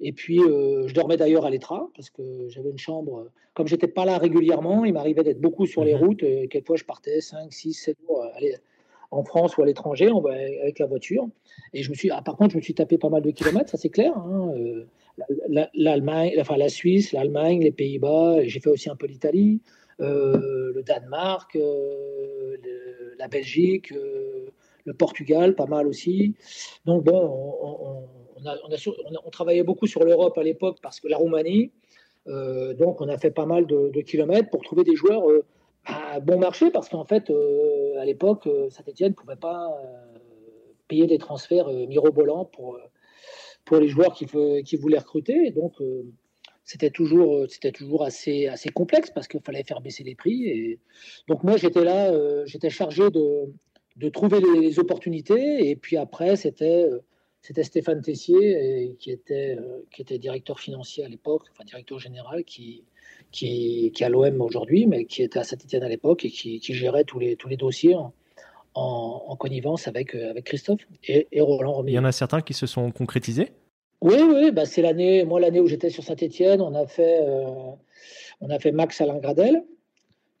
Et 0.00 0.12
puis, 0.12 0.40
euh, 0.40 0.86
je 0.88 0.94
dormais 0.94 1.16
d'ailleurs 1.16 1.46
à 1.46 1.50
l'Etra 1.50 1.88
parce 1.94 2.10
que 2.10 2.48
j'avais 2.48 2.70
une 2.70 2.78
chambre. 2.78 3.28
Comme 3.54 3.66
j'étais 3.66 3.88
pas 3.88 4.04
là 4.04 4.18
régulièrement, 4.18 4.84
il 4.84 4.92
m'arrivait 4.92 5.24
d'être 5.24 5.40
beaucoup 5.40 5.66
sur 5.66 5.84
les 5.84 5.94
mhm. 5.94 6.00
routes. 6.00 6.22
Et 6.22 6.48
quelquefois, 6.48 6.76
je 6.76 6.84
partais 6.84 7.20
5, 7.20 7.52
6, 7.52 7.72
7 7.72 7.96
jours 8.06 8.24
en 9.10 9.24
France 9.24 9.56
ou 9.56 9.62
à 9.62 9.66
l'étranger 9.66 10.10
avec 10.62 10.78
la 10.78 10.86
voiture. 10.86 11.28
Et 11.72 11.82
je 11.82 11.90
me 11.90 11.94
suis, 11.94 12.10
ah, 12.10 12.22
par 12.22 12.36
contre, 12.36 12.52
je 12.52 12.56
me 12.56 12.62
suis 12.62 12.74
tapé 12.74 12.98
pas 12.98 13.08
mal 13.08 13.22
de 13.22 13.30
kilomètres, 13.30 13.70
ça 13.70 13.78
c'est 13.78 13.88
clair. 13.88 14.16
Hein, 14.16 14.52
euh, 14.56 14.86
l'Allemagne, 15.74 16.34
enfin 16.40 16.56
la 16.56 16.68
Suisse, 16.68 17.12
l'Allemagne, 17.12 17.62
les 17.62 17.72
Pays-Bas, 17.72 18.44
j'ai 18.44 18.60
fait 18.60 18.70
aussi 18.70 18.90
un 18.90 18.96
peu 18.96 19.06
l'Italie, 19.06 19.60
euh, 20.00 20.72
le 20.74 20.82
Danemark, 20.82 21.56
euh, 21.56 22.56
la 23.18 23.28
Belgique, 23.28 23.92
le 24.84 24.92
Portugal, 24.94 25.54
pas 25.54 25.66
mal 25.66 25.86
aussi. 25.86 26.34
Donc 26.84 27.04
bon, 27.04 27.56
on, 27.62 28.04
on, 29.24 29.30
travaillait 29.30 29.62
beaucoup 29.62 29.86
sur 29.86 30.04
l'Europe 30.04 30.36
à 30.38 30.42
l'époque 30.42 30.78
parce 30.82 31.00
que 31.00 31.08
la 31.08 31.16
Roumanie, 31.16 31.72
donc 32.26 33.00
on 33.00 33.08
a 33.08 33.18
fait 33.18 33.30
pas 33.30 33.46
mal 33.46 33.66
de, 33.66 34.00
kilomètres 34.00 34.50
pour 34.50 34.62
trouver 34.62 34.84
des 34.84 34.96
joueurs 34.96 35.22
à 35.84 36.20
bon 36.20 36.38
marché 36.38 36.70
parce 36.70 36.88
qu'en 36.88 37.04
fait, 37.04 37.32
à 37.98 38.04
l'époque, 38.04 38.48
Saint-Etienne 38.70 39.10
ne 39.10 39.14
pouvait 39.14 39.36
pas 39.36 39.70
payer 40.88 41.06
des 41.06 41.18
transferts 41.18 41.68
mirobolants 41.68 42.44
pour 42.44 42.78
pour 43.66 43.78
les 43.78 43.88
joueurs 43.88 44.14
qui, 44.14 44.26
qui 44.64 44.76
voulaient 44.76 44.98
recruter. 44.98 45.50
donc, 45.50 45.74
euh, 45.82 46.04
c'était 46.64 46.90
toujours, 46.90 47.36
euh, 47.36 47.46
c'était 47.48 47.72
toujours 47.72 48.02
assez, 48.02 48.46
assez 48.46 48.70
complexe 48.70 49.10
parce 49.10 49.28
qu'il 49.28 49.40
fallait 49.40 49.62
faire 49.62 49.80
baisser 49.80 50.02
les 50.02 50.14
prix. 50.14 50.48
Et 50.48 50.78
donc, 51.28 51.44
moi, 51.44 51.56
j'étais 51.56 51.84
là, 51.84 52.10
euh, 52.10 52.44
j'étais 52.46 52.70
chargé 52.70 53.10
de, 53.10 53.52
de 53.96 54.08
trouver 54.08 54.40
les, 54.40 54.78
opportunités. 54.78 55.68
Et 55.68 55.76
puis 55.76 55.96
après, 55.96 56.36
c'était, 56.36 56.88
c'était 57.42 57.62
Stéphane 57.62 58.02
Tessier 58.02 58.96
qui, 58.98 59.10
était, 59.10 59.56
qui 59.92 60.02
était 60.02 60.18
directeur 60.18 60.58
financier 60.58 61.04
à 61.04 61.08
l'époque, 61.08 61.42
enfin 61.52 61.64
directeur 61.64 61.98
général, 61.98 62.44
qui, 62.44 62.84
qui, 63.30 63.92
qui 63.94 64.02
est 64.02 64.06
à 64.06 64.08
l'OM 64.08 64.40
aujourd'hui, 64.40 64.86
mais 64.86 65.04
qui 65.04 65.22
était 65.22 65.38
à 65.38 65.44
Saint-Etienne 65.44 65.82
à 65.82 65.88
l'époque 65.88 66.24
et 66.24 66.30
qui, 66.30 66.58
qui, 66.60 66.74
gérait 66.74 67.04
tous 67.04 67.18
les, 67.18 67.36
tous 67.36 67.48
les 67.48 67.56
dossiers 67.56 67.94
en, 67.94 68.12
en, 68.76 69.36
connivence 69.36 69.88
avec, 69.88 70.14
euh, 70.14 70.30
avec 70.30 70.44
Christophe 70.44 70.86
et, 71.04 71.26
Roland 71.40 71.72
Romilly. 71.72 71.94
Il 71.94 71.96
y 71.96 71.98
en 71.98 72.04
a 72.04 72.12
certains 72.12 72.42
qui 72.42 72.54
se 72.54 72.66
sont 72.66 72.90
concrétisés? 72.90 73.52
Oui, 74.02 74.16
oui, 74.20 74.50
bah 74.50 74.66
c'est 74.66 74.82
l'année, 74.82 75.24
moi 75.24 75.40
l'année 75.40 75.60
où 75.60 75.66
j'étais 75.66 75.88
sur 75.88 76.04
Saint-Etienne, 76.04 76.60
on 76.60 76.74
a 76.74 76.86
fait, 76.86 77.20
euh, 77.22 77.46
on 78.40 78.50
a 78.50 78.58
fait 78.58 78.72
Max 78.72 79.00
Alain 79.00 79.18
Gradel, 79.18 79.64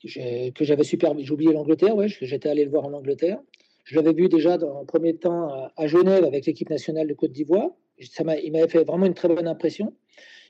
que 0.02 0.64
j'avais 0.64 0.84
super, 0.84 1.18
j'ai 1.18 1.32
oublié 1.32 1.52
l'Angleterre, 1.52 1.96
ouais, 1.96 2.08
j'étais 2.08 2.48
allé 2.48 2.64
le 2.64 2.70
voir 2.70 2.84
en 2.84 2.92
Angleterre. 2.92 3.38
Je 3.86 3.94
l'avais 3.94 4.12
vu 4.12 4.28
déjà 4.28 4.58
dans 4.58 4.80
un 4.80 4.84
premier 4.84 5.16
temps 5.16 5.70
à 5.76 5.86
Genève 5.86 6.24
avec 6.24 6.44
l'équipe 6.44 6.68
nationale 6.68 7.06
de 7.06 7.14
Côte 7.14 7.30
d'Ivoire. 7.30 7.70
il 7.98 8.50
m'avait 8.52 8.68
fait 8.68 8.82
vraiment 8.82 9.06
une 9.06 9.14
très 9.14 9.28
bonne 9.28 9.46
impression. 9.46 9.94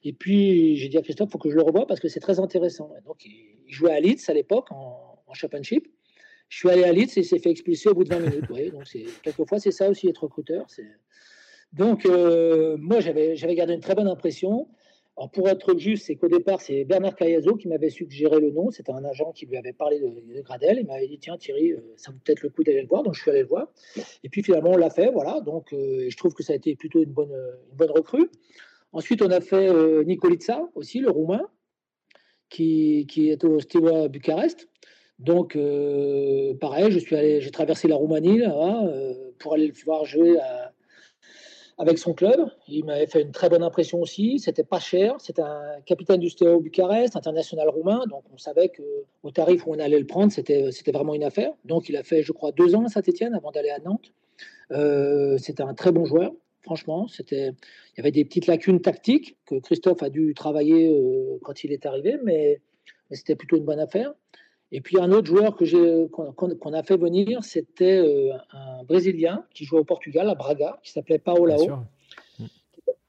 Et 0.04 0.14
puis 0.14 0.76
j'ai 0.76 0.88
dit 0.88 0.96
à 0.96 1.02
Christophe, 1.02 1.28
il 1.28 1.32
faut 1.32 1.38
que 1.38 1.50
je 1.50 1.54
le 1.54 1.62
revoie 1.62 1.86
parce 1.86 2.00
que 2.00 2.08
c'est 2.08 2.20
très 2.20 2.40
intéressant. 2.40 2.90
donc 3.04 3.26
il 3.26 3.72
jouait 3.72 3.92
à 3.92 4.00
Leeds 4.00 4.22
à 4.28 4.32
l'époque 4.32 4.72
en, 4.72 5.12
championship. 5.34 5.86
Je 6.48 6.56
suis 6.56 6.70
allé 6.70 6.84
à 6.84 6.92
Leeds 6.92 7.18
et 7.18 7.22
s'est 7.24 7.38
fait 7.38 7.50
expulser 7.50 7.90
au 7.90 7.94
bout 7.94 8.04
de 8.04 8.08
20 8.08 8.20
minutes. 8.20 8.72
donc 8.72 8.84
quelquefois, 9.22 9.58
c'est 9.58 9.70
ça 9.70 9.90
aussi 9.90 10.08
être 10.08 10.22
recruteur. 10.22 10.66
Donc, 11.74 12.06
euh, 12.06 12.78
moi, 12.78 13.00
j'avais 13.00 13.54
gardé 13.54 13.74
une 13.74 13.80
très 13.80 13.94
bonne 13.94 14.08
impression. 14.08 14.66
Alors, 15.16 15.30
pour 15.30 15.48
être 15.48 15.78
juste, 15.78 16.06
c'est 16.06 16.16
qu'au 16.16 16.28
départ, 16.28 16.60
c'est 16.60 16.84
Bernard 16.84 17.16
Cayazo 17.16 17.56
qui 17.56 17.68
m'avait 17.68 17.88
suggéré 17.88 18.38
le 18.38 18.50
nom. 18.50 18.70
C'était 18.70 18.92
un 18.92 19.04
agent 19.04 19.32
qui 19.32 19.46
lui 19.46 19.56
avait 19.56 19.72
parlé 19.72 19.98
de, 19.98 20.42
Gradel. 20.42 20.78
Il 20.80 20.86
m'avait 20.86 21.08
dit 21.08 21.18
Tiens, 21.18 21.38
Thierry, 21.38 21.72
euh, 21.72 21.80
ça 21.96 22.12
vaut 22.12 22.18
peut-être 22.22 22.42
le 22.42 22.50
coup 22.50 22.62
d'aller 22.62 22.82
le 22.82 22.88
voir. 22.88 23.02
Donc, 23.02 23.14
je 23.14 23.22
suis 23.22 23.30
allé 23.30 23.40
le 23.40 23.48
voir. 23.48 23.68
Et 24.24 24.28
puis, 24.28 24.42
finalement, 24.42 24.72
on 24.72 24.76
l'a 24.76 24.90
fait. 24.90 25.10
Voilà. 25.10 25.40
Donc, 25.40 25.72
euh, 25.72 26.06
je 26.08 26.16
trouve 26.16 26.34
que 26.34 26.42
ça 26.42 26.52
a 26.52 26.56
été 26.56 26.76
plutôt 26.76 27.02
une 27.02 27.12
bonne, 27.12 27.32
une 27.32 27.76
bonne 27.76 27.90
recrue. 27.90 28.30
Ensuite, 28.92 29.22
on 29.22 29.30
a 29.30 29.40
fait 29.40 29.70
Nicolica 30.04 30.68
aussi, 30.74 31.00
le 31.00 31.10
Roumain, 31.10 31.48
qui, 32.48 33.06
qui 33.08 33.30
est 33.30 33.44
au 33.44 33.60
Steaua 33.60 34.08
Bucarest. 34.08 34.68
Donc, 35.18 35.56
euh, 35.56 36.54
pareil, 36.60 36.90
j'ai 36.90 37.50
traversé 37.50 37.88
la 37.88 37.96
Roumanie 37.96 38.42
euh, 38.42 39.14
pour 39.38 39.54
aller 39.54 39.68
le 39.68 39.72
voir 39.84 40.04
jouer 40.04 40.36
avec 41.78 41.98
son 41.98 42.14
club. 42.14 42.50
Il 42.68 42.84
m'avait 42.84 43.06
fait 43.06 43.22
une 43.22 43.32
très 43.32 43.48
bonne 43.48 43.62
impression 43.62 44.00
aussi. 44.00 44.38
C'était 44.38 44.64
pas 44.64 44.80
cher. 44.80 45.16
C'était 45.18 45.42
un 45.42 45.80
capitaine 45.84 46.20
du 46.20 46.30
Steaua 46.30 46.58
Bucarest, 46.58 47.16
international 47.16 47.68
roumain. 47.68 48.02
Donc, 48.08 48.24
on 48.32 48.38
savait 48.38 48.70
que 48.70 48.82
au 49.22 49.30
tarif 49.30 49.66
où 49.66 49.72
on 49.74 49.78
allait 49.78 49.98
le 49.98 50.06
prendre, 50.06 50.32
c'était, 50.32 50.70
vraiment 50.92 51.14
une 51.14 51.24
affaire. 51.24 51.52
Donc, 51.64 51.88
il 51.88 51.96
a 51.96 52.02
fait, 52.02 52.22
je 52.22 52.32
crois, 52.32 52.52
deux 52.52 52.74
ans 52.74 52.84
à 52.84 52.88
Saint-Etienne 52.88 53.34
avant 53.34 53.50
d'aller 53.50 53.70
à 53.70 53.78
Nantes. 53.78 54.12
Euh, 54.72 55.36
c'était 55.38 55.62
un 55.62 55.74
très 55.74 55.92
bon 55.92 56.04
joueur. 56.04 56.32
Franchement, 56.62 57.06
c'était, 57.06 57.48
il 57.48 57.98
y 57.98 58.00
avait 58.00 58.10
des 58.10 58.24
petites 58.24 58.48
lacunes 58.48 58.80
tactiques 58.80 59.36
que 59.46 59.56
Christophe 59.56 60.02
a 60.02 60.10
dû 60.10 60.34
travailler 60.34 61.00
quand 61.42 61.62
il 61.62 61.72
est 61.72 61.86
arrivé, 61.86 62.18
mais 62.24 62.60
c'était 63.12 63.36
plutôt 63.36 63.56
une 63.56 63.64
bonne 63.64 63.78
affaire. 63.78 64.14
Et 64.72 64.80
puis 64.80 64.98
un 64.98 65.12
autre 65.12 65.28
joueur 65.28 65.56
que 65.56 66.06
qu'on, 66.06 66.72
a 66.72 66.82
fait 66.82 66.96
venir, 66.96 67.44
c'était 67.44 67.98
euh, 67.98 68.32
un 68.52 68.82
Brésilien 68.84 69.44
qui 69.54 69.64
jouait 69.64 69.78
au 69.78 69.84
Portugal, 69.84 70.28
à 70.28 70.34
Braga, 70.34 70.78
qui 70.82 70.90
s'appelait 70.90 71.18
Paolao, 71.18 71.78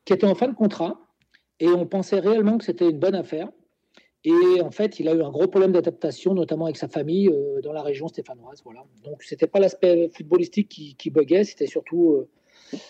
qui 0.05 0.13
était 0.13 0.27
en 0.27 0.35
fin 0.35 0.47
de 0.47 0.55
contrat. 0.55 0.99
Et 1.59 1.67
on 1.67 1.87
pensait 1.87 2.19
réellement 2.19 2.59
que 2.59 2.65
c'était 2.65 2.89
une 2.89 2.99
bonne 2.99 3.15
affaire. 3.15 3.49
Et 4.23 4.61
en 4.61 4.71
fait, 4.71 4.99
il 4.99 5.07
a 5.09 5.13
eu 5.13 5.23
un 5.23 5.31
gros 5.31 5.47
problème 5.47 5.71
d'adaptation, 5.71 6.33
notamment 6.33 6.65
avec 6.65 6.77
sa 6.77 6.87
famille 6.87 7.29
euh, 7.29 7.61
dans 7.61 7.71
la 7.71 7.81
région 7.81 8.07
stéphanoise. 8.07 8.61
Voilà. 8.63 8.83
Donc, 9.03 9.23
c'était 9.23 9.47
pas 9.47 9.59
l'aspect 9.59 10.09
footballistique 10.13 10.69
qui, 10.69 10.95
qui 10.95 11.09
buguait, 11.09 11.43
c'était 11.43 11.67
surtout 11.67 12.13
euh, 12.13 12.29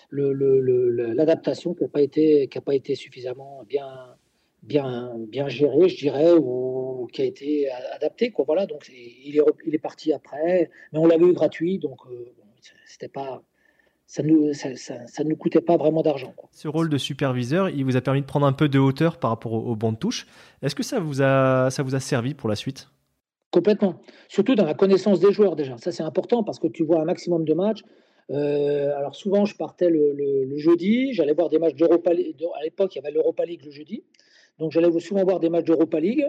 le, 0.09 1.13
l'adaptation 1.13 1.73
qui 1.73 1.83
n'a 1.83 1.89
pas, 1.89 2.01
été, 2.01 2.47
qui 2.47 2.59
pas 2.59 2.75
été 2.75 2.95
suffisamment 2.95 3.63
bien, 3.67 3.87
bien, 4.63 5.13
bien 5.27 5.47
géré, 5.47 5.89
je 5.89 5.97
dirais, 5.97 6.33
ou 6.33 7.07
qui 7.11 7.21
a 7.21 7.25
été 7.25 7.69
adapté. 7.93 8.31
Quoi. 8.31 8.45
Voilà, 8.45 8.65
donc 8.65 8.89
il 8.89 9.37
est, 9.37 9.41
il 9.65 9.75
est 9.75 9.79
parti 9.79 10.13
après, 10.13 10.69
mais 10.91 10.99
on 10.99 11.07
l'avait 11.07 11.25
eu 11.25 11.33
gratuit, 11.33 11.79
donc 11.79 11.99
euh, 12.09 12.33
c'était 12.85 13.07
pas, 13.07 13.41
ça 14.05 14.23
ne 14.23 14.29
nous, 14.29 14.53
ça, 14.53 14.75
ça, 14.75 15.23
nous 15.23 15.35
coûtait 15.35 15.61
pas 15.61 15.77
vraiment 15.77 16.01
d'argent. 16.01 16.33
Ce 16.51 16.67
rôle 16.67 16.89
de 16.89 16.97
superviseur, 16.97 17.69
il 17.69 17.83
vous 17.83 17.97
a 17.97 18.01
permis 18.01 18.21
de 18.21 18.25
prendre 18.25 18.45
un 18.45 18.53
peu 18.53 18.69
de 18.69 18.79
hauteur 18.79 19.17
par 19.17 19.31
rapport 19.31 19.53
au, 19.53 19.75
banc 19.75 19.91
de 19.91 19.97
touche. 19.97 20.27
Est-ce 20.61 20.75
que 20.75 20.83
ça 20.83 20.99
vous, 20.99 21.21
a, 21.21 21.69
ça 21.69 21.83
vous 21.83 21.95
a 21.95 21.99
servi 21.99 22.33
pour 22.33 22.49
la 22.49 22.55
suite? 22.55 22.89
Complètement. 23.51 24.01
Surtout 24.27 24.55
dans 24.55 24.65
la 24.65 24.73
connaissance 24.73 25.19
des 25.19 25.31
joueurs 25.31 25.55
déjà. 25.55 25.77
Ça, 25.77 25.91
c'est 25.91 26.03
important 26.03 26.43
parce 26.43 26.59
que 26.59 26.67
tu 26.67 26.83
vois 26.83 27.01
un 27.01 27.05
maximum 27.05 27.45
de 27.45 27.53
matchs. 27.53 27.83
Euh, 28.29 28.93
alors 28.97 29.15
souvent, 29.15 29.45
je 29.45 29.55
partais 29.55 29.89
le, 29.89 30.13
le 30.13 30.57
jeudi, 30.57 31.13
j'allais 31.13 31.33
voir 31.33 31.47
des 31.47 31.59
matchs 31.59 31.75
d'Europa 31.75 32.13
League. 32.13 32.43
À 32.59 32.63
l'époque, 32.63 32.93
il 32.95 32.97
y 32.97 33.01
avait 33.01 33.11
l'Europa 33.13 33.45
League 33.45 33.63
le 33.63 33.71
jeudi. 33.71 34.03
Donc 34.59 34.71
j'allais 34.71 34.91
souvent 34.99 35.23
voir 35.23 35.39
des 35.39 35.49
matchs 35.49 35.65
d'Europa 35.65 35.99
League. 35.99 36.27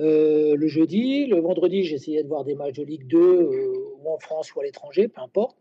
Euh, 0.00 0.54
le 0.54 0.68
jeudi, 0.68 1.26
le 1.26 1.40
vendredi, 1.40 1.82
j'essayais 1.82 2.22
de 2.22 2.28
voir 2.28 2.44
des 2.44 2.54
matchs 2.54 2.76
de 2.76 2.84
Ligue 2.84 3.06
2 3.08 3.18
euh, 3.18 3.72
ou 4.00 4.08
en 4.08 4.18
France 4.18 4.54
ou 4.54 4.60
à 4.60 4.64
l'étranger, 4.64 5.08
peu 5.08 5.20
importe. 5.20 5.56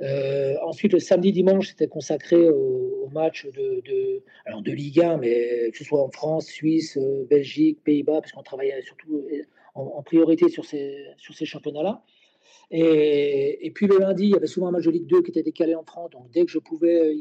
Euh, 0.00 0.54
ensuite, 0.62 0.94
le 0.94 1.00
samedi, 1.00 1.32
dimanche, 1.32 1.68
c'était 1.68 1.86
consacré 1.86 2.48
aux, 2.48 3.08
matchs 3.12 3.46
de, 3.46 3.82
de, 3.82 4.22
de 4.60 4.72
Ligue 4.72 5.00
1, 5.00 5.18
mais 5.18 5.70
que 5.70 5.78
ce 5.78 5.84
soit 5.84 6.02
en 6.02 6.10
France, 6.10 6.46
Suisse, 6.46 6.98
Belgique, 7.28 7.78
Pays-Bas, 7.84 8.20
parce 8.20 8.32
qu'on 8.32 8.42
travaillait 8.42 8.80
surtout 8.82 9.24
en, 9.74 10.02
priorité 10.02 10.48
sur 10.48 10.64
ces, 10.64 10.96
sur 11.16 11.34
ces 11.34 11.44
championnats-là. 11.44 12.02
Et, 12.70 13.70
puis 13.74 13.86
le 13.86 13.98
lundi, 13.98 14.24
il 14.24 14.30
y 14.30 14.34
avait 14.34 14.46
souvent 14.46 14.68
un 14.68 14.70
match 14.72 14.84
de 14.84 14.90
Ligue 14.90 15.06
2 15.06 15.22
qui 15.22 15.30
était 15.30 15.42
décalé 15.42 15.74
en 15.74 15.84
France. 15.84 16.10
Donc 16.10 16.30
dès 16.32 16.44
que 16.44 16.50
je 16.50 16.58
pouvais 16.58 17.14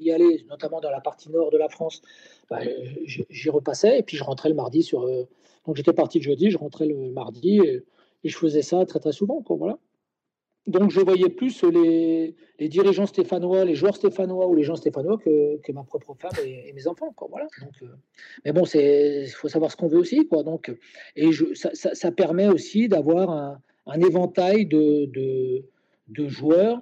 y, 0.00 0.10
aller, 0.12 0.44
notamment 0.48 0.80
dans 0.80 0.90
la 0.90 1.00
partie 1.00 1.30
nord 1.30 1.50
de 1.50 1.58
la 1.58 1.68
France, 1.68 2.02
bah, 2.50 2.60
j'y 3.04 3.50
repassais. 3.50 3.98
Et 3.98 4.02
puis 4.02 4.16
je 4.16 4.24
rentrais 4.24 4.48
le 4.48 4.54
mardi. 4.54 4.88
Euh, 4.94 5.24
donc 5.66 5.76
j'étais 5.76 5.92
parti 5.92 6.18
le 6.18 6.24
jeudi, 6.24 6.50
je 6.50 6.58
rentrais 6.58 6.86
le 6.86 7.10
mardi 7.10 7.58
et, 7.58 7.84
je 8.24 8.36
faisais 8.36 8.62
ça 8.62 8.84
très 8.86 8.98
très 8.98 9.12
souvent. 9.12 9.40
Quoi, 9.40 9.56
voilà. 9.56 9.78
donc 10.66 10.90
je 10.90 11.00
voyais 11.00 11.28
plus 11.28 11.62
les, 11.62 12.34
dirigeants 12.58 13.06
stéphanois, 13.06 13.64
les 13.64 13.76
joueurs 13.76 13.94
stéphanois 13.94 14.48
ou 14.48 14.56
les 14.56 14.64
gens 14.64 14.74
stéphanois 14.74 15.16
que, 15.16 15.72
ma 15.72 15.84
propre 15.84 16.14
femme 16.18 16.32
et, 16.44 16.72
mes 16.72 16.88
enfants. 16.88 17.14
Euh, 17.22 17.86
mais 18.44 18.50
bon, 18.50 18.64
il 18.74 19.28
faut 19.28 19.48
savoir 19.48 19.70
ce 19.70 19.76
qu'on 19.76 19.86
veut 19.86 19.98
aussi. 19.98 20.28
Donc, 20.28 20.74
et 21.14 21.30
ça, 21.54 22.10
permet 22.10 22.48
aussi 22.48 22.88
d'avoir 22.88 23.60
un, 23.86 24.00
éventail 24.00 24.66
de, 24.66 25.62
joueurs, 26.26 26.80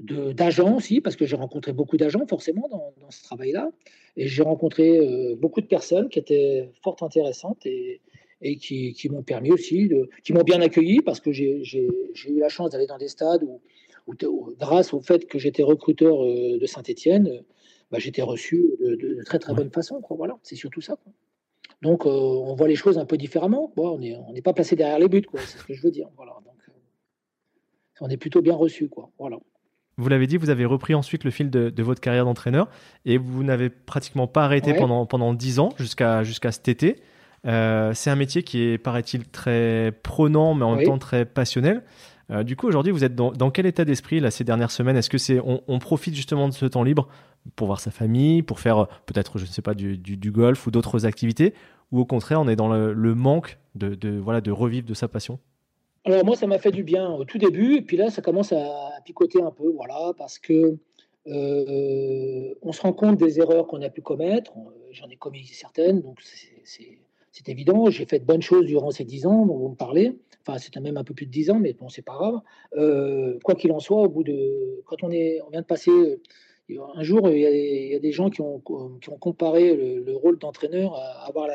d'agents 0.00 0.76
aussi, 0.76 1.00
parce 1.00 1.16
que 1.16 1.24
j'ai 1.24 1.36
rencontré 1.36 1.72
beaucoup 1.72 1.96
d'agents 1.96 2.26
forcément 2.26 2.68
dans, 2.68 3.10
ce 3.10 3.22
travail-là. 3.22 3.70
Et 4.16 4.28
j'ai 4.28 4.42
rencontré 4.42 4.98
euh, 4.98 5.36
beaucoup 5.36 5.60
de 5.60 5.66
personnes 5.66 6.08
qui 6.08 6.18
étaient 6.18 6.68
fort 6.82 6.96
intéressantes 7.02 7.64
et, 7.66 8.00
et 8.44 8.56
qui, 8.56 9.08
m'ont 9.10 9.22
permis 9.22 9.50
aussi, 9.50 9.88
de, 9.88 10.08
qui 10.22 10.32
m'ont 10.32 10.42
bien 10.42 10.60
accueilli 10.60 11.00
parce 11.00 11.18
que 11.18 11.32
j'ai 11.32 11.62
eu 12.28 12.38
la 12.38 12.48
chance 12.48 12.70
d'aller 12.70 12.86
dans 12.86 12.98
des 12.98 13.08
stades 13.08 13.42
où, 13.42 13.60
grâce 14.58 14.92
au 14.92 15.00
fait 15.00 15.26
que 15.26 15.38
j'étais 15.38 15.62
recruteur 15.62 16.22
euh, 16.22 16.58
de 16.58 16.66
Saint-Etienne, 16.66 17.28
euh, 17.28 17.40
bah, 17.90 17.98
j'étais 17.98 18.22
reçu 18.22 18.62
de, 18.80 19.22
très 19.24 19.38
très 19.38 19.54
bonne 19.54 19.70
façon. 19.70 20.00
Quoi. 20.02 20.16
Voilà, 20.16 20.38
c'est 20.42 20.56
surtout 20.56 20.82
ça. 20.82 20.98
Donc 21.80 22.06
euh, 22.06 22.10
on 22.10 22.54
voit 22.54 22.68
les 22.68 22.76
choses 22.76 22.98
un 22.98 23.06
peu 23.06 23.16
différemment. 23.16 23.72
on 23.76 23.98
n'est 23.98 24.14
on 24.14 24.34
pas 24.42 24.52
placé 24.52 24.76
derrière 24.76 24.98
les 24.98 25.08
buts, 25.08 25.24
c'est 25.34 25.58
ce 25.58 25.64
que 25.64 25.72
je 25.72 25.82
veux 25.82 25.90
dire. 25.90 26.08
Voilà, 26.16 26.32
donc, 26.44 26.54
on 28.00 28.08
est 28.08 28.18
plutôt 28.18 28.42
bien 28.42 28.54
reçu. 28.54 28.88
Quoi. 28.88 29.10
Voilà. 29.18 29.38
Vous 29.96 30.08
l'avez 30.08 30.26
dit, 30.26 30.36
vous 30.36 30.50
avez 30.50 30.64
repris 30.64 30.94
ensuite 30.94 31.24
le 31.24 31.30
fil 31.30 31.50
de, 31.50 31.82
votre 31.82 32.00
carrière 32.00 32.24
d'entraîneur 32.24 32.68
et 33.04 33.16
vous 33.16 33.44
n'avez 33.44 33.70
pratiquement 33.70 34.26
pas 34.26 34.44
arrêté 34.44 34.74
pendant, 34.74 35.06
pendant 35.06 35.34
10 35.34 35.60
ans 35.60 35.70
jusqu'à 35.78 36.24
jusqu'à 36.24 36.50
cet 36.50 36.68
été. 36.68 36.96
Euh, 37.46 37.92
c'est 37.94 38.10
un 38.10 38.16
métier 38.16 38.42
qui 38.42 38.62
est, 38.62 38.78
paraît-il, 38.78 39.24
très 39.28 39.92
prenant, 40.02 40.54
mais 40.54 40.64
en 40.64 40.76
même 40.76 40.84
temps 40.84 40.98
très 40.98 41.24
passionnel. 41.24 41.82
Euh, 42.30 42.42
du 42.42 42.56
coup, 42.56 42.66
aujourd'hui, 42.66 42.90
vous 42.90 43.04
êtes 43.04 43.14
dans, 43.14 43.50
quel 43.50 43.66
état 43.66 43.84
d'esprit 43.84 44.20
là 44.20 44.30
ces 44.30 44.44
dernières 44.44 44.70
semaines? 44.70 44.96
Est-ce 44.96 45.10
que 45.10 45.18
c'est 45.18 45.40
on, 45.42 45.78
profite 45.78 46.14
justement 46.14 46.48
de 46.48 46.54
ce 46.54 46.64
temps 46.66 46.82
libre 46.82 47.08
pour 47.56 47.66
voir 47.66 47.80
sa 47.80 47.90
famille, 47.90 48.42
pour 48.42 48.60
faire 48.60 48.78
euh, 48.78 48.86
peut-être, 49.06 49.38
je 49.38 49.44
ne 49.44 49.50
sais 49.50 49.62
pas, 49.62 49.74
du, 49.74 50.30
golf 50.30 50.66
ou 50.66 50.70
d'autres 50.70 51.04
activités, 51.04 51.54
ou 51.92 52.00
au 52.00 52.06
contraire, 52.06 52.40
on 52.40 52.48
est 52.48 52.56
dans 52.56 52.68
le, 52.68 53.14
manque 53.14 53.58
de, 53.74 54.18
voilà 54.18 54.40
de 54.40 54.50
revivre 54.50 54.86
de 54.86 54.94
sa 54.94 55.08
passion? 55.08 55.38
Alors 56.06 56.24
moi, 56.24 56.36
ça 56.36 56.46
m'a 56.46 56.58
fait 56.58 56.70
du 56.70 56.82
bien 56.82 57.10
au 57.10 57.24
tout 57.24 57.38
début, 57.38 57.76
et 57.76 57.82
puis 57.82 57.96
là, 57.96 58.10
ça 58.10 58.20
commence 58.20 58.52
à 58.52 58.90
picoter 59.04 59.40
un 59.42 59.50
peu, 59.50 59.70
voilà, 59.70 60.12
parce 60.18 60.38
que 60.38 60.76
on 61.26 62.72
se 62.72 62.82
rend 62.82 62.92
compte 62.92 63.16
des 63.16 63.40
erreurs 63.40 63.66
qu'on 63.66 63.80
a 63.80 63.88
pu 63.88 64.02
commettre. 64.02 64.52
J'en 64.90 65.08
ai 65.08 65.16
commis 65.16 65.46
certaines, 65.46 66.02
donc 66.02 66.18
c'est 67.32 67.48
évident. 67.48 67.88
J'ai 67.90 68.04
fait 68.06 68.18
de 68.18 68.24
bonnes 68.24 68.42
choses 68.42 68.66
durant 68.66 68.90
ces 68.90 69.04
dix 69.04 69.26
ans 69.26 69.46
dont 69.46 69.56
vous 69.56 69.68
me 69.70 69.76
parlez. 69.76 70.18
Enfin, 70.46 70.58
c'était 70.58 70.80
même 70.80 70.98
un 70.98 71.04
peu 71.04 71.14
plus 71.14 71.26
de 71.26 71.30
dix 71.30 71.50
ans, 71.50 71.58
mais 71.58 71.72
bon, 71.72 71.88
c'est 71.88 72.02
pas 72.02 72.12
grave. 72.12 72.40
Euh, 72.76 73.38
quoi 73.42 73.54
qu'il 73.54 73.72
en 73.72 73.80
soit, 73.80 74.02
au 74.02 74.08
bout 74.08 74.24
de, 74.24 74.82
quand 74.84 75.02
on 75.02 75.10
est, 75.10 75.40
on 75.46 75.50
vient 75.50 75.62
de 75.62 75.66
passer. 75.66 75.90
Euh, 75.90 76.20
un 76.94 77.02
jour, 77.02 77.28
il 77.30 77.38
y, 77.38 77.94
a 77.94 77.98
des, 77.98 78.12
gens 78.12 78.30
qui 78.30 78.40
ont, 78.40 78.62
qui 79.00 79.10
ont 79.10 79.18
comparé 79.18 79.74
le, 79.76 80.16
rôle 80.16 80.38
d'entraîneur 80.38 80.94
à 80.94 81.26
avoir 81.26 81.46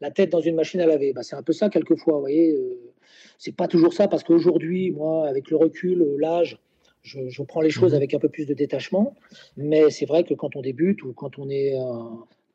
la, 0.00 0.10
tête 0.10 0.30
dans 0.30 0.40
une 0.40 0.54
machine 0.54 0.80
à 0.80 0.86
laver. 0.86 1.12
Bah, 1.12 1.22
c'est 1.22 1.34
un 1.34 1.42
peu 1.42 1.52
ça 1.52 1.68
quelquefois, 1.68 2.14
vous 2.14 2.20
voyez. 2.20 2.52
Euh, 2.52 2.93
c'est 3.38 3.54
pas 3.54 3.68
toujours 3.68 3.92
ça 3.92 4.08
parce 4.08 4.24
qu'aujourd'hui, 4.24 4.90
moi, 4.90 5.28
avec 5.28 5.50
le 5.50 5.56
recul, 5.56 6.16
l'âge, 6.18 6.58
je, 7.02 7.28
je, 7.28 7.42
prends 7.42 7.60
les 7.60 7.70
choses 7.70 7.92
mmh 7.92 7.96
avec 7.96 8.14
un 8.14 8.18
peu 8.18 8.28
plus 8.28 8.46
de 8.46 8.54
détachement. 8.54 9.14
Mais 9.56 9.90
c'est 9.90 10.06
vrai 10.06 10.24
que 10.24 10.34
quand 10.34 10.56
on 10.56 10.62
débute 10.62 11.02
ou 11.02 11.12
quand 11.12 11.38
on 11.38 11.50
est 11.50 11.74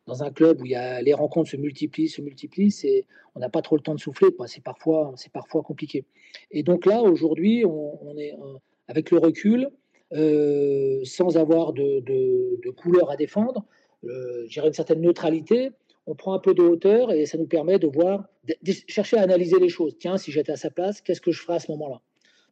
dans 0.09 0.23
un 0.23 0.31
club 0.31 0.61
où 0.61 0.65
il 0.65 0.71
y 0.71 0.75
a, 0.75 1.01
les 1.01 1.13
rencontres 1.13 1.51
se 1.51 1.57
multiplient, 1.57 2.09
se 2.09 2.21
multiplient, 2.21 2.71
c'est, 2.71 3.05
on 3.35 3.39
n'a 3.39 3.49
pas 3.49 3.61
trop 3.61 3.75
le 3.77 3.81
temps 3.81 3.95
de 3.95 3.99
souffler. 3.99 4.29
C'est, 4.47 4.63
parfois, 4.63 5.13
c'est 5.15 5.31
parfois 5.31 5.61
compliqué. 5.61 6.03
Et 6.51 6.63
donc 6.63 6.85
là, 6.85 7.01
aujourd'hui, 7.01 7.63
on, 7.65 8.17
est 8.17 8.33
euh, 8.33 8.57
avec 8.87 9.11
le 9.11 9.19
recul, 9.19 9.69
euh, 10.13 10.99
sans 11.05 11.37
avoir 11.37 11.71
de, 11.73 11.99
de, 12.01 12.69
couleur 12.71 13.09
à 13.11 13.15
défendre, 13.15 13.63
euh, 14.05 14.47
une 14.47 14.73
certaine 14.73 15.01
neutralité, 15.01 15.71
on 16.09 16.15
prend 16.15 16.33
un 16.33 16.39
peu 16.39 16.55
de 16.55 16.63
hauteur 16.63 17.11
et 17.11 17.27
ça 17.27 17.37
nous 17.37 17.45
permet 17.45 17.77
de 17.77 17.85
voir, 17.85 18.25
de, 18.43 18.73
chercher 18.87 19.17
à 19.17 19.21
analyser 19.21 19.59
les 19.59 19.69
choses. 19.69 19.95
Tiens, 19.99 20.17
si 20.17 20.31
j'étais 20.31 20.51
à 20.51 20.57
sa 20.57 20.71
place, 20.71 21.01
qu'est-ce 21.01 21.21
que 21.21 21.31
je 21.31 21.39
ferais 21.39 21.57
à 21.57 21.59
ce 21.59 21.71
moment-là? 21.71 22.01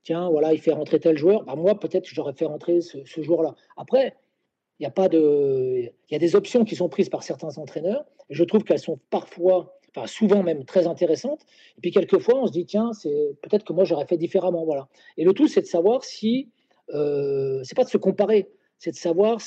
Tiens, 0.03 0.29
voilà, 0.29 0.53
il 0.53 0.59
fait 0.59 0.71
rentrer 0.71 0.99
tel 0.99 1.17
joueur. 1.17 1.43
Bah, 1.43 1.55
moi, 1.55 1.79
peut-être 1.79 2.05
j'aurais 2.05 2.33
fait 2.33 2.45
rentrer 2.45 2.81
ce, 2.81 3.03
ce 3.03 3.21
joueur-là. 3.21 3.55
Après, 3.75 4.15
il 4.79 4.83
y 4.83 4.85
a 4.85 4.91
pas 4.91 5.09
de, 5.09 5.81
il 5.81 6.11
y 6.11 6.15
a 6.15 6.19
des 6.19 6.35
options 6.35 6.65
qui 6.65 6.75
sont 6.75 6.87
prises 6.87 7.09
par 7.09 7.23
certains 7.23 7.57
entraîneurs. 7.57 8.05
Et 8.29 8.35
je 8.35 8.43
trouve 8.43 8.63
qu'elles 8.63 8.77
sont 8.77 8.99
parfois, 9.09 9.79
enfin 9.89 10.05
souvent 10.05 10.43
même 10.43 10.63
très 10.63 10.85
intéressantes. 10.85 11.41
Et 11.79 11.81
puis 11.81 11.89
quelquefois, 11.89 12.35
on 12.35 12.45
se 12.45 12.51
dit 12.51 12.67
tiens, 12.67 12.93
c'est 12.93 13.35
peut-être 13.41 13.63
que 13.63 13.73
moi 13.73 13.85
j'aurais 13.85 14.05
fait 14.05 14.17
différemment, 14.17 14.65
voilà. 14.65 14.87
Et 15.17 15.23
le 15.23 15.33
tout, 15.33 15.47
c'est 15.47 15.61
de 15.61 15.65
savoir 15.65 16.03
si, 16.03 16.51
euh, 16.93 17.59
c'est 17.63 17.75
pas 17.75 17.85
de 17.85 17.89
se 17.89 17.97
comparer, 17.97 18.51
c'est 18.77 18.91
de 18.91 18.97
savoir 18.97 19.39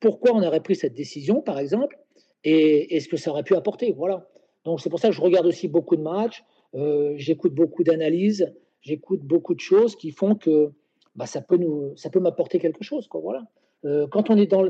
pourquoi 0.00 0.32
on 0.34 0.42
aurait 0.42 0.60
pris 0.60 0.76
cette 0.76 0.94
décision, 0.94 1.40
par 1.40 1.58
exemple, 1.58 1.96
et, 2.44 3.00
ce 3.00 3.08
que 3.08 3.16
ça 3.16 3.30
aurait 3.30 3.42
pu 3.42 3.54
apporter, 3.54 3.92
voilà. 3.92 4.28
Donc 4.64 4.80
c'est 4.80 4.90
pour 4.90 5.00
ça 5.00 5.08
que 5.08 5.14
je 5.14 5.20
regarde 5.20 5.46
aussi 5.46 5.68
beaucoup 5.68 5.96
de 5.96 6.02
matchs, 6.02 6.44
euh, 6.74 7.14
j'écoute 7.16 7.54
beaucoup 7.54 7.84
d'analyses, 7.84 8.52
j'écoute 8.80 9.20
beaucoup 9.20 9.54
de 9.54 9.60
choses 9.60 9.96
qui 9.96 10.10
font 10.10 10.34
que 10.34 10.70
bah, 11.16 11.26
ça 11.26 11.40
peut 11.40 11.56
nous, 11.56 11.92
ça 11.96 12.10
peut 12.10 12.20
m'apporter 12.20 12.58
quelque 12.58 12.82
chose, 12.82 13.06
quoi, 13.08 13.20
voilà. 13.20 13.42
Euh, 13.84 14.06
quand 14.06 14.30
on 14.30 14.36
est 14.36 14.46
dans, 14.46 14.62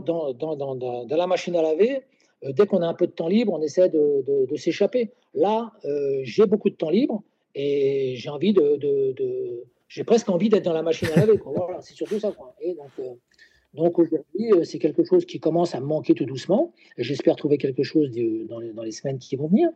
la 1.09 1.27
machine 1.27 1.57
à 1.57 1.63
laver, 1.63 2.03
euh, 2.45 2.53
dès 2.53 2.67
qu'on 2.67 2.83
a 2.83 2.87
un 2.87 2.95
peu 2.95 3.07
de 3.07 3.13
temps 3.13 3.29
libre, 3.29 3.53
on 3.53 3.63
essaie 3.63 3.89
de, 3.89 4.57
s'échapper. 4.57 5.13
Là, 5.35 5.73
j'ai 6.23 6.47
beaucoup 6.47 6.71
de 6.71 6.77
temps 6.77 6.91
libre 6.91 7.23
et 7.55 8.15
j'ai 8.17 8.29
envie 8.29 8.53
de, 8.53 9.65
j'ai 9.89 10.05
presque 10.05 10.29
envie 10.29 10.49
d'être 10.49 10.65
dans 10.65 10.73
la 10.73 10.83
machine 10.83 11.09
à 11.15 11.21
laver. 11.21 11.41
Voilà, 11.45 11.81
c'est 11.81 11.95
surtout 11.95 12.19
ça. 12.19 12.33
Quoi. 12.33 12.55
Donc 13.75 13.99
aujourd'hui, 13.99 14.51
c'est 14.65 14.79
quelque 14.79 15.05
chose 15.05 15.25
qui 15.25 15.41
commence 15.41 15.75
à 15.75 15.81
manquer 15.81 16.15
tout 16.15 16.25
doucement. 16.25 16.73
J'espère 16.97 17.37
trouver 17.37 17.59
quelque 17.59 17.83
chose 17.83 18.11
dans 18.49 18.61
les, 18.61 18.93
semaines 18.93 19.19
qui 19.19 19.37
vont 19.37 19.49
venir. 19.49 19.69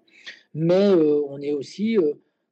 Mais 0.55 0.89
on 0.89 1.41
est 1.41 1.53
aussi, 1.53 1.97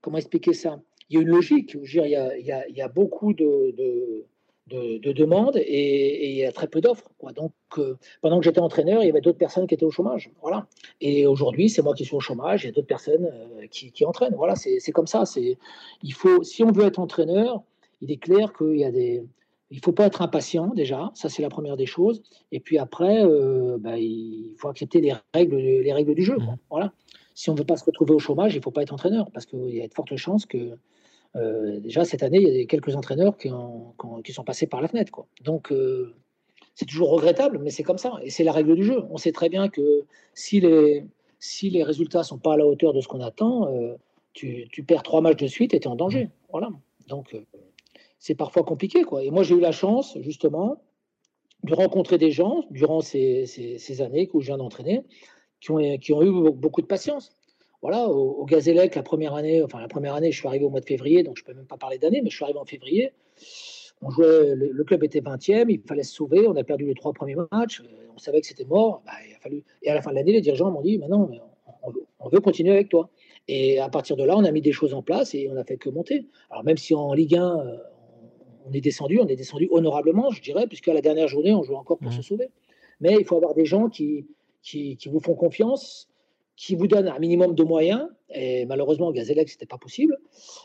comment 0.00 0.18
expliquer 0.18 0.52
ça? 0.52 0.80
Il 1.08 1.16
y 1.16 1.18
a 1.18 1.22
une 1.22 1.28
logique. 1.28 1.76
Je 1.82 2.00
dire, 2.00 2.30
il, 2.36 2.76
y 2.76 2.80
a, 2.82 2.88
beaucoup 2.88 3.32
de 3.32 4.24
de, 4.66 5.12
demandes 5.12 5.56
et, 5.56 6.30
il 6.30 6.36
y 6.36 6.44
a 6.44 6.52
très 6.52 6.66
peu 6.66 6.80
d'offres. 6.80 7.10
Donc, 7.34 7.52
euh, 7.78 7.96
pendant 8.20 8.38
que 8.38 8.44
j'étais 8.44 8.60
entraîneur, 8.60 9.02
il 9.02 9.06
y 9.06 9.10
avait 9.10 9.20
d'autres 9.20 9.38
personnes 9.38 9.66
qui 9.66 9.74
étaient 9.74 9.84
au 9.84 9.90
chômage. 9.90 10.30
Voilà. 10.42 10.66
Et 11.00 11.26
aujourd'hui, 11.26 11.68
c'est 11.68 11.82
moi 11.82 11.94
qui 11.94 12.04
suis 12.04 12.16
au 12.16 12.20
chômage, 12.20 12.64
il 12.64 12.66
y 12.66 12.70
a 12.70 12.72
d'autres 12.72 12.86
personnes 12.86 13.30
euh, 13.32 13.66
qui, 13.70 14.04
entraînent. 14.04 14.34
Voilà, 14.36 14.54
c'est 14.56 14.92
comme 14.92 15.06
ça. 15.06 15.24
Il 16.02 16.12
faut, 16.12 16.42
si 16.42 16.62
on 16.62 16.72
veut 16.72 16.86
être 16.86 16.98
entraîneur, 16.98 17.62
il 18.00 18.10
est 18.10 18.16
clair 18.16 18.52
qu'il 18.52 18.76
y 18.76 18.84
a 18.84 18.90
des. 18.90 19.24
Il 19.70 19.78
ne 19.78 19.82
faut 19.82 19.92
pas 19.92 20.06
être 20.06 20.22
impatient 20.22 20.68
déjà, 20.68 21.10
ça 21.14 21.28
c'est 21.28 21.42
la 21.42 21.48
première 21.48 21.76
des 21.76 21.86
choses. 21.86 22.22
Et 22.52 22.60
puis 22.60 22.78
après, 22.78 23.24
euh, 23.24 23.78
bah, 23.80 23.98
il 23.98 24.54
faut 24.58 24.68
accepter 24.68 25.00
les 25.00 25.14
règles, 25.34 25.56
les 25.56 25.92
règles 25.92 26.14
du 26.14 26.22
jeu. 26.22 26.36
Mmh. 26.36 26.56
Voilà. 26.70 26.92
Si 27.34 27.50
on 27.50 27.54
ne 27.54 27.58
veut 27.58 27.66
pas 27.66 27.76
se 27.76 27.84
retrouver 27.84 28.14
au 28.14 28.18
chômage, 28.18 28.54
il 28.54 28.58
ne 28.58 28.62
faut 28.62 28.70
pas 28.70 28.82
être 28.82 28.92
entraîneur 28.92 29.30
parce 29.32 29.44
qu'il 29.44 29.74
y 29.74 29.82
a 29.82 29.88
de 29.88 29.94
fortes 29.94 30.14
chances 30.16 30.46
que 30.46 30.78
euh, 31.34 31.80
déjà, 31.80 32.04
cette 32.04 32.22
année, 32.22 32.38
il 32.38 32.56
y 32.56 32.62
a 32.62 32.66
quelques 32.66 32.96
entraîneurs 32.96 33.36
qui, 33.36 33.50
qui 34.24 34.32
sont 34.32 34.44
passés 34.44 34.66
par 34.66 34.80
la 34.80 34.88
fenêtre. 34.88 35.12
Quoi. 35.12 35.26
Donc, 35.44 35.70
euh, 35.72 36.14
c'est 36.74 36.86
toujours 36.86 37.10
regrettable, 37.10 37.58
mais 37.58 37.70
c'est 37.70 37.82
comme 37.82 37.98
ça. 37.98 38.14
Et 38.22 38.30
c'est 38.30 38.44
la 38.44 38.52
règle 38.52 38.74
du 38.74 38.84
jeu. 38.84 39.04
On 39.10 39.16
sait 39.16 39.32
très 39.32 39.48
bien 39.48 39.68
que 39.68 40.04
si 40.34 40.60
les, 40.60 41.04
si 41.38 41.70
les 41.70 41.82
résultats 41.82 42.20
ne 42.20 42.24
sont 42.24 42.38
pas 42.38 42.54
à 42.54 42.56
la 42.56 42.66
hauteur 42.66 42.92
de 42.92 43.00
ce 43.00 43.08
qu'on 43.08 43.20
attend, 43.20 43.68
tu, 44.32 44.68
tu, 44.70 44.82
perds 44.82 45.02
trois 45.02 45.20
matchs 45.20 45.40
de 45.40 45.46
suite 45.46 45.74
et 45.74 45.80
tu 45.80 45.88
es 45.88 45.90
en 45.90 45.96
danger. 45.96 46.30
Voilà. 46.50 46.70
Donc, 47.08 47.36
c'est 48.18 48.34
parfois 48.34 48.62
compliqué. 48.62 49.02
Quoi. 49.02 49.22
Et 49.22 49.30
moi, 49.30 49.42
j'ai 49.42 49.54
eu 49.54 49.60
la 49.60 49.72
chance, 49.72 50.18
justement, 50.20 50.82
de 51.64 51.74
rencontrer 51.74 52.18
des 52.18 52.30
gens 52.30 52.64
durant 52.70 53.00
ces, 53.00 54.00
années 54.00 54.28
où 54.32 54.40
je 54.40 54.46
viens 54.46 54.58
d'entraîner 54.58 55.04
qui 55.60 55.72
ont, 55.72 56.22
eu 56.22 56.52
beaucoup 56.52 56.82
de 56.82 56.86
patience 56.86 57.32
voilà, 57.82 58.08
au, 58.08 58.44
Gazélec, 58.46 58.94
la 58.94 59.02
première 59.02 59.34
année, 59.34 59.62
enfin 59.62 59.80
la 59.80 59.88
première 59.88 60.14
année, 60.14 60.32
je 60.32 60.38
suis 60.38 60.48
arrivé 60.48 60.64
au 60.64 60.70
mois 60.70 60.80
de 60.80 60.86
février, 60.86 61.22
donc 61.22 61.36
je 61.36 61.42
ne 61.42 61.46
peux 61.46 61.54
même 61.54 61.66
pas 61.66 61.76
parler 61.76 61.98
d'année, 61.98 62.20
mais 62.22 62.30
je 62.30 62.36
suis 62.36 62.44
arrivé 62.44 62.58
en 62.58 62.64
février. 62.64 63.12
On 64.02 64.10
jouait, 64.10 64.54
le, 64.54 64.84
club 64.84 65.04
était 65.04 65.20
20e, 65.20 65.66
il 65.68 65.80
fallait 65.86 66.02
se 66.02 66.14
sauver, 66.14 66.46
on 66.48 66.56
a 66.56 66.64
perdu 66.64 66.84
les 66.84 66.94
trois 66.94 67.12
premiers 67.12 67.36
matchs, 67.52 67.80
euh, 67.80 68.08
on 68.14 68.18
savait 68.18 68.40
que 68.40 68.46
c'était 68.46 68.64
mort. 68.64 69.02
Bah, 69.06 69.12
il 69.26 69.34
a 69.34 69.38
fallu... 69.38 69.64
Et 69.82 69.90
à 69.90 69.94
la 69.94 70.02
fin 70.02 70.10
de 70.10 70.16
l'année, 70.16 70.32
les 70.32 70.40
dirigeants 70.40 70.70
m'ont 70.70 70.82
dit 70.82 70.98
maintenant, 70.98 71.30
on, 71.82 71.92
on, 72.18 72.28
veut 72.28 72.40
continuer 72.40 72.72
avec 72.72 72.88
toi. 72.88 73.08
Et 73.48 73.78
à 73.78 73.88
partir 73.88 74.16
de 74.16 74.24
là, 74.24 74.36
on 74.36 74.44
a 74.44 74.50
mis 74.50 74.60
des 74.60 74.72
choses 74.72 74.92
en 74.92 75.02
place 75.02 75.34
et 75.34 75.48
on 75.48 75.54
n'a 75.54 75.64
fait 75.64 75.76
que 75.76 75.88
monter. 75.88 76.26
Alors 76.50 76.64
même 76.64 76.76
si 76.76 76.94
en 76.94 77.14
Ligue 77.14 77.36
1, 77.36 77.58
euh, 77.58 77.76
on 78.68 78.72
est 78.72 78.80
descendu, 78.80 79.20
on 79.20 79.26
est 79.28 79.36
descendu 79.36 79.68
honorablement, 79.70 80.30
je 80.30 80.42
dirais, 80.42 80.66
puisqu'à 80.66 80.92
la 80.92 81.00
dernière 81.00 81.28
journée, 81.28 81.52
on 81.52 81.62
joue 81.62 81.76
encore 81.76 81.98
pour 81.98 82.10
mmh. 82.10 82.16
se 82.16 82.22
sauver. 82.22 82.50
Mais 83.00 83.16
il 83.18 83.24
faut 83.24 83.36
avoir 83.36 83.54
des 83.54 83.64
gens 83.64 83.88
qui, 83.88 84.26
qui, 84.62 84.96
qui 84.96 85.08
vous 85.08 85.20
font 85.20 85.34
confiance, 85.34 86.08
qui 86.56 86.74
vous 86.74 86.86
donne 86.86 87.08
un 87.08 87.18
minimum 87.18 87.54
de 87.54 87.62
moyens. 87.62 88.08
Et 88.30 88.66
malheureusement, 88.66 89.08
au 89.08 89.12
Gazélec, 89.12 89.48
ce 89.48 89.54
n'était 89.54 89.66
pas 89.66 89.78
possible. 89.78 90.18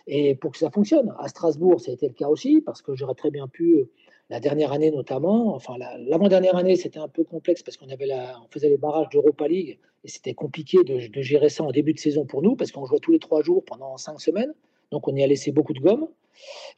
Et 0.07 0.35
pour 0.35 0.51
que 0.51 0.57
ça 0.57 0.71
fonctionne, 0.71 1.13
à 1.19 1.27
Strasbourg, 1.27 1.79
ça 1.79 1.91
a 1.91 1.93
été 1.93 2.07
le 2.07 2.13
cas 2.13 2.27
aussi, 2.27 2.61
parce 2.61 2.81
que 2.81 2.95
j'aurais 2.95 3.13
très 3.13 3.29
bien 3.29 3.47
pu, 3.47 3.73
euh, 3.73 3.89
la 4.31 4.39
dernière 4.39 4.71
année 4.71 4.91
notamment, 4.91 5.53
enfin 5.53 5.75
l'avant-dernière 5.77 6.55
année, 6.55 6.77
c'était 6.77 6.99
un 6.99 7.09
peu 7.09 7.25
complexe 7.25 7.63
parce 7.63 7.75
qu'on 7.75 7.89
avait 7.89 8.05
la, 8.05 8.39
on 8.41 8.47
faisait 8.49 8.69
les 8.69 8.77
barrages 8.77 9.09
d'Europa 9.09 9.45
League 9.45 9.77
et 10.05 10.07
c'était 10.07 10.33
compliqué 10.33 10.85
de, 10.85 11.21
gérer 11.21 11.49
ça 11.49 11.65
en 11.65 11.71
début 11.71 11.93
de 11.93 11.99
saison 11.99 12.25
pour 12.25 12.41
nous 12.41 12.55
parce 12.55 12.71
qu'on 12.71 12.85
jouait 12.85 12.99
tous 12.99 13.11
les 13.11 13.19
trois 13.19 13.43
jours 13.43 13.63
pendant 13.65 13.97
cinq 13.97 14.21
semaines. 14.21 14.53
Donc 14.91 15.07
on 15.07 15.15
y 15.15 15.23
a 15.23 15.27
laissé 15.27 15.51
beaucoup 15.51 15.73
de 15.73 15.79
gomme. 15.79 16.07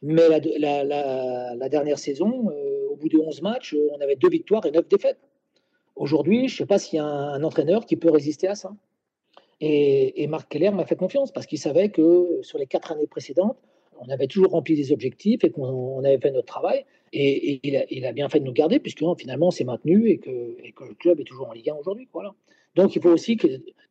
Mais 0.02 0.28
la, 0.28 1.68
dernière 1.68 1.98
saison, 1.98 2.50
euh, 2.50 2.88
au 2.90 2.96
bout 2.96 3.08
de 3.08 3.18
11 3.18 3.42
matchs, 3.42 3.76
on 3.92 4.00
avait 4.00 4.16
deux 4.16 4.28
victoires 4.28 4.64
et 4.66 4.70
neuf 4.70 4.88
défaites. 4.88 5.18
Aujourd'hui, 5.96 6.48
je 6.48 6.54
ne 6.54 6.58
sais 6.58 6.66
pas 6.66 6.78
s'il 6.78 6.96
y 6.96 7.00
a 7.00 7.04
un, 7.04 7.42
entraîneur 7.42 7.86
qui 7.86 7.96
peut 7.96 8.10
résister 8.10 8.48
à 8.48 8.54
ça. 8.54 8.74
Et, 9.60 10.26
Marc 10.26 10.50
Keller 10.50 10.70
m'a 10.70 10.84
fait 10.84 10.96
confiance 10.96 11.32
parce 11.32 11.46
qu'il 11.46 11.58
savait 11.58 11.88
que 11.88 12.40
sur 12.42 12.58
les 12.58 12.66
quatre 12.66 12.92
années 12.92 13.06
précédentes, 13.06 13.56
on 14.00 14.08
avait 14.10 14.26
toujours 14.26 14.50
rempli 14.50 14.74
des 14.74 14.92
objectifs 14.92 15.44
et 15.44 15.50
qu'on 15.50 16.02
avait 16.04 16.18
fait 16.18 16.32
notre 16.32 16.46
travail. 16.46 16.84
Et, 17.12 17.60
il, 17.62 18.06
a, 18.06 18.12
bien 18.12 18.28
fait 18.28 18.40
de 18.40 18.44
nous 18.44 18.52
garder, 18.52 18.80
puisque 18.80 19.04
finalement, 19.18 19.46
on 19.46 19.50
s'est 19.52 19.64
maintenu 19.64 20.08
et 20.10 20.18
que, 20.18 20.30
le 20.30 20.94
club 20.94 21.20
est 21.20 21.24
toujours 21.24 21.48
en 21.48 21.52
Ligue 21.52 21.70
1 21.70 21.76
aujourd'hui. 21.76 22.08
Donc, 22.74 22.96
il 22.96 23.00
faut 23.02 23.10
aussi 23.10 23.38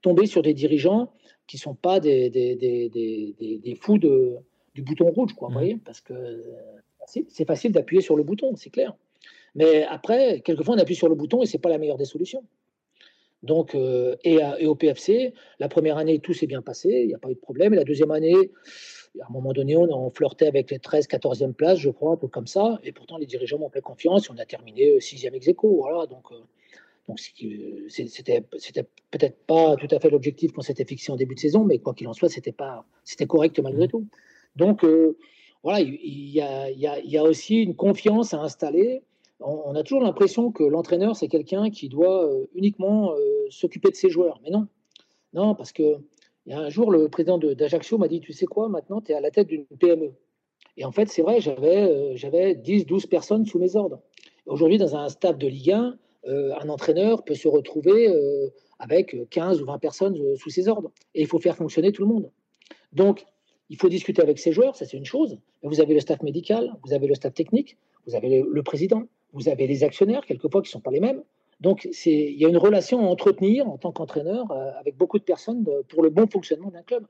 tomber 0.01 0.26
sur 0.26 0.41
des 0.41 0.53
dirigeants 0.53 1.09
qui 1.48 1.58
ne 1.58 1.62
sont 1.62 1.76
pas 1.76 2.00
des, 2.00 2.30
des, 2.30 3.78
fous 3.82 3.98
de, 3.98 4.38
du 4.76 4.82
bouton 4.82 5.10
rouge, 5.10 5.34
quoi, 5.34 5.48
vous 5.48 5.54
mmh. 5.54 5.58
voyez 5.58 5.78
Parce 5.84 6.02
que 6.02 6.14
c'est 7.08 7.46
facile 7.46 7.72
d'appuyer 7.72 8.02
sur 8.02 8.16
le 8.16 8.24
bouton, 8.24 8.56
c'est 8.56 8.70
clair. 8.70 8.96
Mais 9.56 9.84
après, 9.84 10.41
quelquefois, 10.41 10.76
on 10.76 10.80
appuie 10.80 10.96
sur 10.96 11.10
le 11.10 11.16
bouton 11.16 11.41
et 11.44 11.46
ce 11.46 11.58
n'est 11.58 11.62
pas 11.62 11.70
la 11.70 11.78
meilleure 11.78 11.98
des 11.98 12.06
solutions. 12.06 12.44
Donc, 13.44 13.76
euh, 13.76 14.16
et, 14.24 14.39
et, 14.60 14.68
au 14.68 14.76
PFC, 14.76 15.34
la 15.60 15.68
première 15.68 15.98
année, 15.98 16.20
tout 16.20 16.34
s'est 16.34 16.48
bien 16.48 16.62
passé, 16.62 17.02
il 17.04 17.08
n'y 17.08 17.14
a 17.14 17.18
pas 17.18 17.30
eu 17.30 17.36
de 17.36 17.39
problème. 17.39 17.74
Et 17.74 17.76
la 17.76 17.84
deuxième 17.84 18.12
année, 18.12 18.52
à 19.22 19.26
un 19.30 19.34
moment 19.34 19.52
donné, 19.52 19.76
on, 19.76 19.84
on 19.84 20.10
flirtait 20.10 20.48
avec 20.48 20.72
les 20.72 20.80
13, 20.80 21.08
14e 21.08 21.54
places, 21.54 21.80
je 21.80 21.89
crois, 21.89 22.14
un 22.14 22.18
peu 22.18 22.30
comme 22.30 22.48
ça. 22.48 22.80
Et 22.84 22.94
pourtant, 22.94 23.18
les 23.18 23.26
dirigeants 23.26 23.60
m'ont 23.60 23.70
fait 23.70 23.82
confiance 23.82 24.28
et 24.28 24.32
on 24.32 24.38
a 24.38 24.46
terminé 24.46 24.98
6e 24.98 25.34
ex 25.34 25.50
aequo. 25.50 25.82
Voilà, 25.82 26.08
donc, 26.08 26.32
euh, 26.32 26.36
donc 27.08 27.20
c'était 27.89 28.41
peut-être 29.12 29.38
pas 29.45 29.76
tout 29.76 29.88
à 29.91 29.99
fait 29.99 30.10
l'objectif 30.10 30.51
qu'on 30.51 30.62
s'était 30.62 30.86
fixé 30.86 31.12
en 31.12 31.16
début 31.16 31.36
de 31.36 31.39
saison, 31.39 31.64
mais 31.64 31.80
quoi 31.80 31.93
qu'il 31.93 32.08
en 32.08 32.14
soit, 32.14 32.30
c'était 32.30 32.51
pas 32.51 32.86
c'était 33.04 33.28
correct 33.28 33.60
malgré 33.60 33.86
mmh. 33.86 33.89
tout. 33.89 34.08
Donc, 34.56 34.84
euh, 34.84 35.18
voilà, 35.64 35.82
il 35.82 36.30
y, 36.30 36.41
a, 36.41 36.70
y 36.70 37.10
y, 37.10 37.20
aussi 37.20 37.62
une 37.64 37.76
confiance 37.76 38.34
à 38.34 38.39
installer. 38.39 39.01
On, 39.39 39.76
a 39.76 39.84
toujours 39.84 40.04
l'impression 40.04 40.51
que 40.51 40.64
l'entraîneur, 40.64 41.16
c'est 41.16 41.28
quelqu'un 41.28 41.70
qui 41.70 41.89
doit 41.89 42.26
euh, 42.26 42.45
uniquement 42.54 43.14
s'occuper 43.49 43.89
de 43.89 43.95
ses 43.95 44.10
joueurs. 44.10 44.39
Mais 44.43 44.49
non, 44.49 44.68
non, 45.34 45.56
parce 45.56 45.72
que 45.72 45.97
il 46.45 46.51
y 46.51 46.56
a 46.56 46.60
un 46.60 46.70
jour, 46.70 46.91
le 46.91 47.08
président 47.08 47.38
d'Ajaccio 47.38 47.97
m'a 47.97 48.08
dit 48.08 48.20
Tu 48.20 48.34
sais 48.34 48.45
quoi, 48.45 48.68
maintenant, 48.68 49.01
tu 49.01 49.12
es 49.12 49.16
à 49.16 49.22
la 49.22 49.32
tête 49.32 49.47
d'une 49.47 49.66
PME. 49.66 50.12
Et 50.76 50.86
en 50.86 50.91
fait, 50.91 51.08
c'est 51.08 51.22
vrai, 51.22 51.39
j'avais 51.39 51.84
euh, 51.84 52.16
j'avais 52.16 52.56
10, 52.56 52.86
12 52.86 53.06
personnes 53.06 53.45
sous 53.45 53.60
mes 53.60 53.76
ordres. 53.76 54.01
Aujourd'hui, 54.45 54.78
dans 54.78 54.95
un 54.95 55.08
stade 55.08 55.38
de 55.38 55.47
Ligue 55.47 55.72
1, 55.72 55.84
euh, 55.84 55.91
un 56.28 56.69
entraîneur 56.69 57.24
peut 57.24 57.36
se 57.36 57.47
retrouver 57.47 58.07
euh, 58.07 58.49
avec 58.80 59.15
15 59.30 59.61
ou 59.61 59.65
20 59.65 59.80
personnes 59.80 60.36
sous 60.38 60.49
ses 60.49 60.67
ordres. 60.67 60.91
Et 61.15 61.21
il 61.21 61.28
faut 61.28 61.39
faire 61.39 61.55
fonctionner 61.55 61.91
tout 61.91 62.01
le 62.01 62.07
monde. 62.07 62.32
Donc, 62.93 63.26
il 63.69 63.78
faut 63.78 63.89
discuter 63.89 64.21
avec 64.21 64.39
ses 64.39 64.51
joueurs, 64.51 64.76
ça 64.76 64.86
c'est 64.86 64.97
une 64.97 65.05
chose. 65.05 65.38
Mais 65.61 65.69
vous 65.69 65.82
avez 65.82 65.93
le 65.93 65.99
staff 65.99 66.21
médical, 66.21 66.74
vous 66.86 66.93
avez 66.93 67.07
le 67.07 67.15
staff 67.15 67.34
technique, 67.34 67.78
vous 68.05 68.15
avez 68.15 68.43
le 68.47 68.63
président, 68.63 69.03
vous 69.34 69.49
avez 69.49 69.67
les 69.67 69.84
actionnaires, 69.84 70.26
quelquefois 70.26 70.61
qui 70.61 70.67
ne 70.67 70.74
sont 70.74 70.82
pas 70.82 70.91
les 70.91 70.99
mêmes. 70.99 71.24
Donc, 71.59 71.88
il 72.05 72.38
y 72.38 72.45
a 72.45 72.49
une 72.49 72.57
relation 72.57 72.99
à 72.99 73.03
entretenir 73.03 73.67
en 73.69 73.78
tant 73.78 73.91
qu'entraîneur 73.91 74.51
euh, 74.51 74.71
avec 74.80 74.97
beaucoup 74.97 75.17
de 75.17 75.24
personnes 75.24 75.65
pour 75.88 76.03
le 76.03 76.09
bon 76.09 76.28
fonctionnement 76.28 76.69
d'un 76.69 76.82
club 76.82 77.05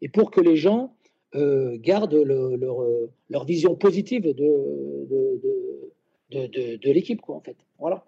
et 0.00 0.08
pour 0.08 0.30
que 0.30 0.40
les 0.40 0.56
gens 0.56 0.94
euh, 1.34 1.76
gardent 1.78 2.14
euh, 2.14 3.08
leur, 3.28 3.44
vision 3.44 3.74
positive 3.74 4.22
de, 4.22 4.32
de, 6.30 6.90
l'équipe, 6.92 7.20
en 7.28 7.40
fait. 7.40 7.56
Voilà. 7.78 8.04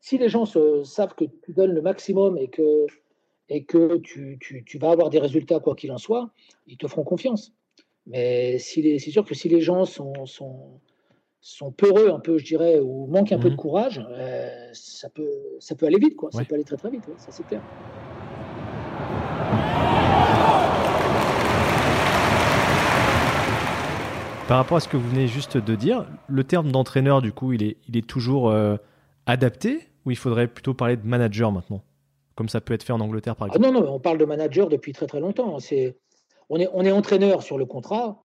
Si 0.00 0.18
les 0.18 0.28
gens 0.28 0.44
savent 0.84 1.14
que 1.14 1.24
tu 1.24 1.52
donnes 1.52 1.72
le 1.72 1.82
maximum 1.82 2.38
et 2.38 2.48
que, 2.48 2.86
et 3.48 3.64
que 3.64 3.96
tu, 3.98 4.78
vas 4.78 4.90
avoir 4.90 5.10
des 5.10 5.18
résultats, 5.18 5.60
quoi 5.60 5.74
qu'il 5.74 5.90
en 5.92 5.98
soit, 5.98 6.30
ils 6.66 6.76
te 6.76 6.86
feront 6.86 7.04
confiance. 7.04 7.52
Mais 8.06 8.58
c'est 8.58 8.98
sûr 8.98 9.24
que 9.24 9.34
si 9.34 9.48
les 9.48 9.60
gens 9.60 9.84
sont, 9.84 10.26
sont 10.26 10.80
sont 11.48 11.70
peureux 11.70 12.10
un 12.10 12.18
peu, 12.18 12.38
je 12.38 12.44
dirais, 12.44 12.80
ou 12.80 13.06
manquent 13.06 13.30
un 13.30 13.38
peu 13.38 13.48
de 13.48 13.54
mhm. 13.54 13.60
courage, 13.60 14.04
euh, 14.10 14.48
ça, 14.72 15.08
peut, 15.08 15.30
ça 15.60 15.76
peut 15.76 15.86
aller 15.86 15.98
vite, 15.98 16.16
quoi. 16.16 16.28
Ça 16.32 16.44
peut 16.44 16.56
aller 16.56 16.64
très 16.64 16.76
très 16.76 16.90
vite, 16.90 17.04
ça 17.18 17.28
c'est 17.30 17.46
clair. 17.46 17.62
Par 24.48 24.58
rapport 24.58 24.76
à 24.76 24.80
ce 24.80 24.88
que 24.88 24.96
vous 24.96 25.08
venez 25.08 25.28
juste 25.28 25.56
de 25.56 25.74
dire, 25.76 26.04
le 26.28 26.42
terme 26.42 26.72
d'entraîneur, 26.72 27.22
du 27.22 27.32
coup, 27.32 27.52
il 27.52 27.62
est, 27.62 27.76
il 27.88 27.96
est 27.96 28.06
toujours 28.06 28.50
euh, 28.50 28.76
adapté 29.26 29.80
ou 30.04 30.10
il 30.10 30.16
faudrait 30.16 30.48
plutôt 30.48 30.72
parler 30.72 30.96
de 30.96 31.06
manager 31.06 31.52
maintenant 31.52 31.82
Comme 32.36 32.48
ça 32.48 32.60
peut 32.60 32.74
être 32.74 32.84
fait 32.84 32.92
en 32.92 33.00
Angleterre, 33.00 33.36
par 33.36 33.48
ah 33.50 33.56
exemple? 33.56 33.74
non, 33.74 33.80
non, 33.80 33.92
on 33.92 34.00
parle 34.00 34.18
de 34.18 34.24
manager 34.24 34.68
depuis 34.68 34.92
très 34.92 35.06
très 35.06 35.20
longtemps. 35.20 35.58
C'est, 35.58 35.96
on, 36.48 36.58
est, 36.58 36.68
on 36.72 36.84
est 36.84 36.92
entraîneur 36.92 37.42
sur 37.42 37.58
le 37.58 37.66
contrat, 37.66 38.22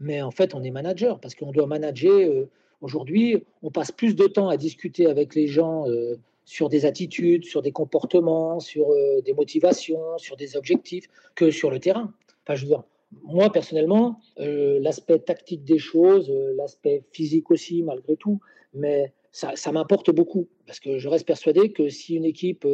mais 0.00 0.22
en 0.22 0.30
fait, 0.30 0.54
on 0.54 0.62
est 0.62 0.70
manager 0.70 1.20
parce 1.20 1.34
qu'on 1.34 1.52
doit 1.52 1.66
manager. 1.66 2.12
Euh, 2.12 2.50
aujourd'hui, 2.80 3.44
on 3.62 3.70
passe 3.70 3.92
plus 3.92 4.16
de 4.16 4.26
temps 4.26 4.48
à 4.48 4.56
discuter 4.56 5.06
avec 5.06 5.34
les 5.34 5.46
gens 5.46 5.86
euh, 5.88 6.16
sur 6.46 6.70
des 6.70 6.86
attitudes, 6.86 7.44
sur 7.44 7.60
des 7.60 7.72
comportements, 7.72 8.60
sur 8.60 8.90
euh, 8.90 9.20
des 9.20 9.34
motivations, 9.34 10.16
sur 10.16 10.36
des 10.36 10.56
objectifs, 10.56 11.06
que 11.34 11.50
sur 11.50 11.70
le 11.70 11.78
terrain. 11.78 12.12
Enfin, 12.44 12.54
je 12.54 12.62
veux 12.62 12.68
dire, 12.68 12.82
moi, 13.24 13.52
personnellement, 13.52 14.20
l'aspect 14.36 15.18
tactique 15.18 15.64
des 15.64 15.78
choses, 15.78 16.32
l'aspect 16.56 17.02
physique 17.12 17.50
aussi, 17.50 17.82
malgré 17.82 18.16
tout, 18.16 18.40
mais 18.72 19.12
ça, 19.32 19.72
m'importe 19.72 20.10
beaucoup 20.10 20.48
parce 20.66 20.80
que 20.80 20.98
je 20.98 21.08
reste 21.08 21.26
persuadé 21.26 21.72
que 21.72 21.88
si 21.88 22.14
une 22.14 22.24
équipe, 22.24 22.66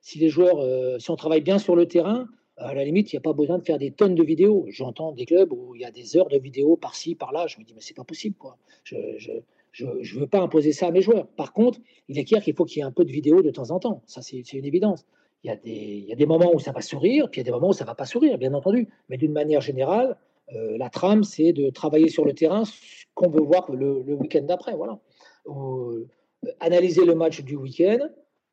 si 0.00 0.18
les 0.18 0.28
joueurs, 0.28 1.00
si 1.00 1.10
on 1.10 1.16
travaille 1.16 1.40
bien 1.40 1.58
sur 1.58 1.74
le 1.76 1.86
terrain, 1.86 2.28
à 2.58 2.74
la 2.74 2.84
limite, 2.84 3.12
il 3.12 3.16
n'y 3.16 3.18
a 3.18 3.22
pas 3.22 3.32
besoin 3.32 3.58
de 3.58 3.64
faire 3.64 3.78
des 3.78 3.92
tonnes 3.92 4.14
de 4.14 4.22
vidéos. 4.22 4.66
J'entends 4.68 5.12
des 5.12 5.26
clubs 5.26 5.52
où 5.52 5.74
il 5.74 5.82
y 5.82 5.84
a 5.84 5.90
des 5.90 6.16
heures 6.16 6.28
de 6.28 6.38
vidéos 6.38 6.76
par-ci, 6.76 7.14
par-là. 7.14 7.46
Je 7.46 7.58
me 7.58 7.64
dis, 7.64 7.72
mais 7.74 7.80
c'est 7.80 7.96
pas 7.96 8.04
possible. 8.04 8.36
Quoi. 8.36 8.58
Je 8.84 8.96
ne 9.84 10.18
veux 10.18 10.26
pas 10.26 10.40
imposer 10.40 10.72
ça 10.72 10.88
à 10.88 10.90
mes 10.90 11.00
joueurs. 11.00 11.28
Par 11.28 11.52
contre, 11.52 11.78
il 12.08 12.18
est 12.18 12.24
clair 12.24 12.42
qu'il 12.42 12.54
faut 12.54 12.64
qu'il 12.64 12.78
y 12.78 12.80
ait 12.80 12.86
un 12.86 12.92
peu 12.92 13.04
de 13.04 13.12
vidéos 13.12 13.42
de 13.42 13.50
temps 13.50 13.70
en 13.70 13.78
temps. 13.78 14.02
Ça, 14.06 14.22
c'est 14.22 14.52
une 14.52 14.64
évidence. 14.64 15.06
Il 15.44 15.48
y, 15.48 15.50
a 15.52 15.56
des, 15.56 15.70
il 15.70 16.04
y, 16.04 16.12
a 16.12 16.16
des, 16.16 16.26
moments 16.26 16.52
où 16.52 16.58
ça 16.58 16.72
va 16.72 16.80
sourire, 16.80 17.30
puis 17.30 17.40
il 17.40 17.44
y 17.44 17.46
a 17.46 17.50
des 17.50 17.52
moments 17.52 17.68
où 17.68 17.72
ça 17.72 17.84
ne 17.84 17.86
va 17.86 17.94
pas 17.94 18.06
sourire, 18.06 18.38
bien 18.38 18.54
entendu. 18.54 18.88
Mais 19.08 19.16
d'une 19.16 19.32
manière 19.32 19.60
générale, 19.60 20.16
euh, 20.52 20.76
la 20.78 20.90
trame, 20.90 21.22
c'est 21.22 21.52
de 21.52 21.70
travailler 21.70 22.08
sur 22.08 22.24
le 22.24 22.32
terrain 22.32 22.64
ce 22.64 22.72
qu'on 23.14 23.30
veut 23.30 23.42
voir 23.42 23.70
le, 23.70 24.02
le 24.02 24.14
week-end 24.14 24.42
d'après. 24.42 24.74
Voilà. 24.74 24.98
Euh, 25.48 26.06
analyser 26.60 27.04
le 27.04 27.16
match 27.16 27.40
du 27.40 27.56
week-end, 27.56 27.98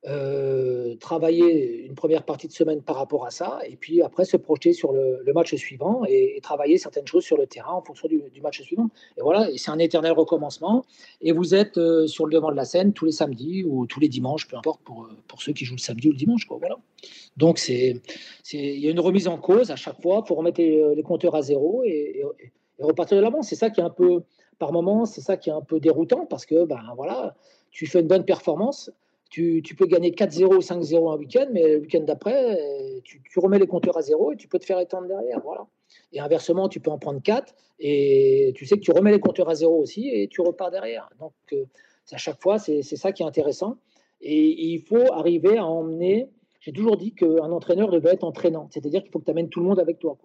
euh, 0.07 0.95
travailler 0.95 1.85
une 1.85 1.93
première 1.93 2.23
partie 2.23 2.47
de 2.47 2.51
semaine 2.51 2.81
par 2.81 2.95
rapport 2.95 3.25
à 3.27 3.29
ça, 3.29 3.59
et 3.67 3.75
puis 3.75 4.01
après 4.01 4.25
se 4.25 4.37
projeter 4.37 4.73
sur 4.73 4.91
le, 4.91 5.23
match 5.33 5.53
suivant 5.55 6.03
et, 6.07 6.39
travailler 6.41 6.79
certaines 6.79 7.05
choses 7.05 7.23
sur 7.23 7.37
le 7.37 7.45
terrain 7.45 7.73
en 7.73 7.81
fonction 7.81 8.07
du, 8.07 8.41
match 8.41 8.61
suivant. 8.61 8.89
Et 9.17 9.21
voilà, 9.21 9.49
c'est 9.55 9.69
un 9.69 9.77
éternel 9.77 10.13
recommencement. 10.13 10.83
Et 11.21 11.31
vous 11.31 11.53
êtes 11.53 11.77
euh, 11.77 12.07
sur 12.07 12.25
le 12.25 12.33
devant 12.33 12.49
de 12.49 12.55
la 12.55 12.65
scène 12.65 12.91
tous 12.91 13.05
les 13.05 13.11
samedis 13.11 13.63
ou 13.63 13.85
tous 13.85 13.99
les 13.99 14.09
dimanches, 14.09 14.47
peu 14.47 14.57
importe 14.57 14.81
pour, 14.83 15.07
pour 15.27 15.41
ceux 15.43 15.53
qui 15.53 15.65
jouent 15.65 15.75
le 15.75 15.79
samedi 15.79 16.07
ou 16.07 16.11
le 16.11 16.17
dimanche. 16.17 16.45
Quoi, 16.45 16.57
voilà. 16.57 16.77
Donc 17.37 17.61
il 17.67 17.99
y 18.51 18.87
a 18.87 18.91
une 18.91 18.99
remise 18.99 19.27
en 19.27 19.37
cause 19.37 19.69
à 19.69 19.75
chaque 19.75 20.01
fois 20.01 20.23
pour 20.23 20.37
remettre 20.37 20.59
les, 20.59 21.03
compteurs 21.03 21.35
à 21.35 21.43
zéro 21.43 21.83
et 21.83 22.23
repartir 22.79 23.17
de 23.17 23.21
l'avant. 23.21 23.41
C'est 23.41 23.55
ça 23.55 23.69
qui 23.69 23.81
est 23.81 23.83
un 23.83 23.89
peu, 23.89 24.23
par 24.59 24.71
moment, 24.71 25.05
c'est 25.05 25.21
ça 25.21 25.37
qui 25.37 25.49
est 25.49 25.53
un 25.53 25.61
peu 25.61 25.79
déroutant 25.79 26.25
parce 26.25 26.45
que 26.45 26.65
ben 26.65 26.81
voilà, 26.95 27.35
tu 27.71 27.87
fais 27.87 28.01
une 28.01 28.07
bonne 28.07 28.25
performance 28.25 28.91
tu, 29.29 29.75
peux 29.77 29.85
gagner 29.85 30.11
4-0 30.11 30.55
ou 30.55 30.59
5-0 30.59 31.13
un 31.13 31.17
week-end, 31.17 31.47
mais 31.51 31.67
le 31.67 31.79
week-end 31.79 32.01
d'après, 32.01 33.01
tu, 33.03 33.21
remets 33.37 33.59
les 33.59 33.67
compteurs 33.67 33.97
à 33.97 34.01
zéro 34.01 34.31
et 34.31 34.37
tu 34.37 34.47
peux 34.47 34.59
te 34.59 34.65
faire 34.65 34.79
étendre 34.79 35.07
derrière. 35.07 35.41
Voilà. 35.41 35.67
Et 36.13 36.19
inversement, 36.19 36.69
tu 36.69 36.79
peux 36.79 36.91
en 36.91 36.97
prendre 36.97 37.21
4 37.21 37.53
et 37.79 38.53
tu 38.55 38.65
sais 38.65 38.75
que 38.75 38.81
tu 38.81 38.91
remets 38.91 39.11
les 39.11 39.19
compteurs 39.19 39.49
à 39.49 39.55
zéro 39.55 39.81
aussi 39.81 40.09
et 40.09 40.27
tu 40.27 40.41
repars 40.41 40.71
derrière. 40.71 41.09
Donc, 41.19 41.33
euh, 41.53 41.65
à 42.11 42.17
chaque 42.17 42.41
fois, 42.41 42.59
c'est 42.59 42.83
ça 42.83 43.11
qui 43.11 43.23
est 43.23 43.25
intéressant. 43.25 43.77
Et, 44.21 44.71
il 44.71 44.81
faut 44.81 45.11
arriver 45.11 45.57
à 45.57 45.65
emmener. 45.65 46.29
J'ai 46.65 46.73
toujours 46.73 46.97
dit 46.97 47.13
qu'un 47.13 47.51
entraîneur 47.51 47.91
devait 47.91 48.09
être 48.09 48.23
entraînant, 48.23 48.67
c'est-à-dire 48.71 49.03
qu'il 49.03 49.11
faut 49.11 49.19
que 49.19 49.25
tu 49.25 49.31
amènes 49.31 49.49
tout 49.49 49.59
le 49.59 49.67
monde 49.67 49.79
avec 49.79 49.99
toi. 49.99 50.17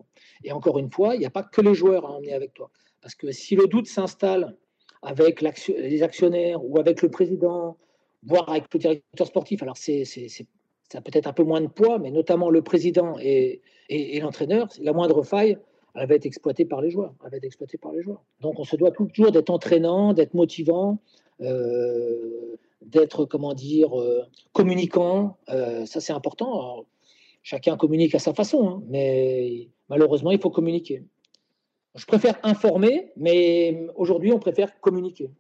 Et 0.43 0.53
encore 0.53 0.78
une 0.78 0.91
fois, 0.91 1.14
il 1.14 1.18
n'y 1.18 1.26
a 1.26 1.30
pas 1.30 1.43
que 1.43 1.61
les 1.61 1.74
joueurs 1.74 2.07
à 2.07 2.12
emmener 2.12 2.32
avec 2.32 2.55
toi. 2.55 2.70
Parce 3.03 3.14
que 3.14 3.30
si 3.30 3.57
le 3.57 3.66
doute 3.66 3.86
s'installe 3.86 4.57
avec 5.03 5.43
les 5.43 6.03
actionnaires 6.03 6.64
ou 6.64 6.78
avec 6.78 7.03
le 7.03 7.11
président 7.11 7.76
voire 8.22 8.49
avec 8.49 8.72
le 8.72 8.78
directeur 8.78 9.26
sportif. 9.26 9.62
Alors, 9.62 9.76
ça 9.76 9.93
a 9.93 11.01
peut-être 11.01 11.26
un 11.26 11.32
peu 11.32 11.45
moins 11.45 11.61
de 11.61 11.68
poids, 11.68 11.99
mais 11.99 12.11
notamment 12.11 12.51
le 12.51 12.62
président 12.62 13.16
et, 13.20 13.61
l'entraîneur, 14.20 14.68
la 14.80 14.93
moindre 14.93 15.22
faille, 15.22 15.59
elle 15.95 16.09
va 16.09 16.14
être 16.14 16.26
exploitée 16.26 16.64
par 16.64 16.80
les 16.80 16.91
joueurs. 16.91 17.14
Elle 17.24 17.30
va 17.32 17.36
être 17.36 17.45
exploitée 17.45 17.78
par 17.78 17.93
les 17.93 18.03
joueurs. 18.03 18.22
Donc, 18.41 18.59
on 18.59 18.64
se 18.64 18.76
doit 18.76 18.93
toujours 18.93 19.32
d'être 19.32 19.51
entraînant, 19.51 20.12
d'être 20.12 20.34
motivant, 20.34 20.99
d'être, 22.91 23.24
comment 23.24 23.55
dire, 23.55 23.99
euh, 23.99 24.22
communicant. 24.53 25.38
Euh, 25.49 25.86
ça, 25.86 26.01
c'est 26.01 26.12
important. 26.12 26.86
chacun 27.43 27.76
communique 27.76 28.14
à 28.14 28.18
sa 28.18 28.34
façon, 28.34 28.68
hein, 28.68 28.82
mais 28.88 29.68
malheureusement, 29.88 30.30
il 30.30 30.38
faut 30.38 30.51
communiquer. 30.51 31.05
Je 31.95 32.05
préfère 32.05 32.38
informer, 32.43 33.12
mais 33.16 33.86
aujourd'hui, 33.97 34.32
on 34.32 34.38
préfère 34.38 34.78
communiquer 34.80 35.30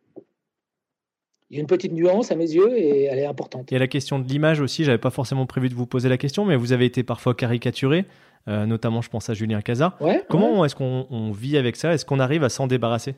il 1.50 1.56
y 1.56 1.58
a 1.58 1.62
une 1.62 1.66
petite 1.66 1.90
nuance 1.90 2.30
à 2.30 2.36
mes 2.36 2.48
yeux 2.48 2.78
et 2.78 3.06
elle 3.06 3.18
est 3.18 3.26
importante. 3.26 3.72
Il 3.72 3.74
y 3.74 3.76
a 3.76 3.80
la 3.80 3.88
question 3.88 4.20
de 4.20 4.28
l'image 4.28 4.60
aussi. 4.60 4.84
J'avais 4.84 4.98
pas 4.98 5.10
forcément 5.10 5.46
prévu 5.46 5.68
de 5.68 5.74
vous 5.74 5.84
poser 5.84 6.08
la 6.08 6.16
question, 6.16 6.44
mais 6.44 6.54
vous 6.54 6.72
avez 6.72 6.84
été 6.84 7.02
parfois 7.02 7.34
caricaturé. 7.34 8.04
notamment 8.46 9.02
je 9.02 9.10
pense 9.10 9.28
à 9.30 9.34
Julien 9.34 9.60
Cazard. 9.60 9.98
Comment 10.28 10.64
est-ce 10.64 10.76
qu'on 10.76 11.32
vit 11.32 11.56
avec 11.56 11.74
ça? 11.74 11.92
Est-ce 11.92 12.04
qu'on 12.04 12.20
arrive 12.20 12.44
à 12.44 12.50
s'en 12.50 12.68
débarrasser? 12.68 13.16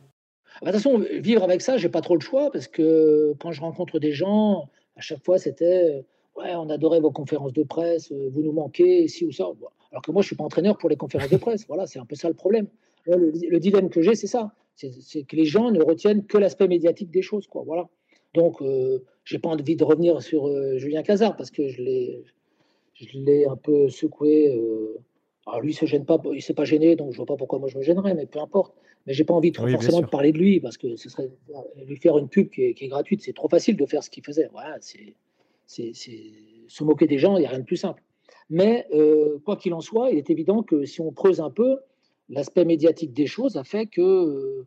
De 0.60 0.66
toute 0.66 0.74
façon, 0.74 0.98
vivre 0.98 1.42
avec 1.42 1.62
ça, 1.62 1.76
j'ai 1.76 1.88
pas 1.88 2.00
trop 2.00 2.14
le 2.14 2.20
choix 2.20 2.50
parce 2.50 2.68
que 2.68 3.34
quand 3.40 3.52
je 3.52 3.60
rencontre 3.60 3.98
des 3.98 4.12
gens, 4.12 4.68
à 4.96 5.00
chaque 5.00 5.24
fois, 5.24 5.38
c'était 5.38 6.04
ouais, 6.36 6.54
on 6.54 6.68
adorait 6.68 7.00
vos 7.00 7.10
conférences 7.10 7.52
de 7.52 7.62
presse, 7.62 8.12
vous 8.12 8.42
nous 8.42 8.52
manquez, 8.52 9.04
ici 9.04 9.24
ou 9.24 9.32
ça. 9.32 9.46
Alors 9.90 10.02
que 10.02 10.10
moi, 10.10 10.22
je 10.22 10.28
suis 10.28 10.36
pas 10.36 10.44
entraîneur 10.44 10.78
pour 10.78 10.88
les 10.88 10.96
conférences 10.96 11.30
de 11.30 11.36
presse. 11.36 11.66
Voilà, 11.66 11.86
c'est 11.86 11.98
un 11.98 12.06
peu 12.06 12.14
ça 12.14 12.28
le 12.28 12.34
problème. 12.34 12.66
Le, 13.06 13.58
dilemme 13.58 13.90
que 13.90 14.00
j'ai, 14.00 14.14
c'est 14.14 14.26
ça. 14.26 14.52
C'est 14.76 15.24
que 15.24 15.36
les 15.36 15.44
gens 15.44 15.70
ne 15.70 15.82
retiennent 15.82 16.24
que 16.24 16.38
l'aspect 16.38 16.68
médiatique 16.68 17.10
des 17.10 17.22
choses, 17.22 17.46
quoi. 17.46 17.62
Voilà. 17.66 17.88
Donc, 18.34 18.62
euh, 18.62 19.04
j'ai 19.24 19.38
pas 19.38 19.50
envie 19.50 19.76
de 19.76 19.84
revenir 19.84 20.22
sur 20.22 20.48
Julien 20.78 21.02
Cazard 21.02 21.36
parce 21.36 21.50
que 21.50 21.68
je 21.68 21.82
l'ai, 21.82 22.24
je 22.94 23.18
l'ai 23.18 23.44
un 23.46 23.56
peu 23.56 23.88
secoué. 23.88 24.58
Alors 25.46 25.60
lui, 25.60 25.72
il 25.72 25.74
se 25.74 25.86
gêne 25.86 26.04
pas, 26.04 26.20
il 26.32 26.42
s'est 26.42 26.54
pas 26.54 26.64
gêné, 26.64 26.96
donc 26.96 27.12
je 27.12 27.16
vois 27.16 27.26
pas 27.26 27.36
pourquoi 27.36 27.58
moi 27.58 27.68
je 27.68 27.76
me 27.76 27.82
gênerais, 27.82 28.14
mais 28.14 28.26
peu 28.26 28.40
importe 28.40 28.74
mais 29.06 29.12
j'ai 29.12 29.24
pas 29.24 29.34
envie 29.34 29.52
trop 29.52 29.66
forcément 29.68 30.00
de 30.00 30.06
parler 30.06 30.32
de 30.32 30.38
lui 30.38 30.60
parce 30.60 30.76
que 30.76 30.96
ce 30.96 31.08
serait 31.08 31.28
lui 31.86 31.96
faire 31.96 32.18
une 32.18 32.28
pub 32.28 32.50
qui 32.50 32.62
est, 32.62 32.88
gratuite. 32.88 33.22
C'est 33.22 33.32
trop 33.32 33.48
facile 33.48 33.76
de 33.76 33.86
faire 33.86 34.02
ce 34.02 34.10
qu'il 34.10 34.24
faisait. 34.24 34.48
Voilà, 34.52 34.78
c'est, 34.80 35.14
se 35.66 36.84
moquer 36.84 37.06
des 37.06 37.18
gens, 37.18 37.36
il 37.36 37.40
n'y 37.40 37.46
a 37.46 37.50
rien 37.50 37.58
de 37.58 37.64
plus 37.64 37.76
simple. 37.76 38.02
Mais 38.50 38.86
euh, 38.92 39.38
quoi 39.44 39.56
qu'il 39.56 39.74
en 39.74 39.80
soit, 39.80 40.10
il 40.10 40.18
est 40.18 40.30
évident 40.30 40.62
que 40.62 40.84
si 40.84 41.00
on 41.00 41.10
creuse 41.10 41.40
un 41.40 41.50
peu, 41.50 41.78
l'aspect 42.28 42.64
médiatique 42.64 43.12
des 43.12 43.26
choses 43.26 43.56
a 43.56 43.64
fait 43.64 43.86
que 43.86 44.00
euh, 44.00 44.66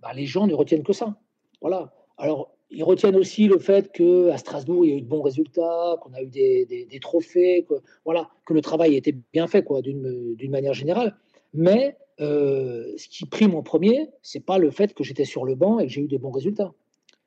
bah, 0.00 0.12
les 0.14 0.26
gens 0.26 0.46
ne 0.46 0.54
retiennent 0.54 0.82
que 0.82 0.92
ça. 0.92 1.16
Voilà. 1.60 1.94
Alors, 2.18 2.55
ils 2.70 2.82
retiennent 2.82 3.16
aussi 3.16 3.46
le 3.46 3.58
fait 3.58 3.92
qu'à 3.92 4.36
Strasbourg, 4.38 4.84
il 4.84 4.90
y 4.90 4.94
a 4.94 4.96
eu 4.96 5.00
de 5.00 5.06
bons 5.06 5.22
résultats, 5.22 5.96
qu'on 6.00 6.12
a 6.14 6.22
eu 6.22 6.26
des, 6.26 6.66
des, 6.66 7.00
trophées, 7.00 7.64
que, 7.68 7.74
voilà, 8.04 8.28
que 8.44 8.54
le 8.54 8.60
travail 8.60 8.96
était 8.96 9.14
bien 9.32 9.46
fait 9.46 9.64
d'une, 9.82 10.50
manière 10.50 10.74
générale. 10.74 11.16
Mais 11.54 11.96
euh, 12.20 12.92
ce 12.96 13.08
qui 13.08 13.24
prime 13.26 13.54
en 13.54 13.62
premier, 13.62 14.10
c'est 14.22 14.44
pas 14.44 14.58
le 14.58 14.70
fait 14.70 14.94
que 14.94 15.04
j'étais 15.04 15.24
sur 15.24 15.44
le 15.44 15.54
banc 15.54 15.78
et 15.78 15.86
que 15.86 15.92
j'ai 15.92 16.00
eu 16.02 16.08
des 16.08 16.18
bons 16.18 16.30
résultats. 16.30 16.72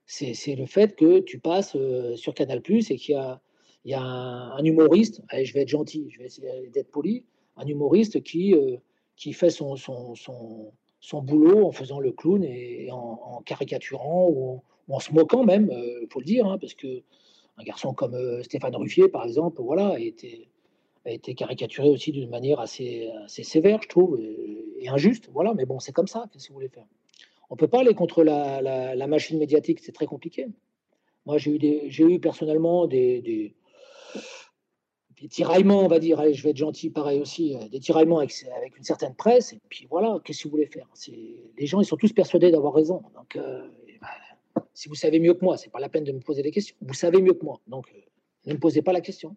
C'est 0.05 0.55
le 0.55 0.65
fait 0.65 0.95
que 0.95 1.19
tu 1.19 1.37
passes 1.39 1.75
euh, 1.75 2.15
sur 2.15 2.33
Canal 2.33 2.61
et 2.67 2.81
qu'il 2.81 3.13
y 3.13 3.17
a, 3.17 3.39
y 3.85 3.93
a 3.93 4.01
un, 4.01 4.63
humoriste, 4.63 5.21
allez, 5.29 5.45
je 5.45 5.53
vais 5.53 5.61
être 5.61 5.69
gentil, 5.69 6.09
je 6.09 6.17
vais 6.17 6.25
essayer 6.25 6.69
d'être 6.73 6.89
poli, 6.89 7.25
un 7.57 7.67
humoriste 7.67 8.23
qui, 8.23 8.55
euh, 8.55 8.77
qui 9.15 9.33
fait 9.33 9.51
son, 9.51 9.75
son, 9.75 10.15
son, 10.15 11.21
boulot 11.21 11.67
en 11.67 11.71
faisant 11.71 11.99
le 11.99 12.11
clown 12.11 12.43
et, 12.43 12.89
en, 12.91 13.41
caricaturant 13.45 14.29
ou 14.29 14.49
en, 14.55 14.63
se 14.97 15.13
moquant 15.13 15.43
même, 15.43 15.69
il 15.71 16.07
faut 16.09 16.19
le 16.19 16.25
dire, 16.25 16.47
hein, 16.47 16.57
parce 16.57 16.73
que 16.73 17.03
un 17.57 17.63
garçon 17.63 17.93
comme 17.93 18.41
Stéphane 18.41 18.75
Ruffier, 18.75 19.07
par 19.07 19.25
exemple, 19.25 19.61
voilà, 19.61 19.99
était 19.99 20.49
a 21.05 21.11
été 21.11 21.33
caricaturé 21.33 21.89
aussi 21.89 22.11
d'une 22.11 22.29
manière 22.29 22.59
assez, 22.59 23.09
assez, 23.23 23.43
sévère, 23.43 23.81
je 23.81 23.87
trouve, 23.87 24.19
et, 24.19 24.87
injuste. 24.89 25.29
Voilà, 25.33 25.53
mais 25.53 25.65
bon, 25.65 25.79
c'est 25.79 25.91
comme 25.91 26.07
ça. 26.07 26.25
Qu'est-ce 26.31 26.47
que 26.47 26.49
vous 26.49 26.55
voulez 26.55 26.69
faire? 26.69 26.85
On 27.49 27.55
peut 27.55 27.67
pas 27.67 27.81
aller 27.81 27.93
contre 27.93 28.23
la, 28.23 28.61
la, 28.61 29.07
machine 29.07 29.39
médiatique, 29.39 29.79
c'est 29.79 29.91
très 29.91 30.05
compliqué. 30.05 30.47
Moi, 31.25 31.37
j'ai 31.37 31.51
eu, 31.51 32.13
eu 32.13 32.19
personnellement 32.19 32.87
des, 32.87 33.21
des, 33.21 33.55
tiraillements, 35.29 35.81
on 35.81 35.87
va 35.87 35.99
dire. 35.99 36.19
Allez, 36.19 36.33
je 36.33 36.43
vais 36.43 36.51
être 36.51 36.57
gentil, 36.57 36.89
pareil 36.89 37.19
aussi, 37.19 37.55
euh, 37.55 37.67
des 37.67 37.79
tiraillements 37.79 38.19
avec, 38.19 38.33
avec 38.55 38.77
une 38.77 38.83
certaine 38.83 39.15
presse. 39.15 39.53
Et 39.53 39.59
puis 39.69 39.87
voilà, 39.89 40.19
qu'est-ce 40.23 40.43
que 40.43 40.47
vous 40.47 40.51
voulez 40.51 40.67
faire? 40.67 40.87
Les 41.57 41.65
gens, 41.65 41.81
ils 41.81 41.85
sont 41.85 41.97
tous 41.97 42.13
persuadés 42.13 42.51
d'avoir 42.51 42.73
raison. 42.73 43.03
Donc, 43.15 43.35
euh, 43.35 43.67
si 44.73 44.89
vous 44.89 44.95
savez 44.95 45.19
mieux 45.19 45.33
que 45.33 45.43
moi, 45.43 45.57
c'est 45.57 45.71
pas 45.71 45.79
la 45.79 45.89
peine 45.89 46.03
de 46.03 46.11
me 46.11 46.19
poser 46.19 46.41
des 46.41 46.51
questions. 46.51 46.75
Vous 46.81 46.93
savez 46.93 47.21
mieux 47.21 47.33
que 47.33 47.43
moi, 47.43 47.59
donc 47.67 47.91
euh, 47.93 47.99
ne 48.45 48.53
me 48.53 48.59
posez 48.59 48.81
pas 48.81 48.93
la 48.93 49.01
question. 49.01 49.35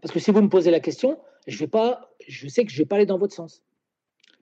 Parce 0.00 0.12
que 0.12 0.20
si 0.20 0.30
vous 0.30 0.40
me 0.40 0.48
posez 0.48 0.70
la 0.70 0.80
question, 0.80 1.18
je, 1.46 1.58
vais 1.58 1.66
pas, 1.66 2.14
je 2.26 2.48
sais 2.48 2.64
que 2.64 2.70
je 2.70 2.76
ne 2.76 2.82
vais 2.82 2.86
pas 2.86 2.96
aller 2.96 3.06
dans 3.06 3.18
votre 3.18 3.34
sens. 3.34 3.62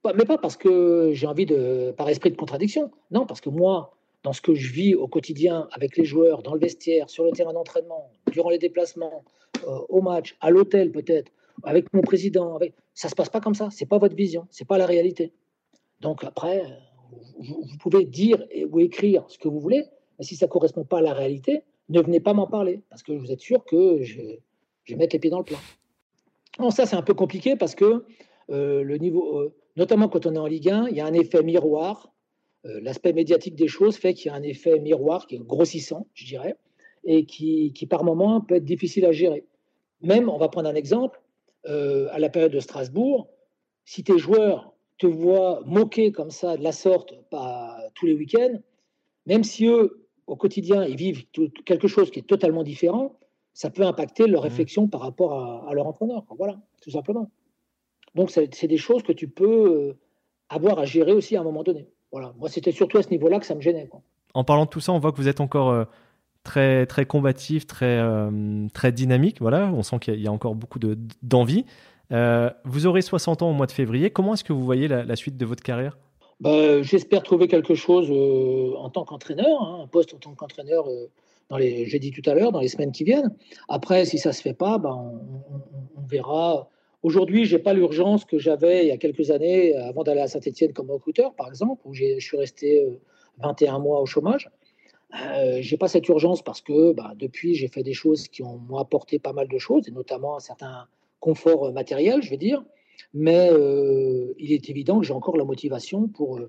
Mais 0.04 0.24
pas 0.24 0.38
parce 0.38 0.56
que 0.56 1.10
j'ai 1.12 1.26
envie 1.26 1.46
de, 1.46 1.92
par 1.96 2.08
esprit 2.08 2.30
de 2.30 2.36
contradiction. 2.36 2.90
Non, 3.10 3.26
parce 3.26 3.40
que 3.40 3.50
moi, 3.50 3.96
dans 4.22 4.32
ce 4.32 4.40
que 4.40 4.54
je 4.54 4.72
vis 4.72 4.94
au 4.94 5.08
quotidien 5.08 5.68
avec 5.72 5.96
les 5.96 6.04
joueurs, 6.04 6.42
dans 6.42 6.54
le 6.54 6.60
vestiaire, 6.60 7.10
sur 7.10 7.24
le 7.24 7.32
terrain 7.32 7.52
d'entraînement, 7.52 8.10
durant 8.32 8.50
les 8.50 8.58
déplacements, 8.58 9.24
euh, 9.66 9.78
au 9.88 10.00
match, 10.00 10.36
à 10.40 10.50
l'hôtel 10.50 10.90
peut-être, 10.90 11.30
avec 11.64 11.92
mon 11.92 12.00
président, 12.00 12.56
avec... 12.56 12.74
ça 12.94 13.08
se 13.08 13.14
passe 13.14 13.28
pas 13.28 13.40
comme 13.40 13.54
ça. 13.54 13.68
C'est 13.70 13.86
pas 13.86 13.98
votre 13.98 14.14
vision, 14.14 14.46
c'est 14.50 14.66
pas 14.66 14.78
la 14.78 14.86
réalité. 14.86 15.32
Donc 16.00 16.24
après, 16.24 16.64
vous, 17.38 17.64
pouvez 17.80 18.04
dire 18.04 18.42
ou 18.70 18.80
écrire 18.80 19.24
ce 19.28 19.38
que 19.38 19.48
vous 19.48 19.60
voulez, 19.60 19.84
mais 20.20 20.26
si 20.26 20.36
ça 20.36 20.44
ne 20.44 20.50
correspond 20.50 20.84
pas 20.84 20.98
à 20.98 21.00
la 21.00 21.14
réalité, 21.14 21.62
ne 21.88 21.98
venez 22.02 22.20
pas 22.20 22.34
m'en 22.34 22.46
parler, 22.46 22.82
parce 22.90 23.02
que 23.02 23.10
vous 23.10 23.32
êtes 23.32 23.40
sûr 23.40 23.64
que 23.64 24.02
je, 24.02 24.20
je 24.84 24.92
vais 24.92 24.98
mettre 24.98 25.16
les 25.16 25.18
pieds 25.18 25.30
dans 25.30 25.38
le 25.38 25.44
plat. 25.44 25.56
Bon, 26.58 26.70
ça, 26.70 26.84
c'est 26.84 26.94
un 26.94 27.00
peu 27.00 27.14
compliqué 27.14 27.56
parce 27.56 27.74
que 27.74 28.04
euh, 28.50 28.82
le 28.82 28.98
niveau, 28.98 29.38
euh, 29.38 29.54
notamment 29.76 30.10
quand 30.10 30.26
on 30.26 30.34
est 30.34 30.38
en 30.38 30.46
Ligue 30.46 30.68
1, 30.68 30.88
il 30.90 30.96
y 30.96 31.00
a 31.00 31.06
un 31.06 31.14
effet 31.14 31.42
miroir. 31.42 32.12
Euh, 32.66 32.80
l'aspect 32.82 33.14
médiatique 33.14 33.54
des 33.54 33.66
choses 33.66 33.96
fait 33.96 34.12
qu'il 34.12 34.26
y 34.26 34.28
a 34.28 34.34
un 34.34 34.42
effet 34.42 34.78
miroir 34.78 35.26
qui 35.26 35.36
est 35.36 35.42
grossissant, 35.42 36.06
je 36.12 36.26
dirais, 36.26 36.54
et 37.04 37.24
qui, 37.24 37.72
qui 37.72 37.86
par 37.86 38.04
moment 38.04 38.42
peut 38.42 38.56
être 38.56 38.64
difficile 38.66 39.06
à 39.06 39.12
gérer. 39.12 39.46
Même, 40.02 40.28
on 40.28 40.36
va 40.36 40.48
prendre 40.48 40.68
un 40.68 40.74
exemple, 40.74 41.18
à 41.66 42.18
la 42.18 42.28
période 42.30 42.52
de 42.52 42.60
Strasbourg, 42.60 43.28
si 43.84 44.02
tes 44.02 44.18
joueurs 44.18 44.74
te 44.98 45.06
voient 45.06 45.62
moquer 45.66 46.10
comme 46.10 46.30
ça, 46.30 46.56
de 46.56 46.62
la 46.62 46.72
sorte, 46.72 47.14
pas 47.30 47.76
tous 47.94 48.06
les 48.06 48.14
week-ends, 48.14 48.58
même 49.26 49.44
si 49.44 49.66
eux, 49.66 49.99
au 50.30 50.36
quotidien, 50.36 50.84
ils 50.84 50.96
vivent 50.96 51.24
quelque 51.64 51.88
chose 51.88 52.10
qui 52.12 52.20
est 52.20 52.26
totalement 52.26 52.62
différent, 52.62 53.18
ça 53.52 53.68
peut 53.68 53.82
impacter 53.82 54.28
leur 54.28 54.42
mmh. 54.42 54.44
réflexion 54.44 54.88
par 54.88 55.00
rapport 55.00 55.66
à, 55.68 55.74
leur 55.74 55.88
entraîneur. 55.88 56.24
Voilà, 56.38 56.56
tout 56.80 56.92
simplement. 56.92 57.30
Donc, 58.14 58.30
c'est 58.30 58.66
des 58.68 58.76
choses 58.76 59.02
que 59.02 59.12
tu 59.12 59.26
peux 59.26 59.88
euh, 59.88 59.98
avoir 60.48 60.78
à 60.78 60.84
gérer 60.84 61.12
aussi 61.12 61.36
à 61.36 61.40
un 61.40 61.44
moment 61.44 61.64
donné. 61.64 61.88
Voilà. 62.12 62.32
Moi, 62.38 62.48
c'était 62.48 62.70
surtout 62.70 62.98
à 62.98 63.02
ce 63.02 63.10
niveau-là 63.10 63.40
que 63.40 63.46
ça 63.46 63.56
me 63.56 63.60
gênait. 63.60 63.90
En 64.32 64.44
parlant 64.44 64.66
de 64.66 64.70
tout 64.70 64.78
ça, 64.78 64.92
on 64.92 65.00
voit 65.00 65.10
que 65.10 65.16
vous 65.16 65.26
êtes 65.26 65.40
encore 65.40 65.70
euh, 65.70 65.84
très, 66.44 66.86
très 66.86 67.06
combatif, 67.06 67.66
très, 67.66 67.98
euh, 67.98 68.68
très 68.72 68.92
dynamique. 68.92 69.40
Voilà, 69.40 69.72
on 69.74 69.82
sent 69.82 69.98
qu'il 69.98 70.20
y, 70.20 70.28
a 70.28 70.32
encore 70.32 70.54
beaucoup 70.54 70.78
d'envie. 71.22 71.64
vous 72.10 72.86
aurez 72.86 73.02
60 73.02 73.42
ans 73.42 73.50
au 73.50 73.54
mois 73.54 73.66
de 73.66 73.72
février. 73.72 74.10
Comment 74.10 74.34
est-ce 74.34 74.44
que 74.44 74.52
vous 74.52 74.64
voyez 74.64 74.86
la, 74.86 75.16
suite 75.16 75.36
de 75.36 75.44
votre 75.44 75.64
carrière? 75.64 75.98
Bah, 76.40 76.82
J'espère 76.82 77.22
trouver 77.22 77.48
quelque 77.48 77.74
chose 77.74 78.10
en 78.76 78.90
tant 78.90 79.04
qu'entraîneur, 79.04 79.62
hein, 79.62 79.80
un 79.82 79.86
poste 79.86 80.14
en 80.14 80.18
tant 80.18 80.34
qu'entraîneur 80.34 80.86
les, 81.58 81.86
j'ai 81.86 81.98
dit 81.98 82.10
tout 82.10 82.28
à 82.28 82.34
l'heure, 82.34 82.52
dans 82.52 82.60
les 82.60 82.68
semaines 82.68 82.92
qui 82.92 83.04
viennent. 83.04 83.34
Après, 83.68 84.04
si 84.04 84.18
ça 84.18 84.32
se 84.32 84.42
fait 84.42 84.54
pas, 84.54 84.78
ben, 84.78 85.20
on, 85.96 86.06
verra. 86.06 86.68
Aujourd'hui, 87.02 87.44
j'ai 87.44 87.58
pas 87.58 87.72
l'urgence 87.72 88.24
que 88.24 88.38
j'avais 88.38 88.84
il 88.84 88.88
y 88.88 88.90
a 88.90 88.96
quelques 88.96 89.30
années 89.30 89.76
avant 89.76 90.02
d'aller 90.02 90.20
à 90.20 90.26
Saint-Etienne 90.26 90.72
comme 90.72 90.90
recruteur, 90.90 91.34
par 91.34 91.48
exemple, 91.48 91.80
où 91.84 91.94
je 91.94 92.18
suis 92.18 92.36
resté 92.36 92.84
21 93.38 93.76
euh, 93.76 93.78
mois 93.78 94.00
au 94.00 94.06
chômage. 94.06 94.50
Euh, 95.22 95.58
j'ai 95.60 95.76
pas 95.76 95.88
cette 95.88 96.08
urgence 96.08 96.42
parce 96.42 96.60
que 96.60 96.92
ben, 96.92 97.12
depuis, 97.16 97.54
j'ai 97.54 97.68
fait 97.68 97.82
des 97.82 97.94
choses 97.94 98.28
qui 98.28 98.42
ont 98.42 98.76
apporté 98.76 99.18
pas 99.18 99.32
mal 99.32 99.48
de 99.48 99.58
choses, 99.58 99.88
et 99.88 99.92
notamment 99.92 100.36
un 100.36 100.40
certain 100.40 100.86
confort 101.20 101.72
matériel, 101.72 102.22
je 102.22 102.30
vais 102.30 102.36
dire. 102.36 102.64
Mais 103.14 103.50
euh, 103.50 104.34
il 104.38 104.52
est 104.52 104.70
évident 104.70 105.00
que 105.00 105.06
j'ai 105.06 105.12
encore 105.12 105.36
la 105.36 105.44
motivation 105.44 106.08
pour, 106.08 106.40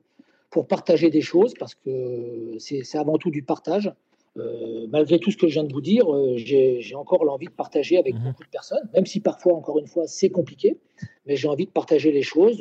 pour 0.49 0.67
partager 0.67 1.09
des 1.09 1.21
choses 1.21 1.53
parce 1.57 1.75
que 1.75 2.55
c'est 2.59 2.97
avant 2.97 3.17
tout 3.17 3.31
du 3.31 3.43
partage. 3.43 3.91
Euh, 4.37 4.87
malgré 4.89 5.19
tout 5.19 5.29
ce 5.29 5.35
que 5.35 5.47
je 5.47 5.53
viens 5.53 5.65
de 5.65 5.73
vous 5.73 5.81
dire, 5.81 6.09
euh, 6.09 6.37
j'ai 6.37 6.95
encore 6.95 7.25
l'envie 7.25 7.47
de 7.47 7.51
partager 7.51 7.97
avec 7.97 8.15
mhm. 8.15 8.23
beaucoup 8.23 8.43
de 8.43 8.49
personnes, 8.49 8.89
même 8.93 9.05
si 9.05 9.19
parfois, 9.19 9.53
encore 9.53 9.77
une 9.77 9.87
fois, 9.87 10.07
c'est 10.07 10.29
compliqué, 10.29 10.77
mais 11.25 11.35
j'ai 11.35 11.49
envie 11.49 11.65
de 11.65 11.71
partager 11.71 12.13
les 12.13 12.21
choses, 12.21 12.57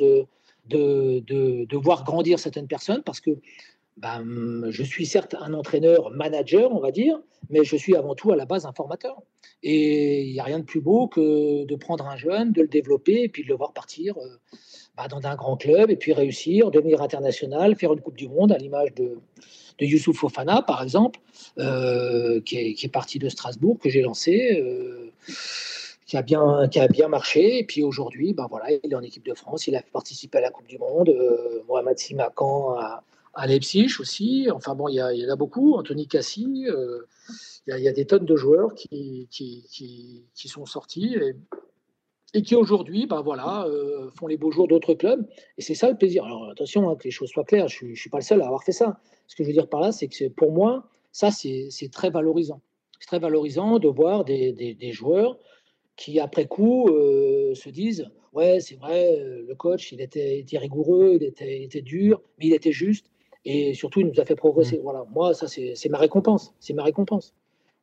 de, 0.67 1.19
de, 1.19 1.77
voir 1.77 2.03
grandir 2.03 2.39
certaines 2.39 2.67
personnes, 2.67 3.03
parce 3.03 3.21
que 3.21 3.31
ben, 3.97 4.69
je 4.69 4.83
suis 4.83 5.05
certes 5.05 5.35
un 5.39 5.53
entraîneur 5.53 6.11
manager, 6.11 6.71
on 6.71 6.79
va 6.79 6.91
dire, 6.91 7.19
mais 7.49 7.63
je 7.63 7.75
suis 7.75 7.95
avant 7.95 8.15
tout 8.15 8.31
à 8.31 8.35
la 8.35 8.45
base 8.45 8.65
un 8.65 8.73
formateur. 8.73 9.21
Et 9.63 10.23
il 10.23 10.33
n'y 10.33 10.39
a 10.39 10.43
rien 10.43 10.59
de 10.59 10.65
plus 10.65 10.81
beau 10.81 11.07
que 11.07 11.65
de 11.65 11.75
prendre 11.75 12.07
un 12.07 12.17
jeune, 12.17 12.51
de 12.51 12.61
le 12.61 12.67
développer, 12.67 13.23
et 13.23 13.29
puis 13.29 13.43
de 13.43 13.49
le 13.49 13.55
voir 13.55 13.73
partir 13.73 14.17
euh, 14.17 14.39
ben, 14.97 15.07
dans 15.07 15.25
un 15.27 15.35
grand 15.35 15.57
club, 15.57 15.91
et 15.91 15.95
puis 15.95 16.13
réussir, 16.13 16.71
devenir 16.71 17.01
international, 17.01 17.75
faire 17.75 17.93
une 17.93 18.01
Coupe 18.01 18.17
du 18.17 18.27
Monde 18.27 18.51
à 18.51 18.57
l'image 18.57 18.93
de 18.95 19.19
de 19.81 19.85
Youssouf 19.85 20.17
Fofana, 20.17 20.61
par 20.61 20.81
exemple, 20.83 21.19
euh, 21.57 22.39
qui, 22.41 22.57
est, 22.57 22.91
parti 22.91 23.19
de 23.19 23.29
Strasbourg, 23.29 23.77
que 23.79 23.89
j'ai 23.89 24.01
lancé, 24.01 24.61
euh, 24.61 25.11
qui, 26.05 26.17
a 26.17 26.21
bien, 26.21 26.67
qui 26.69 26.79
a 26.79 26.87
bien 26.87 27.07
marché. 27.07 27.59
Et 27.59 27.63
puis 27.63 27.83
aujourd'hui, 27.83 28.33
ben 28.33 28.47
voilà, 28.49 28.71
il 28.71 28.91
est 28.91 28.95
en 28.95 29.01
équipe 29.01 29.25
de 29.25 29.33
France, 29.33 29.67
il 29.67 29.75
a 29.75 29.81
participé 29.81 30.37
à 30.37 30.41
la 30.41 30.51
Coupe 30.51 30.67
du 30.67 30.77
Monde. 30.77 31.09
Euh, 31.09 31.63
Mohamed 31.67 31.97
Simakan 31.97 32.75
à, 32.77 33.03
à, 33.33 33.47
Leipzig 33.47 33.95
aussi. 33.99 34.47
Enfin 34.51 34.75
bon, 34.75 34.87
il 34.87 34.95
y, 34.95 35.01
en 35.01 35.33
a 35.33 35.35
beaucoup. 35.35 35.75
Anthony 35.75 36.07
Cassi. 36.07 36.47
il, 37.67 37.79
y 37.79 37.87
a, 37.87 37.93
des 37.93 38.05
tonnes 38.05 38.25
de 38.25 38.35
joueurs 38.35 38.73
qui, 38.75 39.27
sont 40.35 40.65
sortis. 40.65 41.15
Et, 42.33 42.41
qui 42.43 42.55
aujourd'hui 42.55 43.07
ben 43.07 43.21
voilà, 43.21 43.67
font 44.15 44.27
les 44.27 44.37
beaux 44.37 44.51
jours 44.51 44.67
d'autres 44.67 44.93
clubs. 44.93 45.27
Et 45.57 45.61
c'est 45.61 45.75
ça 45.75 45.89
le 45.89 45.97
plaisir. 45.97 46.23
Alors 46.23 46.49
attention, 46.49 46.89
hein, 46.89 46.95
que 46.95 47.03
les 47.03 47.11
choses 47.11 47.29
soient 47.29 47.43
claires, 47.43 47.67
je 47.67 47.85
ne 47.85 47.95
suis 47.95 48.09
pas 48.09 48.19
le 48.19 48.23
seul 48.23 48.41
à 48.41 48.45
avoir 48.45 48.63
fait 48.63 48.71
ça. 48.71 48.99
Ce 49.27 49.35
que 49.35 49.43
je 49.43 49.49
veux 49.49 49.53
dire 49.53 49.67
par 49.67 49.81
là, 49.81 49.91
c'est 49.91 50.07
que 50.07 50.27
pour 50.29 50.51
moi, 50.51 50.89
ça, 51.11 51.29
c'est 51.31 51.69
très 51.91 52.09
valorisant. 52.09 52.61
C'est 52.99 53.07
très 53.07 53.19
valorisant 53.19 53.79
de 53.79 53.87
voir 53.87 54.23
des, 54.25 54.91
joueurs 54.93 55.37
qui 55.97 56.19
après 56.19 56.47
coup 56.47 56.87
se 56.87 57.69
disent 57.69 58.07
ouais 58.33 58.59
c'est 58.59 58.75
vrai 58.75 59.17
le 59.19 59.55
coach 59.55 59.91
il 59.91 60.01
était, 60.01 60.45
rigoureux 60.53 61.17
il 61.19 61.23
était, 61.23 61.81
dur 61.81 62.21
mais 62.37 62.47
il 62.47 62.53
était 62.53 62.71
juste 62.71 63.10
et 63.45 63.73
surtout 63.73 64.01
il 64.01 64.07
nous 64.07 64.19
a 64.19 64.25
fait 64.25 64.35
progresser. 64.35 64.77
Mmh. 64.77 64.83
voilà. 64.83 65.05
Moi 65.11 65.33
ça 65.33 65.47
c'est 65.47 65.89
ma 65.89 65.97
récompense. 65.97 66.53
C'est 66.59 66.73
ma 66.73 66.83
récompense. 66.83 67.33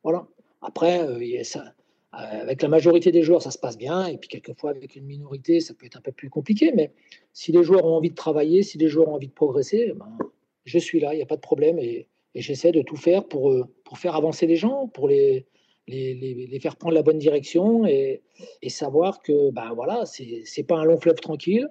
Voilà. 0.03 0.27
Après 0.61 1.05
ça, 1.43 1.73
avec 2.11 2.61
la 2.61 2.69
majorité 2.69 3.11
des 3.11 3.21
joueurs, 3.21 3.41
ça 3.41 3.51
se 3.51 3.57
passe 3.57 3.77
bien, 3.77 4.07
et 4.07 4.17
puis 4.17 4.29
quelquefois 4.29 4.71
avec 4.71 4.95
une 4.95 5.05
minorité, 5.05 5.59
ça 5.59 5.73
peut 5.73 5.85
être 5.85 5.97
un 5.97 6.01
peu 6.01 6.11
plus 6.11 6.29
compliqué, 6.29 6.71
mais 6.75 6.91
si 7.33 7.51
les 7.51 7.63
joueurs 7.63 7.85
ont 7.85 7.95
envie 7.95 8.09
de 8.09 8.15
travailler, 8.15 8.63
si 8.63 8.77
les 8.77 8.87
joueurs 8.87 9.09
ont 9.09 9.15
envie 9.15 9.27
de 9.27 9.33
progresser, 9.33 9.93
ben, 9.95 10.17
je 10.65 10.79
suis 10.79 10.99
là, 10.99 11.13
il 11.13 11.17
n'y 11.17 11.23
a 11.23 11.27
pas 11.27 11.35
de 11.35 11.41
problème, 11.41 11.79
et, 11.79 12.07
j'essaie 12.35 12.71
de 12.71 12.81
tout 12.81 12.95
faire 12.95 13.27
pour, 13.27 13.51
euh, 13.51 13.65
pour 13.83 13.97
faire 13.97 14.15
avancer 14.15 14.47
les 14.47 14.55
gens, 14.55 14.87
pour 14.87 15.07
les, 15.07 15.45
les, 15.87 16.13
les, 16.13 16.59
faire 16.59 16.77
prendre 16.77 16.95
la 16.95 17.01
bonne 17.01 17.17
direction, 17.17 17.85
et, 17.85 18.21
et 18.61 18.69
savoir 18.69 19.21
que 19.21 19.51
ben 19.51 19.73
voilà, 19.73 20.05
c'est 20.05 20.63
pas 20.63 20.77
un 20.77 20.85
long 20.85 20.97
fleuve 20.97 21.19
tranquille, 21.19 21.67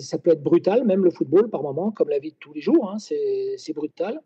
ça 0.00 0.18
peut 0.18 0.30
être 0.30 0.42
brutal, 0.42 0.84
même 0.84 1.04
le 1.04 1.10
football 1.10 1.48
par 1.50 1.62
moment, 1.62 1.90
comme 1.90 2.08
la 2.08 2.18
vie 2.18 2.32
de 2.32 2.36
tous 2.38 2.52
les 2.52 2.60
jours, 2.60 2.90
hein, 2.90 2.98
c'est 2.98 3.72
brutal. 3.74 4.20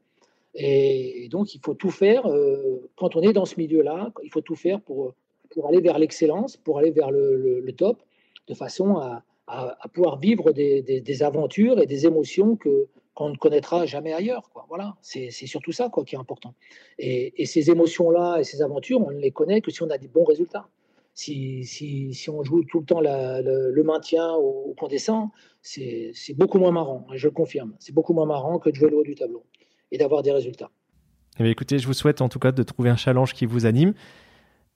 Et 0.55 1.29
donc, 1.31 1.55
il 1.55 1.61
faut 1.65 1.75
tout 1.75 1.91
faire, 1.91 2.27
euh, 2.27 2.91
quand 2.97 3.15
on 3.15 3.23
est 3.23 3.33
dans 3.33 3.45
ce 3.45 3.55
milieu-là, 3.57 4.13
il 4.25 4.31
faut 4.31 4.41
tout 4.41 4.57
faire 4.57 4.81
pour, 4.81 5.15
pour 5.51 5.69
aller 5.69 5.81
vers 5.81 5.99
l'excellence, 5.99 6.57
pour 6.57 6.79
aller 6.79 6.91
vers 6.91 7.11
le, 7.11 7.71
top, 7.77 8.03
de 8.49 8.55
façon 8.55 8.97
à, 8.97 9.23
à, 9.47 9.89
pouvoir 9.93 10.19
vivre 10.19 10.53
des, 10.53 10.83
des, 10.83 11.23
aventures 11.23 11.79
et 11.81 11.87
des 11.87 12.07
émotions 12.07 12.57
que 12.57 12.89
qu'on 13.15 13.31
ne 13.31 13.37
connaîtra 13.37 13.87
jamais 13.87 14.13
ailleurs. 14.13 14.51
Voilà, 14.69 14.97
c'est 15.03 15.31
surtout 15.31 15.73
ça 15.73 15.89
quoi, 15.89 16.05
qui 16.05 16.15
est 16.15 16.19
important. 16.19 16.55
Et, 16.99 17.43
et 17.43 17.47
ces 17.47 17.71
émotions-là 17.71 18.39
et 18.39 18.45
ces 18.45 18.63
aventures, 18.63 19.01
on 19.01 19.11
ne 19.11 19.19
les 19.19 19.33
connaît 19.33 19.61
que 19.61 19.71
si 19.71 19.83
on 19.83 19.91
a 19.91 19.99
des 19.99 20.09
bons 20.09 20.25
résultats. 20.25 20.69
Si, 21.15 21.65
si, 21.65 22.15
si 22.15 22.31
on 22.31 22.43
joue 22.43 22.65
tout 22.65 22.81
le 22.81 22.87
temps 22.87 23.01
la, 23.01 23.43
le, 23.43 23.83
maintien 23.83 24.37
ou 24.37 24.75
qu'on 24.79 24.89
descend, 24.89 25.29
c'est 25.61 26.13
beaucoup 26.37 26.59
moins 26.59 26.73
marrant, 26.73 27.07
je 27.13 27.27
le 27.27 27.33
confirme. 27.33 27.75
C'est 27.79 27.95
beaucoup 27.95 28.15
moins 28.15 28.27
marrant 28.27 28.59
que 28.59 28.71
de 28.71 28.75
jouer 28.75 28.91
le 28.91 28.97
haut 28.97 29.03
du 29.03 29.15
tableau 29.15 29.45
et 29.91 29.99
d'avoir 29.99 30.23
des 30.23 30.33
résultats. 30.33 30.71
Eh 31.39 31.49
écoutez, 31.49 31.79
je 31.79 31.87
vous 31.87 31.95
souhaite 31.95 32.21
en 32.21 32.29
tout 32.29 32.39
cas 32.39 32.53
de 32.53 32.63
trouver 32.63 32.91
un 32.91 32.97
challenge 32.97 33.35
qui 33.35 33.47
vous 33.47 33.67
anime. 33.67 33.95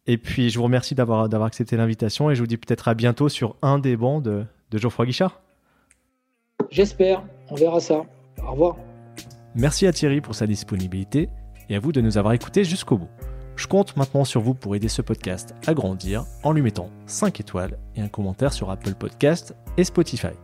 Et 0.07 0.18
puis, 0.18 0.51
je 0.51 0.59
vous 0.59 0.64
remercie 0.64 0.95
d'avoir, 0.95 1.28
d'avoir 1.28 1.47
accepté 1.47 1.76
l'invitation 1.76 2.30
et 2.30 2.35
je 2.35 2.41
vous 2.41 2.47
dis 2.47 2.59
peut-être 2.59 2.89
à 2.89 2.95
bientôt 2.95 3.28
sur 3.28 3.57
un 3.62 3.78
des 3.78 3.97
bancs 3.97 4.22
de, 4.22 4.45
de 4.70 4.78
Geoffroy 4.78 5.07
Guichard. 5.07 5.41
J'espère, 6.70 7.24
on 7.49 7.55
verra 7.55 7.80
ça. 7.80 8.05
Au 8.47 8.53
revoir. 8.53 8.76
Merci 9.55 9.87
à 9.87 9.93
Thierry 9.93 10.20
pour 10.20 10.35
sa 10.35 10.47
disponibilité 10.47 11.28
et 11.68 11.76
à 11.76 11.78
vous 11.78 11.93
de 11.93 12.01
nous 12.01 12.18
avoir 12.18 12.35
écoutés 12.35 12.64
jusqu'au 12.64 12.99
bout. 12.99 13.09
Je 13.57 13.67
compte 13.67 13.97
maintenant 13.97 14.25
sur 14.25 14.41
vous 14.41 14.55
pour 14.55 14.75
aider 14.75 14.89
ce 14.89 15.03
podcast 15.03 15.55
à 15.67 15.75
grandir 15.75 16.25
en 16.43 16.53
lui 16.53 16.63
mettant 16.63 16.91
5 17.07 17.41
étoiles 17.41 17.79
et 17.97 18.01
un 18.01 18.09
commentaire 18.09 18.53
sur 18.53 18.71
Apple 18.71 18.95
Podcast 18.95 19.55
et 19.77 19.85
Spotify. 19.85 20.35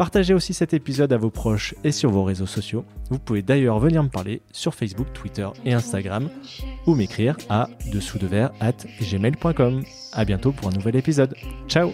Partagez 0.00 0.32
aussi 0.32 0.54
cet 0.54 0.72
épisode 0.72 1.12
à 1.12 1.18
vos 1.18 1.28
proches 1.28 1.74
et 1.84 1.92
sur 1.92 2.08
vos 2.10 2.24
réseaux 2.24 2.46
sociaux. 2.46 2.86
Vous 3.10 3.18
pouvez 3.18 3.42
d'ailleurs 3.42 3.78
venir 3.80 4.02
me 4.02 4.08
parler 4.08 4.40
sur 4.50 4.74
Facebook, 4.74 5.12
Twitter 5.12 5.46
et 5.66 5.74
Instagram 5.74 6.30
ou 6.86 6.94
m'écrire 6.94 7.36
à 7.50 7.68
dessous 7.92 8.18
de 8.18 8.26
at 8.60 8.72
gmail.com. 9.02 9.82
À 10.14 10.24
bientôt 10.24 10.52
pour 10.52 10.68
un 10.68 10.72
nouvel 10.72 10.96
épisode. 10.96 11.34
Ciao 11.68 11.92